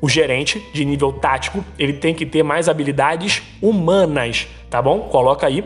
o 0.03 0.09
gerente 0.09 0.63
de 0.75 0.85
nível 0.85 1.11
tático, 1.13 1.65
ele 1.79 1.95
tem 1.95 2.15
que 2.15 2.27
ter 2.27 2.43
mais 2.43 2.69
habilidades 2.69 3.43
humanas, 3.61 4.47
tá 4.69 4.81
bom? 4.81 5.01
Coloca 5.01 5.47
aí. 5.47 5.65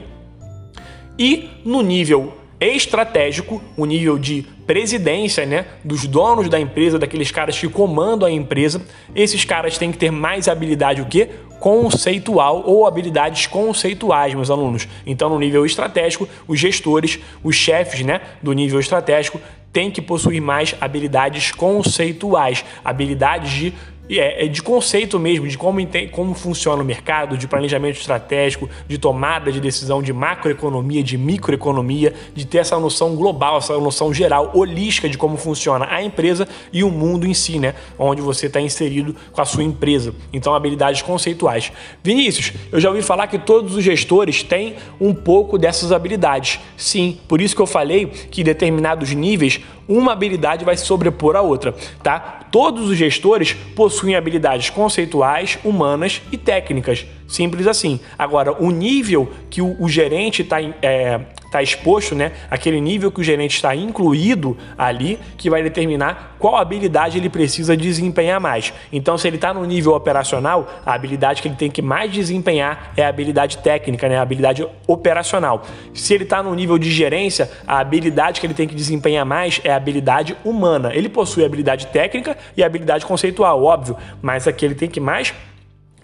E 1.19 1.49
no 1.65 1.83
nível 1.83 2.33
estratégico, 2.61 3.63
o 3.77 3.85
nível 3.85 4.19
de 4.19 4.45
presidência, 4.67 5.45
né, 5.45 5.67
dos 5.85 6.07
donos 6.07 6.49
da 6.49 6.59
empresa, 6.59 6.99
daqueles 6.99 7.31
caras 7.31 7.59
que 7.59 7.69
comandam 7.69 8.27
a 8.27 8.31
empresa, 8.31 8.83
esses 9.15 9.45
caras 9.45 9.77
têm 9.77 9.93
que 9.93 9.99
ter 9.99 10.11
mais 10.11 10.49
habilidade 10.49 11.03
o 11.03 11.07
quê? 11.07 11.29
Conceitual 11.65 12.63
ou 12.67 12.87
habilidades 12.87 13.47
conceituais, 13.47 14.35
meus 14.35 14.51
alunos. 14.51 14.87
Então, 15.07 15.31
no 15.31 15.39
nível 15.39 15.65
estratégico, 15.65 16.29
os 16.47 16.61
gestores, 16.61 17.19
os 17.43 17.57
chefes, 17.57 18.03
né, 18.03 18.21
do 18.43 18.53
nível 18.53 18.79
estratégico 18.79 19.41
têm 19.73 19.91
que 19.91 20.03
possuir 20.03 20.43
mais 20.43 20.75
habilidades 20.79 21.53
conceituais, 21.53 22.63
habilidades 22.85 23.51
de 23.51 23.73
é, 24.09 24.45
é, 24.45 24.49
de 24.49 24.63
conceito 24.63 25.19
mesmo, 25.19 25.49
de 25.49 25.57
como, 25.57 25.81
como 26.11 26.35
funciona 26.35 26.83
o 26.83 26.85
mercado, 26.85 27.39
de 27.39 27.49
planejamento 27.49 27.99
estratégico, 27.99 28.69
de 28.87 28.99
tomada 28.99 29.51
de 29.51 29.61
decisão, 29.61 30.03
de 30.03 30.13
macroeconomia, 30.13 31.03
de 31.03 31.17
microeconomia, 31.17 32.13
de 32.35 32.47
ter 32.47 32.59
essa 32.59 32.79
noção 32.79 33.17
global, 33.17 33.59
essa 33.59 33.79
noção 33.79 34.13
geral, 34.13 34.51
holística 34.55 35.09
de 35.09 35.17
como 35.17 35.37
funciona 35.37 35.87
a 35.91 36.03
empresa 36.03 36.47
e 36.73 36.85
o 36.85 36.91
mundo 36.91 37.27
em 37.27 37.35
si, 37.35 37.59
né? 37.59 37.75
Onde 37.99 38.21
você 38.21 38.47
está 38.47 38.61
inserido 38.61 39.17
com 39.33 39.41
a 39.41 39.45
sua 39.45 39.63
empresa. 39.63 40.15
Então, 40.33 40.55
habilidades 40.55 41.03
conceituais. 41.03 41.73
Vinícius, 42.03 42.53
eu 42.71 42.81
já 42.81 42.91
ouvi 42.91 43.03
falar 43.03 43.27
que 43.27 43.39
todos 43.39 43.75
os 43.75 43.83
gestores 43.83 44.43
têm 44.43 44.77
um 45.01 45.15
pouco 45.15 45.57
dessas 45.57 45.93
habilidades. 45.93 46.61
Sim, 46.77 47.19
por 47.27 47.41
isso 47.41 47.57
que 47.57 47.63
eu 47.63 47.67
falei 47.67 48.07
que 48.07 48.43
em 48.43 48.45
determinados 48.45 49.11
níveis 49.13 49.61
uma 49.89 50.13
habilidade 50.13 50.65
vai 50.65 50.77
se 50.77 50.85
sobrepor 50.85 51.37
à 51.37 51.41
outra, 51.41 51.75
tá? 52.03 52.41
Todos 52.51 52.89
os 52.89 52.97
gestores 52.97 53.53
possuem 53.53 54.15
habilidades 54.15 54.71
conceituais, 54.71 55.59
humanas 55.65 56.23
e 56.31 56.37
técnicas. 56.37 57.07
Simples 57.35 57.67
assim. 57.67 57.99
Agora, 58.17 58.53
o 58.63 58.71
nível 58.71 59.29
que 59.51 59.61
o, 59.61 59.77
o 59.81 59.89
gerente 59.89 60.43
está 60.43 60.61
é, 60.81 61.21
tá 61.51 61.61
exposto, 61.61 62.15
né? 62.15 62.31
Aquele 62.49 62.81
nível 62.81 63.11
que 63.11 63.21
o 63.21 63.25
gerente 63.25 63.57
está 63.57 63.75
incluído 63.75 64.57
ali, 64.79 65.19
que 65.37 65.51
vai 65.51 65.61
determinar 65.61 66.37
qual 66.39 66.55
habilidade 66.55 67.19
ele 67.19 67.29
precisa 67.29 67.77
desempenhar 67.77 68.41
mais. 68.41 68.73
Então, 68.93 69.19
se 69.19 69.27
ele 69.27 69.35
está 69.35 69.53
no 69.53 69.65
nível 69.65 69.95
operacional, 69.95 70.69
a 70.87 70.95
habilidade 70.95 71.43
que 71.43 71.49
ele 71.49 71.57
tem 71.57 71.69
que 71.69 71.83
mais 71.83 72.13
desempenhar 72.13 72.93
é 72.97 73.05
a 73.05 73.09
habilidade 73.09 73.59
técnica, 73.59 74.09
né? 74.09 74.17
A 74.17 74.23
habilidade 74.23 74.65
operacional. 74.87 75.65
Se 75.93 76.15
ele 76.15 76.23
está 76.23 76.41
no 76.41 76.55
nível 76.55 76.79
de 76.79 76.89
gerência, 76.89 77.51
a 77.67 77.81
habilidade 77.81 78.41
que 78.41 78.47
ele 78.47 78.55
tem 78.55 78.69
que 78.69 78.77
desempenhar 78.77 79.27
mais 79.27 79.61
é 79.65 79.73
a 79.73 79.77
habilidade 79.77 80.37
humana. 80.45 80.95
Ele 80.95 81.09
possui 81.09 81.45
habilidade 81.45 81.89
técnica 81.89 82.39
e 82.57 82.63
habilidade 82.63 83.05
conceitual, 83.05 83.61
óbvio, 83.61 83.97
mas 84.23 84.47
aqui 84.47 84.65
ele 84.65 84.77
tem 84.77 84.89
que 84.89 85.01
mais 85.01 85.35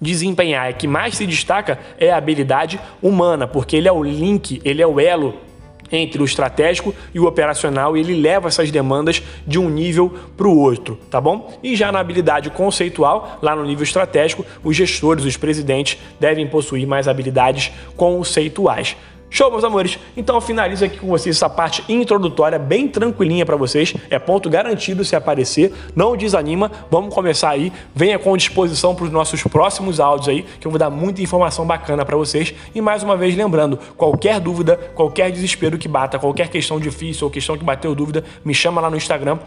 desempenhar, 0.01 0.73
que 0.75 0.87
mais 0.87 1.17
se 1.17 1.27
destaca 1.27 1.79
é 1.99 2.11
a 2.11 2.17
habilidade 2.17 2.81
humana, 3.03 3.47
porque 3.47 3.77
ele 3.77 3.89
é 3.89 3.93
o 3.93 4.03
link, 4.03 4.61
ele 4.65 4.81
é 4.81 4.87
o 4.87 4.99
elo 4.99 5.35
entre 5.93 6.23
o 6.23 6.25
estratégico 6.25 6.95
e 7.13 7.19
o 7.19 7.27
operacional 7.27 7.97
e 7.97 8.01
ele 8.01 8.15
leva 8.15 8.49
essas 8.49 8.71
demandas 8.71 9.23
de 9.47 9.59
um 9.59 9.69
nível 9.69 10.15
para 10.37 10.47
o 10.47 10.57
outro, 10.57 10.99
tá 11.11 11.21
bom? 11.21 11.53
E 11.63 11.75
já 11.75 11.91
na 11.91 11.99
habilidade 11.99 12.51
conceitual, 12.51 13.39
lá 13.43 13.57
no 13.57 13.65
nível 13.65 13.83
estratégico, 13.83 14.45
os 14.63 14.77
gestores, 14.77 15.25
os 15.25 15.37
presidentes 15.37 15.99
devem 16.19 16.47
possuir 16.47 16.87
mais 16.87 17.09
habilidades 17.09 17.73
conceituais. 17.97 18.97
Show, 19.33 19.49
meus 19.49 19.63
amores? 19.63 19.97
Então 20.17 20.35
eu 20.35 20.41
finalizo 20.41 20.85
aqui 20.85 20.99
com 20.99 21.07
vocês 21.07 21.37
essa 21.37 21.49
parte 21.49 21.85
introdutória 21.89 22.59
bem 22.59 22.89
tranquilinha 22.89 23.47
para 23.47 23.55
vocês. 23.55 23.95
É 24.11 24.19
ponto 24.19 24.51
garantido 24.51 25.05
se 25.05 25.15
aparecer. 25.15 25.73
Não 25.95 26.17
desanima. 26.17 26.69
Vamos 26.91 27.15
começar 27.15 27.51
aí. 27.51 27.73
Venha 27.95 28.19
com 28.19 28.37
disposição 28.37 28.93
para 28.93 29.05
os 29.05 29.13
nossos 29.13 29.41
próximos 29.45 30.01
áudios 30.01 30.29
aí, 30.29 30.43
que 30.59 30.67
eu 30.67 30.71
vou 30.73 30.81
dar 30.81 30.91
muita 30.91 31.23
informação 31.23 31.65
bacana 31.65 32.05
para 32.05 32.17
vocês. 32.17 32.53
E 32.75 32.81
mais 32.81 33.05
uma 33.05 33.17
vez 33.17 33.37
lembrando, 33.37 33.79
qualquer 33.97 34.41
dúvida, 34.41 34.77
qualquer 34.97 35.31
desespero 35.31 35.79
que 35.79 35.87
bata, 35.87 36.19
qualquer 36.19 36.49
questão 36.49 36.81
difícil 36.81 37.25
ou 37.25 37.31
questão 37.31 37.57
que 37.57 37.65
bateu 37.65 37.95
dúvida, 37.95 38.25
me 38.45 38.53
chama 38.53 38.81
lá 38.81 38.91
no 38.91 38.97
Instagram 38.97 39.39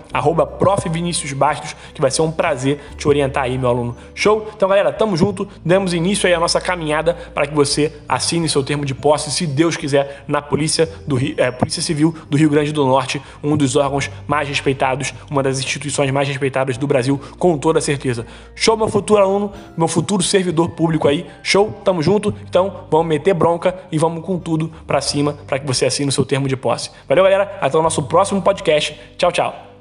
@profviniciusbastos, 0.59 1.75
que 1.93 1.99
vai 1.99 2.09
ser 2.09 2.21
um 2.21 2.31
prazer 2.31 2.79
te 2.95 3.05
orientar 3.05 3.43
aí, 3.43 3.57
meu 3.57 3.69
aluno. 3.69 3.97
Show? 4.15 4.47
Então, 4.55 4.69
galera, 4.69 4.93
tamo 4.93 5.17
junto. 5.17 5.45
Demos 5.63 5.93
início 5.93 6.25
aí 6.25 6.33
à 6.33 6.39
nossa 6.39 6.61
caminhada 6.61 7.13
para 7.33 7.45
que 7.45 7.53
você 7.53 7.91
assine 8.07 8.47
seu 8.47 8.63
termo 8.63 8.85
de 8.85 8.95
posse, 8.95 9.29
se 9.29 9.45
Deus 9.45 9.72
Deus 9.73 9.77
quiser, 9.77 10.23
na 10.27 10.41
Polícia, 10.41 10.89
do 11.07 11.17
é, 11.37 11.51
Polícia 11.51 11.81
Civil 11.81 12.13
do 12.29 12.37
Rio 12.37 12.49
Grande 12.49 12.71
do 12.71 12.85
Norte, 12.85 13.21
um 13.43 13.57
dos 13.57 13.75
órgãos 13.75 14.09
mais 14.27 14.47
respeitados, 14.47 15.13
uma 15.29 15.43
das 15.43 15.59
instituições 15.59 16.11
mais 16.11 16.27
respeitadas 16.27 16.77
do 16.77 16.87
Brasil, 16.87 17.19
com 17.37 17.57
toda 17.57 17.81
certeza. 17.81 18.25
Show, 18.55 18.77
meu 18.77 18.87
futuro 18.87 19.21
aluno, 19.21 19.51
meu 19.75 19.87
futuro 19.87 20.23
servidor 20.23 20.69
público 20.69 21.07
aí. 21.07 21.25
Show, 21.41 21.71
tamo 21.83 22.01
junto. 22.01 22.33
Então, 22.47 22.85
vamos 22.89 23.07
meter 23.07 23.33
bronca 23.33 23.75
e 23.91 23.97
vamos 23.97 24.23
com 24.23 24.37
tudo 24.37 24.71
para 24.85 25.01
cima 25.01 25.33
para 25.47 25.59
que 25.59 25.67
você 25.67 25.85
assine 25.85 26.09
o 26.09 26.11
seu 26.11 26.25
termo 26.25 26.47
de 26.47 26.55
posse. 26.55 26.91
Valeu, 27.07 27.23
galera. 27.23 27.57
Até 27.61 27.77
o 27.77 27.81
nosso 27.81 28.03
próximo 28.03 28.41
podcast. 28.41 28.99
Tchau, 29.17 29.31
tchau. 29.31 29.72